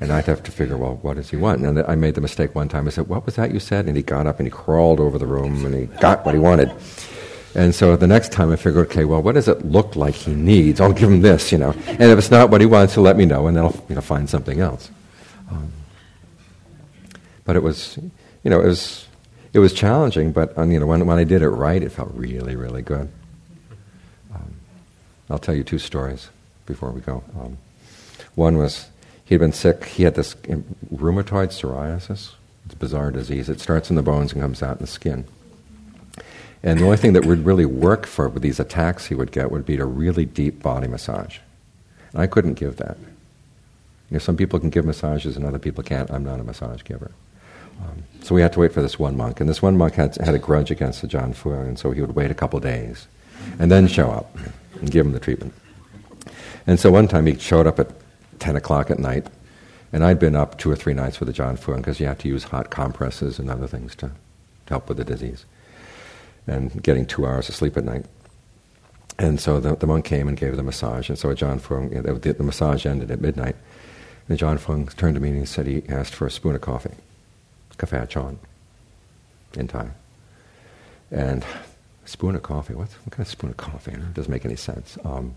And 0.00 0.10
I'd 0.10 0.26
have 0.26 0.42
to 0.42 0.50
figure, 0.50 0.76
well, 0.76 0.98
what 1.00 1.14
does 1.14 1.30
he 1.30 1.36
want? 1.36 1.64
And 1.64 1.78
I 1.78 1.94
made 1.94 2.16
the 2.16 2.20
mistake 2.20 2.52
one 2.52 2.68
time. 2.68 2.88
I 2.88 2.90
said, 2.90 3.06
what 3.06 3.24
was 3.24 3.36
that 3.36 3.54
you 3.54 3.60
said? 3.60 3.86
And 3.86 3.96
he 3.96 4.02
got 4.02 4.26
up 4.26 4.40
and 4.40 4.46
he 4.48 4.50
crawled 4.50 4.98
over 4.98 5.16
the 5.16 5.28
room 5.28 5.64
and 5.64 5.72
he 5.72 5.86
got 6.00 6.26
what 6.26 6.34
he 6.34 6.40
wanted. 6.40 6.72
And 7.54 7.72
so 7.72 7.94
the 7.96 8.08
next 8.08 8.32
time 8.32 8.50
I 8.50 8.56
figured, 8.56 8.88
okay, 8.88 9.04
well, 9.04 9.22
what 9.22 9.36
does 9.36 9.46
it 9.46 9.64
look 9.64 9.94
like 9.94 10.14
he 10.14 10.34
needs? 10.34 10.80
I'll 10.80 10.92
give 10.92 11.08
him 11.08 11.20
this, 11.20 11.52
you 11.52 11.58
know. 11.58 11.70
And 11.86 12.02
if 12.02 12.18
it's 12.18 12.32
not 12.32 12.50
what 12.50 12.60
he 12.60 12.66
wants, 12.66 12.94
he'll 12.94 13.04
let 13.04 13.16
me 13.16 13.26
know, 13.26 13.46
and 13.46 13.56
then 13.56 13.64
I'll 13.64 13.84
you 13.88 13.94
know, 13.94 14.00
find 14.00 14.28
something 14.28 14.58
else. 14.58 14.90
Um, 15.52 15.72
but 17.44 17.54
it 17.54 17.62
was, 17.62 17.96
you 18.42 18.50
know, 18.50 18.60
it 18.60 18.66
was, 18.66 19.06
it 19.52 19.60
was 19.60 19.72
challenging, 19.72 20.32
but 20.32 20.58
um, 20.58 20.72
you 20.72 20.80
know, 20.80 20.86
when, 20.86 21.06
when 21.06 21.16
I 21.16 21.24
did 21.24 21.42
it 21.42 21.48
right, 21.48 21.80
it 21.80 21.92
felt 21.92 22.10
really, 22.12 22.56
really 22.56 22.82
good. 22.82 23.08
I'll 25.28 25.38
tell 25.38 25.54
you 25.54 25.64
two 25.64 25.78
stories 25.78 26.28
before 26.66 26.90
we 26.90 27.00
go. 27.00 27.22
Um, 27.38 27.58
one 28.34 28.56
was 28.56 28.88
he'd 29.24 29.38
been 29.38 29.52
sick. 29.52 29.84
He 29.84 30.04
had 30.04 30.14
this 30.14 30.36
um, 30.50 30.64
rheumatoid 30.94 31.48
psoriasis. 31.48 32.32
It's 32.64 32.74
a 32.74 32.76
bizarre 32.76 33.10
disease. 33.10 33.48
It 33.48 33.60
starts 33.60 33.90
in 33.90 33.96
the 33.96 34.02
bones 34.02 34.32
and 34.32 34.42
comes 34.42 34.62
out 34.62 34.76
in 34.76 34.82
the 34.82 34.86
skin. 34.86 35.24
And 36.62 36.80
the 36.80 36.84
only 36.84 36.96
thing 36.96 37.12
that 37.12 37.24
would 37.24 37.44
really 37.44 37.66
work 37.66 38.06
for 38.06 38.28
these 38.28 38.58
attacks 38.58 39.06
he 39.06 39.14
would 39.14 39.30
get 39.30 39.50
would 39.50 39.66
be 39.66 39.76
a 39.76 39.84
really 39.84 40.24
deep 40.24 40.62
body 40.62 40.88
massage. 40.88 41.38
And 42.12 42.22
I 42.22 42.26
couldn't 42.26 42.54
give 42.54 42.76
that. 42.76 42.96
You 44.10 44.14
know, 44.14 44.18
some 44.18 44.36
people 44.36 44.58
can 44.58 44.70
give 44.70 44.84
massages 44.84 45.36
and 45.36 45.44
other 45.44 45.58
people 45.58 45.84
can't. 45.84 46.10
I'm 46.10 46.24
not 46.24 46.40
a 46.40 46.44
massage 46.44 46.82
giver. 46.82 47.12
Um, 47.80 48.04
so 48.22 48.34
we 48.34 48.40
had 48.40 48.52
to 48.54 48.60
wait 48.60 48.72
for 48.72 48.82
this 48.82 48.98
one 48.98 49.16
monk. 49.16 49.40
And 49.40 49.48
this 49.48 49.62
one 49.62 49.76
monk 49.76 49.94
had, 49.94 50.16
had 50.16 50.34
a 50.34 50.38
grudge 50.38 50.70
against 50.70 51.02
the 51.02 51.08
Ajaan 51.08 51.34
Fuang, 51.36 51.68
and 51.68 51.78
so 51.78 51.90
he 51.90 52.00
would 52.00 52.14
wait 52.16 52.30
a 52.30 52.34
couple 52.34 52.58
days 52.58 53.06
and 53.58 53.70
then 53.70 53.86
show 53.86 54.10
up 54.10 54.36
and 54.80 54.90
give 54.90 55.06
him 55.06 55.12
the 55.12 55.20
treatment. 55.20 55.54
And 56.66 56.80
so 56.80 56.90
one 56.90 57.08
time 57.08 57.26
he 57.26 57.38
showed 57.38 57.66
up 57.66 57.78
at 57.78 57.90
10 58.40 58.56
o'clock 58.56 58.90
at 58.90 58.98
night, 58.98 59.26
and 59.92 60.04
I'd 60.04 60.18
been 60.18 60.34
up 60.34 60.58
two 60.58 60.70
or 60.70 60.76
three 60.76 60.94
nights 60.94 61.20
with 61.20 61.28
the 61.28 61.42
Ajaan 61.42 61.58
Fuang 61.58 61.78
because 61.78 62.00
you 62.00 62.06
have 62.06 62.18
to 62.18 62.28
use 62.28 62.44
hot 62.44 62.70
compresses 62.70 63.38
and 63.38 63.48
other 63.48 63.66
things 63.66 63.94
to, 63.96 64.08
to 64.08 64.68
help 64.68 64.88
with 64.88 64.98
the 64.98 65.04
disease 65.04 65.44
and 66.46 66.82
getting 66.82 67.06
two 67.06 67.26
hours 67.26 67.48
of 67.48 67.54
sleep 67.54 67.76
at 67.76 67.84
night. 67.84 68.06
And 69.18 69.40
so 69.40 69.60
the, 69.60 69.74
the 69.74 69.86
monk 69.86 70.04
came 70.04 70.28
and 70.28 70.36
gave 70.36 70.56
the 70.56 70.62
massage, 70.62 71.08
and 71.08 71.18
so 71.18 71.28
Ajaan 71.30 71.60
Fuang, 71.60 71.90
you 71.90 72.02
know, 72.02 72.18
the, 72.18 72.32
the, 72.34 72.42
massage 72.42 72.84
ended 72.84 73.10
at 73.10 73.20
midnight. 73.20 73.56
And 74.28 74.38
Ajaan 74.38 74.58
Fuang 74.58 74.94
turned 74.96 75.14
to 75.14 75.20
me 75.20 75.30
and 75.30 75.38
he 75.38 75.46
said 75.46 75.66
he 75.66 75.82
asked 75.88 76.14
for 76.14 76.26
a 76.26 76.30
spoon 76.30 76.54
of 76.54 76.60
coffee, 76.60 76.94
kafa 77.78 78.08
chon, 78.08 78.38
in 79.54 79.68
Thai. 79.68 79.90
And 81.10 81.44
spoon 82.06 82.34
of 82.34 82.42
coffee, 82.42 82.74
what, 82.74 82.88
what 82.88 83.10
kind 83.10 83.20
of 83.20 83.28
spoon 83.28 83.50
of 83.50 83.56
coffee? 83.56 83.92
It 83.92 84.14
doesn't 84.14 84.30
make 84.30 84.44
any 84.44 84.56
sense. 84.56 84.98
Um, 85.04 85.36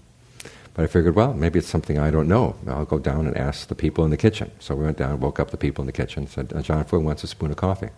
but 0.74 0.84
I 0.84 0.88
figured, 0.88 1.16
well, 1.16 1.34
maybe 1.34 1.60
it's 1.60 1.68
something 1.68 1.98
I 2.00 2.12
don't 2.12 2.28
know. 2.28 2.56
I'll 2.68 2.86
go 2.86 3.00
down 3.00 3.28
and 3.28 3.36
ask 3.36 3.68
the 3.68 3.76
people 3.76 4.06
in 4.06 4.12
the 4.12 4.18
kitchen. 4.18 4.52
So 4.60 4.76
we 4.76 4.86
went 4.86 4.98
down, 4.98 5.20
woke 5.20 5.40
up 5.40 5.52
the 5.52 5.58
people 5.58 5.82
in 5.82 5.88
the 5.88 5.92
kitchen, 5.92 6.28
said, 6.28 6.54
uh, 6.54 6.60
Ajaan 6.60 6.88
Fuang 6.88 7.04
wants 7.04 7.24
a 7.24 7.28
spoon 7.28 7.52
of 7.52 7.58
coffee. 7.58 7.90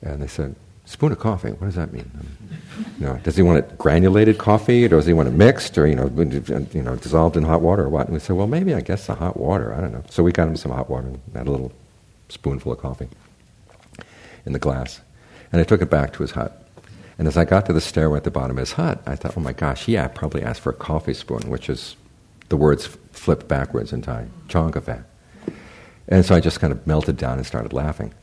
And 0.00 0.22
they 0.22 0.26
said, 0.26 0.54
spoon 0.86 1.12
of 1.12 1.18
coffee. 1.18 1.50
What 1.50 1.66
does 1.66 1.74
that 1.74 1.92
mean? 1.92 2.10
Um, 2.18 2.58
you 2.98 3.06
know, 3.06 3.20
does 3.22 3.36
he 3.36 3.42
want 3.42 3.58
it 3.58 3.76
granulated 3.76 4.38
coffee, 4.38 4.84
or 4.86 4.88
does 4.88 5.06
he 5.06 5.12
want 5.12 5.28
it 5.28 5.32
mixed, 5.32 5.76
or 5.76 5.86
you 5.86 5.96
know, 5.96 6.04
uh, 6.04 6.60
you 6.72 6.82
know, 6.82 6.96
dissolved 6.96 7.36
in 7.36 7.42
hot 7.42 7.60
water, 7.60 7.84
or 7.84 7.88
what? 7.88 8.06
And 8.06 8.14
we 8.14 8.20
said, 8.20 8.36
well, 8.36 8.46
maybe 8.46 8.72
I 8.72 8.80
guess 8.80 9.06
the 9.06 9.14
hot 9.14 9.36
water. 9.36 9.74
I 9.74 9.80
don't 9.80 9.92
know. 9.92 10.04
So 10.08 10.22
we 10.22 10.32
got 10.32 10.48
him 10.48 10.56
some 10.56 10.72
hot 10.72 10.88
water 10.88 11.08
and 11.08 11.20
had 11.34 11.48
a 11.48 11.50
little 11.50 11.72
spoonful 12.28 12.72
of 12.72 12.78
coffee 12.78 13.08
in 14.46 14.52
the 14.52 14.58
glass, 14.58 15.00
and 15.52 15.60
I 15.60 15.64
took 15.64 15.82
it 15.82 15.90
back 15.90 16.12
to 16.14 16.22
his 16.22 16.30
hut. 16.30 16.65
And 17.18 17.26
as 17.26 17.36
I 17.36 17.44
got 17.44 17.66
to 17.66 17.72
the 17.72 17.80
stairway 17.80 18.18
at 18.18 18.24
the 18.24 18.30
bottom 18.30 18.58
of 18.58 18.60
his 18.60 18.72
hut, 18.72 19.02
I 19.06 19.16
thought, 19.16 19.36
oh 19.36 19.40
my 19.40 19.52
gosh, 19.52 19.88
yeah, 19.88 20.04
I 20.04 20.08
probably 20.08 20.42
asked 20.42 20.60
for 20.60 20.70
a 20.70 20.74
coffee 20.74 21.14
spoon, 21.14 21.48
which 21.48 21.70
is 21.70 21.96
the 22.48 22.56
words 22.56 22.86
flipped 23.12 23.48
backwards 23.48 23.92
in 23.92 24.02
Thai, 24.02 24.26
chong 24.48 24.72
kafe. 24.72 25.02
And 26.08 26.24
so 26.24 26.34
I 26.34 26.40
just 26.40 26.60
kind 26.60 26.72
of 26.72 26.86
melted 26.86 27.16
down 27.16 27.38
and 27.38 27.46
started 27.46 27.72
laughing. 27.72 28.14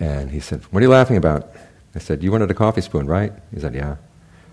And 0.00 0.30
he 0.30 0.40
said, 0.40 0.62
What 0.64 0.82
are 0.82 0.86
you 0.86 0.90
laughing 0.90 1.16
about? 1.16 1.54
I 1.94 2.00
said, 2.00 2.22
You 2.22 2.32
wanted 2.32 2.50
a 2.50 2.54
coffee 2.54 2.80
spoon, 2.80 3.06
right? 3.06 3.32
He 3.52 3.60
said, 3.60 3.74
Yeah. 3.74 3.96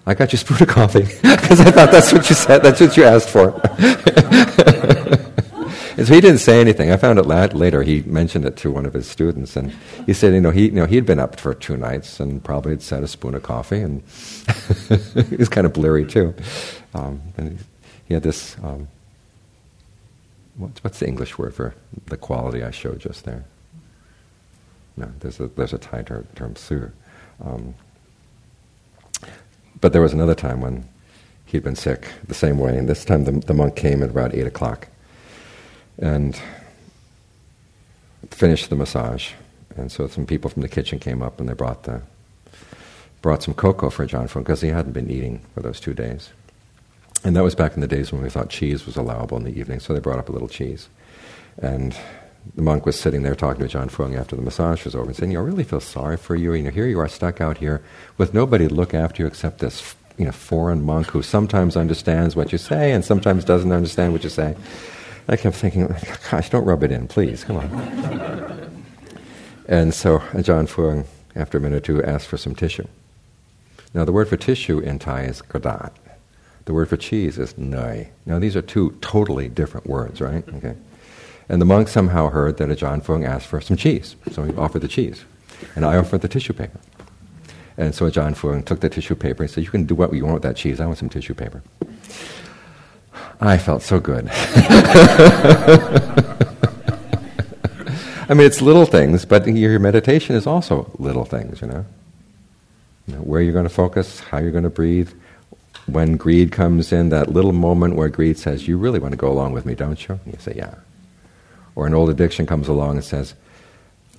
I 0.06 0.14
got 0.14 0.32
you 0.32 0.38
a 0.38 0.40
spoon 0.40 0.62
of 0.62 0.68
coffee 0.68 1.02
because 1.22 1.60
I 1.60 1.72
thought 1.72 1.92
that's 1.92 2.14
what 2.14 2.30
you 2.30 2.36
said, 2.36 2.60
that's 2.60 2.82
what 2.82 2.98
you 2.98 3.04
asked 3.04 3.30
for. 3.30 3.52
and 6.02 6.08
so 6.08 6.16
he 6.16 6.22
didn't 6.22 6.40
say 6.40 6.60
anything. 6.60 6.92
I 6.92 6.98
found 6.98 7.20
it 7.20 7.28
later. 7.28 7.84
He 7.84 8.02
mentioned 8.02 8.44
it 8.44 8.58
to 8.58 8.72
one 8.72 8.88
of 8.88 8.94
his 8.96 9.08
students, 9.08 9.56
and 9.56 9.72
he 10.08 10.14
said, 10.14 10.34
you 10.34 10.42
know, 10.42 10.50
he, 10.50 10.66
you 10.66 10.72
know, 10.72 10.88
he'd 10.88 11.06
been 11.06 11.20
up 11.20 11.40
for 11.40 11.54
two 11.54 11.78
nights 11.78 12.20
and 12.20 12.44
probably 12.44 12.72
had 12.72 12.82
said 12.82 13.04
a 13.04 13.08
spoon 13.08 13.36
of 13.36 13.44
coffee, 13.44 13.82
and 13.82 14.02
he 15.30 15.36
was 15.36 15.48
kind 15.48 15.68
of 15.68 15.74
bleary 15.74 16.04
too. 16.04 16.34
Um, 16.96 17.22
and 17.38 17.64
he 18.08 18.16
had 18.16 18.24
this. 18.24 18.58
Um, 18.64 18.88
what's, 20.58 20.84
what's 20.84 20.98
the 20.98 21.08
English 21.08 21.38
word 21.38 21.54
for 21.54 21.76
the 22.08 22.18
quality 22.18 22.64
I 22.64 22.72
showed 22.72 23.00
just 23.00 23.24
there? 23.26 23.46
No, 24.98 25.12
there's 25.20 25.40
a 25.40 25.50
there's 25.50 25.74
a 25.74 25.78
Thai 25.78 26.02
term, 26.02 26.28
term 26.34 26.56
sur. 26.56 26.92
Um, 27.46 27.76
but 29.80 29.94
there 29.94 30.02
was 30.02 30.14
another 30.14 30.34
time 30.34 30.62
when 30.62 30.90
he'd 31.46 31.62
been 31.62 31.76
sick 31.76 32.08
the 32.28 32.34
same 32.34 32.58
way, 32.58 32.76
and 32.76 32.90
this 32.90 33.06
time 33.06 33.26
the, 33.26 33.34
the 33.34 33.54
monk 33.54 33.76
came 33.76 34.02
at 34.02 34.10
about 34.10 34.34
8 34.34 34.48
o'clock 34.48 34.88
and 36.02 36.40
finished 38.30 38.70
the 38.70 38.76
massage. 38.76 39.32
And 39.78 39.92
so 39.92 40.08
some 40.08 40.26
people 40.26 40.50
from 40.50 40.64
the 40.64 40.70
kitchen 40.70 41.00
came 41.00 41.22
up 41.22 41.40
and 41.40 41.48
they 41.48 41.54
brought 41.54 41.84
the 41.84 42.02
brought 43.22 43.44
some 43.44 43.54
cocoa 43.54 43.92
for 43.92 44.06
Ajaan 44.06 44.28
Fuang 44.28 44.40
because 44.40 44.62
he 44.62 44.70
hadn't 44.70 44.94
been 44.94 45.10
eating 45.10 45.42
for 45.54 45.62
those 45.62 45.80
two 45.80 45.94
days. 45.94 46.32
And 47.24 47.36
that 47.36 47.44
was 47.44 47.54
back 47.54 47.76
in 47.76 47.82
the 47.82 47.88
days 47.88 48.12
when 48.12 48.24
we 48.24 48.32
thought 48.32 48.50
cheese 48.50 48.88
was 48.88 48.98
allowable 48.98 49.38
in 49.38 49.44
the 49.44 49.58
evening, 49.58 49.80
so 49.80 49.94
they 49.94 50.00
brought 50.00 50.18
up 50.18 50.28
a 50.28 50.32
little 50.32 50.48
cheese. 50.48 50.90
And 51.60 51.96
the 52.56 52.64
monk 52.64 52.88
was 52.88 53.00
sitting 53.00 53.22
there 53.22 53.36
talking 53.36 53.68
to 53.68 53.78
Ajaan 53.78 53.92
Fuang 53.92 54.18
after 54.20 54.36
the 54.36 54.42
massage 54.42 54.84
was 54.86 54.96
over 54.96 55.06
and 55.06 55.16
saying, 55.16 55.32
you 55.32 55.38
know, 55.38 55.44
I 55.44 55.48
really 55.48 55.64
feel 55.64 55.80
sorry 55.80 56.18
for 56.18 56.36
you. 56.36 56.54
You 56.54 56.64
know, 56.64 56.72
here 56.72 56.88
you 56.88 57.00
are 57.00 57.08
stuck 57.08 57.40
out 57.40 57.60
here 57.60 57.84
with 58.18 58.34
nobody 58.34 58.68
to 58.68 58.74
look 58.74 58.96
after 58.96 59.22
you 59.22 59.28
except 59.28 59.60
this 59.60 59.94
you 60.18 60.26
know, 60.26 60.32
foreign 60.32 60.84
monk 60.84 61.08
who 61.08 61.22
sometimes 61.22 61.78
understands 61.78 62.36
what 62.36 62.52
you 62.52 62.58
say 62.58 62.92
and 62.92 63.06
sometimes 63.06 63.46
doesn't 63.46 63.72
understand 63.72 64.14
what 64.14 64.24
you 64.24 64.30
say. 64.30 64.56
I 65.28 65.36
kept 65.36 65.56
thinking, 65.56 65.88
gosh, 66.30 66.50
don't 66.50 66.66
rub 66.66 66.84
it 66.84 66.92
in, 66.92 67.08
please, 67.08 67.44
come 67.44 67.58
on. 67.58 67.72
and 69.68 69.94
so 69.94 70.20
Ajaan 70.34 70.68
Fuang, 70.68 71.06
after 71.36 71.58
a 71.58 71.62
minute 71.62 71.78
or 71.78 71.80
two, 71.80 72.04
asked 72.04 72.28
for 72.28 72.38
some 72.38 72.56
tissue. 72.56 72.88
Now, 73.94 74.06
the 74.06 74.12
word 74.12 74.30
for 74.30 74.38
tissue 74.38 74.80
in 74.80 75.00
Thai 75.00 75.24
is 75.24 75.42
kradat. 75.42 75.92
The 76.66 76.74
word 76.74 76.90
for 76.90 76.98
cheese 76.98 77.38
is 77.38 77.58
nai. 77.58 78.12
Now, 78.26 78.40
these 78.40 78.56
are 78.56 78.62
two 78.62 78.98
totally 79.02 79.50
different 79.50 79.88
words, 79.88 80.22
right? 80.22 80.48
Okay. 80.48 80.76
And 81.50 81.62
the 81.62 81.66
monk 81.66 81.88
somehow 81.88 82.30
heard 82.30 82.58
that 82.58 82.70
Ajaan 82.70 83.04
Fuang 83.04 83.26
asked 83.26 83.48
for 83.48 83.60
some 83.60 83.76
cheese, 83.76 84.16
so 84.32 84.44
he 84.44 84.56
offered 84.56 84.82
the 84.82 84.88
cheese. 84.88 85.26
And 85.76 85.84
I 85.84 85.98
offered 85.98 86.22
the 86.22 86.28
tissue 86.28 86.54
paper. 86.54 86.80
And 87.78 87.94
so 87.96 88.10
Ajaan 88.10 88.36
Fuang 88.36 88.64
took 88.64 88.80
the 88.80 88.90
tissue 88.90 89.16
paper 89.16 89.44
and 89.44 89.52
said, 89.52 89.64
You 89.64 89.70
can 89.70 89.86
do 89.86 89.96
what 89.96 90.14
you 90.14 90.24
want 90.24 90.36
with 90.36 90.44
that 90.44 90.56
cheese. 90.56 90.80
I 90.80 90.86
want 90.86 91.00
some 91.00 91.10
tissue 91.10 91.34
paper. 91.34 91.62
I 93.42 93.58
felt 93.58 93.82
so 93.82 94.00
good. 94.00 94.30
I 98.30 98.34
mean, 98.34 98.46
it's 98.48 98.62
little 98.62 98.86
things, 98.86 99.26
but 99.26 99.48
your 99.48 99.80
meditation 99.80 100.36
is 100.36 100.48
also 100.48 100.90
little 101.00 101.26
things, 101.26 101.60
you 101.60 101.68
know? 101.68 101.86
you 103.08 103.16
know 103.16 103.22
where 103.22 103.42
you're 103.42 103.52
going 103.52 103.68
to 103.68 103.70
focus, 103.70 104.20
how 104.20 104.38
you're 104.38 104.52
going 104.52 104.64
to 104.64 104.70
breathe. 104.70 105.12
When 105.88 106.16
greed 106.16 106.52
comes 106.52 106.94
in, 106.94 107.10
that 107.10 107.30
little 107.30 107.52
moment 107.52 107.96
where 107.96 108.08
greed 108.08 108.38
says, 108.38 108.68
You 108.68 108.78
really 108.78 109.00
want 109.00 109.12
to 109.12 109.18
go 109.18 109.30
along 109.30 109.54
with 109.54 109.66
me, 109.66 109.74
don't 109.74 110.08
you? 110.08 110.20
And 110.24 110.34
you 110.34 110.40
say, 110.40 110.54
Yeah. 110.56 110.76
Or 111.76 111.88
an 111.88 111.94
old 111.94 112.10
addiction 112.10 112.46
comes 112.46 112.68
along 112.68 112.96
and 112.98 113.04
says, 113.04 113.34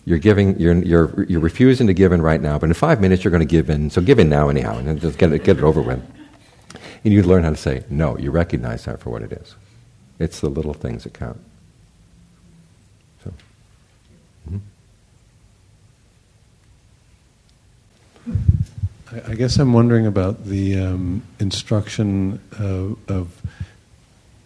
you're 0.05 0.18
giving, 0.18 0.59
you're, 0.59 0.75
you're, 0.83 1.25
you're 1.29 1.41
refusing 1.41 1.87
to 1.87 1.95
give 1.95 2.12
in 2.12 2.20
right 2.20 2.41
now, 2.41 2.59
but 2.59 2.66
in 2.66 2.75
five 2.75 3.01
minutes 3.01 3.23
you're 3.23 3.31
going 3.31 3.47
to 3.47 3.47
give 3.47 3.70
in, 3.70 3.89
so 3.89 4.01
give 4.01 4.18
in 4.18 4.29
now 4.29 4.49
anyhow, 4.49 4.77
and 4.79 5.01
just 5.01 5.16
get 5.16 5.33
it, 5.33 5.45
get 5.45 5.59
it 5.59 5.62
over 5.62 5.81
with. 5.81 6.03
And 7.05 7.13
you 7.13 7.23
learn 7.23 7.45
how 7.45 7.51
to 7.51 7.57
say, 7.57 7.85
no, 7.91 8.17
you 8.17 8.31
recognize 8.31 8.85
that 8.85 9.01
for 9.01 9.11
what 9.11 9.23
it 9.23 9.33
is. 9.33 9.57
It's 10.19 10.41
the 10.41 10.49
little 10.49 10.75
things 10.75 11.05
that 11.05 11.15
count. 11.15 11.41
So, 13.25 13.33
mm-hmm. 14.49 14.59
I, 19.13 19.33
I 19.33 19.35
guess 19.35 19.59
I'm 19.59 19.73
wondering 19.73 20.07
about 20.07 20.45
the 20.45 20.79
um, 20.79 21.23
instruction 21.41 22.41
of, 22.59 22.99
of 23.11 23.43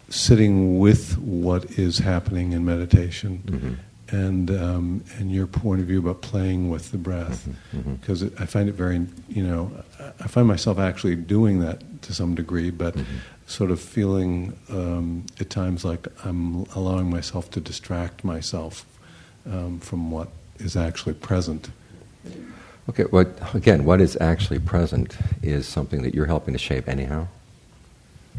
sitting 0.08 0.78
with 0.78 1.18
what 1.18 1.64
is 1.78 1.98
happening 1.98 2.52
in 2.52 2.64
meditation 2.64 3.42
mm-hmm. 3.44 4.16
and 4.16 4.50
um, 4.50 5.04
and 5.18 5.32
your 5.32 5.46
point 5.46 5.80
of 5.80 5.86
view 5.86 5.98
about 5.98 6.22
playing 6.22 6.70
with 6.70 6.92
the 6.92 6.98
breath 6.98 7.48
because 7.72 8.22
mm-hmm. 8.22 8.34
mm-hmm. 8.34 8.42
I 8.42 8.46
find 8.46 8.68
it 8.68 8.76
very 8.76 9.04
you 9.28 9.42
know 9.42 9.72
I 10.20 10.28
find 10.28 10.46
myself 10.46 10.78
actually 10.78 11.16
doing 11.16 11.60
that 11.60 11.95
to 12.06 12.14
some 12.14 12.34
degree 12.34 12.70
but 12.70 12.94
mm-hmm. 12.94 13.16
sort 13.46 13.70
of 13.70 13.80
feeling 13.80 14.56
um, 14.70 15.24
at 15.40 15.50
times 15.50 15.84
like 15.84 16.06
I'm 16.24 16.64
allowing 16.74 17.10
myself 17.10 17.50
to 17.52 17.60
distract 17.60 18.24
myself 18.24 18.86
um, 19.44 19.78
from 19.80 20.10
what 20.10 20.28
is 20.58 20.76
actually 20.76 21.14
present. 21.14 21.70
Okay, 22.88 23.04
well, 23.10 23.26
again, 23.52 23.84
what 23.84 24.00
is 24.00 24.16
actually 24.20 24.60
present 24.60 25.16
is 25.42 25.66
something 25.66 26.02
that 26.02 26.14
you're 26.14 26.26
helping 26.26 26.54
to 26.54 26.58
shape 26.58 26.88
anyhow. 26.88 27.26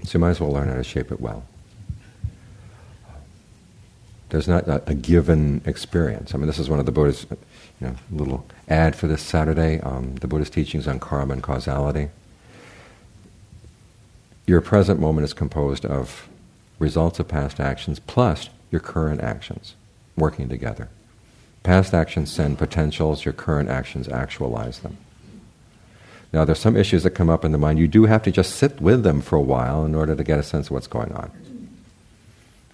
So 0.03 0.17
you 0.17 0.19
might 0.19 0.31
as 0.31 0.39
well 0.39 0.51
learn 0.51 0.69
how 0.69 0.75
to 0.75 0.83
shape 0.83 1.11
it 1.11 1.19
well. 1.19 1.43
There's 4.29 4.47
not 4.47 4.67
a, 4.67 4.83
a, 4.89 4.93
given 4.93 5.61
experience. 5.65 6.33
I 6.33 6.37
mean, 6.37 6.47
this 6.47 6.59
is 6.59 6.69
one 6.69 6.79
of 6.79 6.85
the 6.85 6.91
Buddha's, 6.91 7.25
you 7.79 7.87
know, 7.87 7.95
little 8.11 8.45
ad 8.67 8.95
for 8.95 9.07
this 9.07 9.21
Saturday. 9.21 9.79
Um, 9.81 10.15
the 10.15 10.27
Buddha's 10.27 10.49
teachings 10.49 10.87
on 10.87 10.99
karma 10.99 11.33
and 11.33 11.43
causality. 11.43 12.09
Your 14.47 14.61
present 14.61 14.99
moment 14.99 15.25
is 15.25 15.33
composed 15.33 15.85
of 15.85 16.29
results 16.79 17.19
of 17.19 17.27
past 17.27 17.59
actions 17.59 17.99
plus 17.99 18.49
your 18.71 18.79
current 18.79 19.21
actions 19.21 19.75
working 20.15 20.47
together. 20.47 20.89
past 21.67 21.93
actions 21.93 22.31
send 22.31 22.57
potentials, 22.57 23.25
your 23.25 23.33
current 23.33 23.67
actions 23.67 24.07
actualize 24.07 24.79
them. 24.79 24.95
Now, 26.31 26.45
there's 26.45 26.59
some 26.59 26.77
issues 26.77 27.03
that 27.03 27.09
come 27.09 27.29
up 27.29 27.43
in 27.43 27.51
the 27.51 27.57
mind. 27.57 27.77
You 27.77 27.89
do 27.89 28.05
have 28.05 28.23
to 28.23 28.31
just 28.31 28.55
sit 28.55 28.79
with 28.79 29.03
them 29.03 29.19
for 29.19 29.35
a 29.35 29.41
while 29.41 29.83
in 29.83 29.93
order 29.93 30.15
to 30.15 30.23
get 30.23 30.39
a 30.39 30.43
sense 30.43 30.67
of 30.67 30.71
what's 30.71 30.87
going 30.87 31.11
on. 31.11 31.29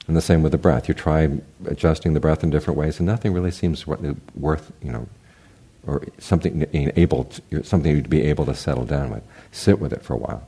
And 0.07 0.15
the 0.15 0.21
same 0.21 0.43
with 0.43 0.51
the 0.51 0.59
breath. 0.59 0.87
You 0.87 0.93
try 0.93 1.39
adjusting 1.65 2.13
the 2.13 2.19
breath 2.19 2.43
in 2.43 2.51
different 2.51 2.77
ways, 2.77 2.99
and 2.99 3.07
nothing 3.07 3.33
really 3.33 3.49
seems 3.49 3.87
worth, 3.87 4.71
you 4.83 4.91
know, 4.91 5.07
or 5.87 6.03
something 6.19 6.67
able 6.73 7.31
something 7.63 8.03
to 8.03 8.09
be 8.09 8.21
able 8.21 8.45
to 8.45 8.53
settle 8.53 8.85
down 8.85 9.09
with. 9.09 9.23
Sit 9.51 9.79
with 9.79 9.91
it 9.91 10.03
for 10.03 10.13
a 10.13 10.17
while. 10.17 10.47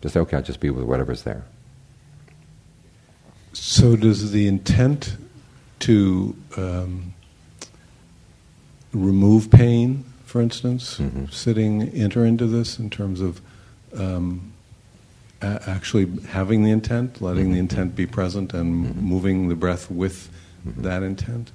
Just 0.00 0.14
say, 0.14 0.20
okay, 0.20 0.36
I'll 0.36 0.42
just 0.42 0.60
be 0.60 0.70
with 0.70 0.84
whatever's 0.84 1.22
there. 1.22 1.44
So, 3.52 3.96
does 3.96 4.30
the 4.30 4.46
intent 4.46 5.16
to 5.80 6.36
um, 6.56 7.14
remove 8.92 9.50
pain, 9.50 10.04
for 10.24 10.40
instance, 10.40 10.98
mm-hmm. 10.98 11.26
sitting 11.26 11.88
enter 11.90 12.24
into 12.24 12.46
this 12.46 12.78
in 12.78 12.90
terms 12.90 13.20
of 13.20 13.40
um, 13.96 14.52
a- 15.42 15.60
actually 15.66 16.06
having 16.28 16.62
the 16.62 16.70
intent, 16.70 17.20
letting 17.20 17.46
mm-hmm. 17.46 17.52
the 17.54 17.58
intent 17.58 17.96
be 17.96 18.06
present, 18.06 18.54
and 18.54 18.86
mm-hmm. 18.86 19.00
moving 19.00 19.48
the 19.48 19.56
breath 19.56 19.90
with 19.90 20.30
mm-hmm. 20.66 20.82
that 20.82 21.02
intent? 21.02 21.50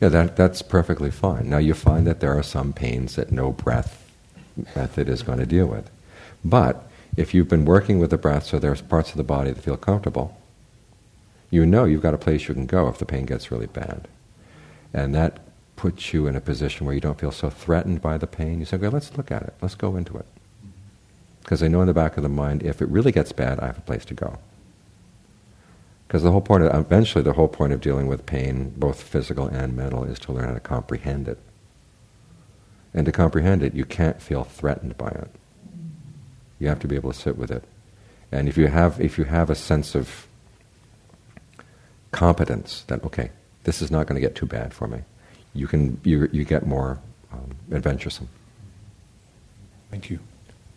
Yeah, 0.00 0.10
that, 0.10 0.36
that's 0.36 0.62
perfectly 0.62 1.10
fine. 1.10 1.48
Now, 1.48 1.58
you 1.58 1.74
find 1.74 2.06
that 2.06 2.20
there 2.20 2.36
are 2.36 2.42
some 2.42 2.72
pains 2.72 3.16
that 3.16 3.32
no 3.32 3.52
breath 3.52 4.04
method 4.76 5.08
is 5.08 5.22
going 5.22 5.38
to 5.38 5.46
deal 5.46 5.66
with. 5.66 5.90
But 6.44 6.88
if 7.18 7.34
you've 7.34 7.48
been 7.48 7.64
working 7.64 7.98
with 7.98 8.10
the 8.10 8.16
breath 8.16 8.46
so 8.46 8.60
there's 8.60 8.80
parts 8.80 9.10
of 9.10 9.16
the 9.16 9.24
body 9.24 9.50
that 9.50 9.60
feel 9.60 9.76
comfortable, 9.76 10.40
you 11.50 11.66
know 11.66 11.84
you've 11.84 12.00
got 12.02 12.14
a 12.14 12.18
place 12.18 12.46
you 12.46 12.54
can 12.54 12.66
go 12.66 12.86
if 12.86 12.98
the 12.98 13.04
pain 13.04 13.26
gets 13.26 13.50
really 13.50 13.66
bad. 13.66 14.06
And 14.94 15.12
that 15.16 15.40
puts 15.74 16.12
you 16.12 16.28
in 16.28 16.36
a 16.36 16.40
position 16.40 16.86
where 16.86 16.94
you 16.94 17.00
don't 17.00 17.18
feel 17.18 17.32
so 17.32 17.50
threatened 17.50 18.00
by 18.00 18.18
the 18.18 18.28
pain. 18.28 18.60
You 18.60 18.66
say, 18.66 18.76
okay, 18.76 18.88
let's 18.88 19.16
look 19.16 19.32
at 19.32 19.42
it. 19.42 19.54
Let's 19.60 19.74
go 19.74 19.96
into 19.96 20.16
it. 20.16 20.26
Because 21.40 21.60
I 21.60 21.66
know 21.66 21.80
in 21.80 21.88
the 21.88 21.94
back 21.94 22.16
of 22.16 22.22
the 22.22 22.28
mind, 22.28 22.62
if 22.62 22.80
it 22.80 22.88
really 22.88 23.10
gets 23.10 23.32
bad, 23.32 23.58
I 23.58 23.66
have 23.66 23.78
a 23.78 23.82
place 23.82 24.04
to 24.06 24.14
go. 24.14 24.38
Because 26.06 26.22
the 26.22 26.30
whole 26.30 26.40
point, 26.40 26.62
of, 26.62 26.74
eventually, 26.74 27.24
the 27.24 27.32
whole 27.32 27.48
point 27.48 27.72
of 27.72 27.80
dealing 27.80 28.06
with 28.06 28.26
pain, 28.26 28.72
both 28.76 29.02
physical 29.02 29.48
and 29.48 29.76
mental, 29.76 30.04
is 30.04 30.20
to 30.20 30.32
learn 30.32 30.48
how 30.48 30.54
to 30.54 30.60
comprehend 30.60 31.26
it. 31.26 31.38
And 32.94 33.04
to 33.06 33.12
comprehend 33.12 33.62
it, 33.62 33.74
you 33.74 33.84
can't 33.84 34.22
feel 34.22 34.44
threatened 34.44 34.96
by 34.96 35.08
it. 35.08 35.30
You 36.58 36.68
have 36.68 36.80
to 36.80 36.88
be 36.88 36.96
able 36.96 37.12
to 37.12 37.18
sit 37.18 37.36
with 37.36 37.50
it. 37.50 37.64
And 38.30 38.48
if 38.48 38.56
you 38.56 38.66
have, 38.66 39.00
if 39.00 39.18
you 39.18 39.24
have 39.24 39.50
a 39.50 39.54
sense 39.54 39.94
of 39.94 40.26
competence 42.10 42.84
that 42.88 43.04
okay, 43.04 43.30
this 43.64 43.80
is 43.82 43.90
not 43.90 44.06
going 44.06 44.20
to 44.20 44.26
get 44.26 44.34
too 44.34 44.46
bad 44.46 44.72
for 44.74 44.86
me, 44.86 45.00
you 45.54 45.66
can 45.66 46.00
you 46.04 46.28
you 46.32 46.44
get 46.44 46.66
more 46.66 46.98
um, 47.32 47.56
adventuresome. 47.72 48.28
Thank 49.90 50.10
you. 50.10 50.18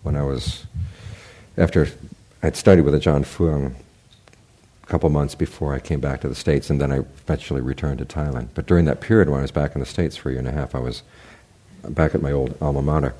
When 0.03 0.15
I 0.15 0.23
was 0.23 0.65
after 1.57 1.87
I'd 2.43 2.55
studied 2.55 2.81
with 2.81 2.93
Ajaan 2.93 3.23
Fuang 3.23 3.73
a 4.83 4.87
couple 4.87 5.09
months 5.09 5.35
before 5.35 5.73
I 5.73 5.79
came 5.79 5.99
back 5.99 6.21
to 6.21 6.29
the 6.29 6.35
States, 6.35 6.69
and 6.69 6.81
then 6.81 6.91
I 6.91 6.97
eventually 6.97 7.61
returned 7.61 7.99
to 7.99 8.05
Thailand. 8.05 8.47
But 8.55 8.65
during 8.65 8.85
that 8.85 9.01
period 9.01 9.29
when 9.29 9.39
I 9.39 9.43
was 9.43 9.51
back 9.51 9.75
in 9.75 9.79
the 9.79 9.85
States 9.85 10.15
for 10.15 10.29
a 10.29 10.31
year 10.33 10.39
and 10.39 10.47
a 10.47 10.51
half, 10.51 10.73
I 10.73 10.79
was 10.79 11.03
back 11.87 12.15
at 12.15 12.21
my 12.21 12.31
old 12.31 12.57
alma 12.61 12.81
mater. 12.81 13.13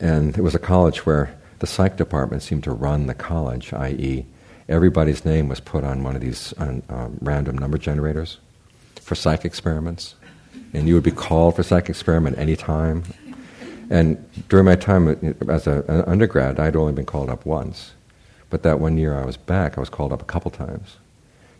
And 0.00 0.36
it 0.36 0.42
was 0.42 0.54
a 0.54 0.60
college 0.60 1.04
where 1.04 1.36
the 1.58 1.66
psych 1.66 1.96
department 1.96 2.42
seemed 2.42 2.64
to 2.64 2.72
run 2.72 3.06
the 3.06 3.14
college, 3.14 3.72
i.e., 3.72 4.26
everybody's 4.68 5.24
name 5.24 5.48
was 5.48 5.60
put 5.60 5.82
on 5.82 6.02
one 6.02 6.14
of 6.14 6.20
these 6.20 6.54
um, 6.58 7.18
random 7.20 7.58
number 7.58 7.78
generators 7.78 8.38
for 9.00 9.14
psych 9.14 9.44
experiments. 9.44 10.14
And 10.72 10.86
you 10.86 10.94
would 10.94 11.02
be 11.02 11.10
called 11.10 11.56
for 11.56 11.62
psych 11.62 11.88
experiment 11.88 12.38
any 12.38 12.54
time. 12.54 13.04
And 13.90 14.22
during 14.48 14.66
my 14.66 14.76
time 14.76 15.08
uh, 15.08 15.50
as 15.50 15.66
a, 15.66 15.82
an 15.88 16.02
undergrad, 16.02 16.60
I'd 16.60 16.76
only 16.76 16.92
been 16.92 17.06
called 17.06 17.30
up 17.30 17.46
once. 17.46 17.92
But 18.50 18.62
that 18.62 18.78
one 18.78 18.98
year 18.98 19.14
I 19.14 19.24
was 19.24 19.36
back, 19.36 19.78
I 19.78 19.80
was 19.80 19.88
called 19.88 20.12
up 20.12 20.22
a 20.22 20.26
couple 20.26 20.50
times. 20.50 20.96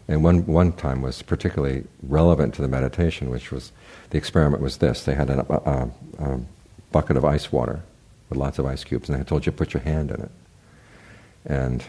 And 0.07 0.23
one, 0.23 0.47
one 0.47 0.73
time 0.73 1.03
was 1.03 1.23
particularly 1.23 1.85
relevant 2.03 2.55
to 2.55 2.63
the 2.63 2.69
meditation, 2.69 3.31
which 3.31 3.51
was 3.51 3.73
the 4.11 4.19
experiment 4.19 4.63
was 4.63 4.79
this. 4.79 5.05
They 5.05 5.15
had 5.15 5.29
a, 5.29 5.41
a, 5.53 5.91
a 6.19 6.41
bucket 6.93 7.17
of 7.17 7.25
ice 7.25 7.51
water 7.51 7.83
with 8.29 8.39
lots 8.39 8.59
of 8.59 8.67
ice 8.67 8.85
cubes, 8.85 9.09
and 9.09 9.19
I 9.19 9.25
told 9.25 9.47
you 9.47 9.53
put 9.53 9.75
your 9.75 9.83
hand 9.83 10.11
in 10.11 10.21
it. 10.21 10.31
And 11.47 11.85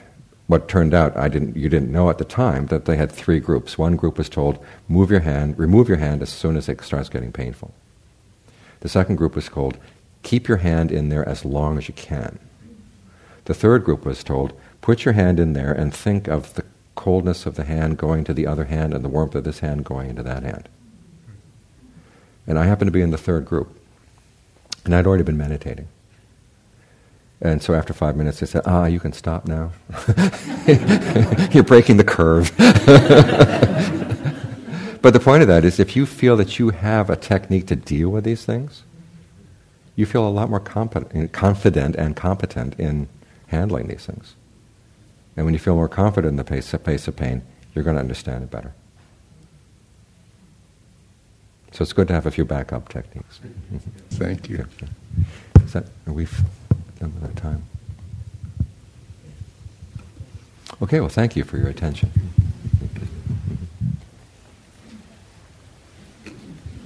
what 0.48 0.68
turned 0.68 0.94
out, 0.94 1.16
I 1.16 1.28
didn't, 1.28 1.56
you 1.56 1.70
didn't 1.70 1.92
know 1.92 2.10
at 2.10 2.18
the 2.18 2.26
time 2.26 2.68
that 2.68 2.86
they 2.86 2.98
had 2.98 3.12
three 3.12 3.40
groups. 3.40 3.78
One 3.78 3.96
group 3.96 4.18
was 4.18 4.30
told, 4.30 4.64
move 4.88 5.12
your 5.12 5.20
hand, 5.20 5.60
remove 5.60 5.88
your 5.88 5.98
hand 5.98 6.22
as 6.22 6.30
soon 6.30 6.58
as 6.58 6.68
it 6.68 6.82
starts 6.82 7.10
getting 7.10 7.32
painful. 7.32 7.74
The 8.80 8.90
second 8.90 9.18
group 9.18 9.36
was 9.36 9.48
told, 9.48 9.78
keep 10.24 10.48
your 10.48 10.58
hand 10.58 10.92
in 10.92 11.10
there 11.10 11.28
as 11.28 11.46
long 11.46 11.78
as 11.78 11.88
you 11.88 11.94
can. 11.94 12.40
The 13.46 13.54
third 13.54 13.84
group 13.84 14.06
was 14.06 14.24
told, 14.24 14.54
put 14.82 15.06
your 15.06 15.14
hand 15.14 15.40
in 15.40 15.54
there 15.54 15.72
and 15.72 15.94
think 15.94 16.28
of 16.28 16.54
the 16.56 16.66
coldness 16.96 17.46
of 17.46 17.56
the 17.56 17.64
hand 17.64 17.98
going 17.98 18.24
to 18.24 18.34
the 18.34 18.48
other 18.48 18.66
hand 18.66 18.94
and 18.94 19.04
the 19.04 19.10
warmth 19.10 19.36
of 19.36 19.44
this 19.44 19.60
hand 19.60 19.86
going 19.86 20.10
into 20.10 20.24
that 20.24 20.44
hand. 20.44 20.68
And 22.48 22.58
I 22.58 22.66
happened 22.66 22.88
to 22.88 22.92
be 22.92 23.02
in 23.02 23.12
the 23.12 23.18
third 23.18 23.46
group. 23.46 23.76
And 24.84 24.96
I'd 24.96 25.06
already 25.06 25.24
been 25.24 25.38
meditating. 25.38 25.88
And 27.42 27.64
so 27.64 27.74
after 27.74 27.94
five 27.94 28.18
minutes, 28.18 28.42
they 28.42 28.46
said, 28.46 28.64
Ah, 28.66 28.86
you 28.86 29.00
can 29.00 29.14
stop 29.14 29.48
now. 29.48 29.72
You're 31.54 31.64
breaking 31.64 31.98
the 31.98 32.04
curve. 32.06 32.52
but 35.02 35.12
the 35.12 35.22
point 35.22 35.42
of 35.42 35.48
that 35.48 35.64
is 35.64 35.80
if 35.80 35.96
you 35.96 36.06
feel 36.06 36.36
that 36.36 36.60
you 36.60 36.72
have 36.72 37.10
a 37.10 37.16
technique 37.16 37.68
to 37.68 37.78
deal 37.78 38.10
with 38.10 38.26
these 38.26 38.44
things, 38.44 38.84
you 39.96 40.06
feel 40.06 40.28
a 40.28 40.30
lot 40.30 40.50
more 40.50 40.60
competent, 40.60 41.32
confident 41.32 41.96
and 41.96 42.16
competent 42.16 42.78
in 42.78 43.08
handling 43.48 43.88
these 43.88 44.06
things. 44.06 44.36
And 45.38 45.46
when 45.46 45.54
you 45.54 45.60
feel 45.60 45.76
more 45.76 45.90
confident 45.90 46.32
in 46.32 46.36
the 46.36 46.44
pace, 46.44 46.76
pace 46.84 47.08
of 47.08 47.16
pain, 47.16 47.42
you're 47.74 47.84
going 47.84 47.96
to 47.96 48.02
understand 48.02 48.44
it 48.44 48.52
better. 48.52 48.74
So 51.72 51.84
it's 51.84 51.94
good 51.94 52.08
to 52.10 52.14
have 52.14 52.26
a 52.26 52.32
few 52.32 52.44
backup 52.44 52.90
techniques. 52.90 53.40
Thank 54.12 54.50
you. 54.50 54.66
Is 55.64 55.74
that, 55.74 55.86
are 56.08 56.14
we 56.14 56.28
done 57.00 57.14
with 57.14 57.24
our 57.24 57.42
time? 57.42 57.64
Okay, 60.82 61.00
well, 61.00 61.10
thank 61.10 61.36
you 61.36 61.44
for 61.44 61.58
your 61.58 61.68
attention. 61.68 62.12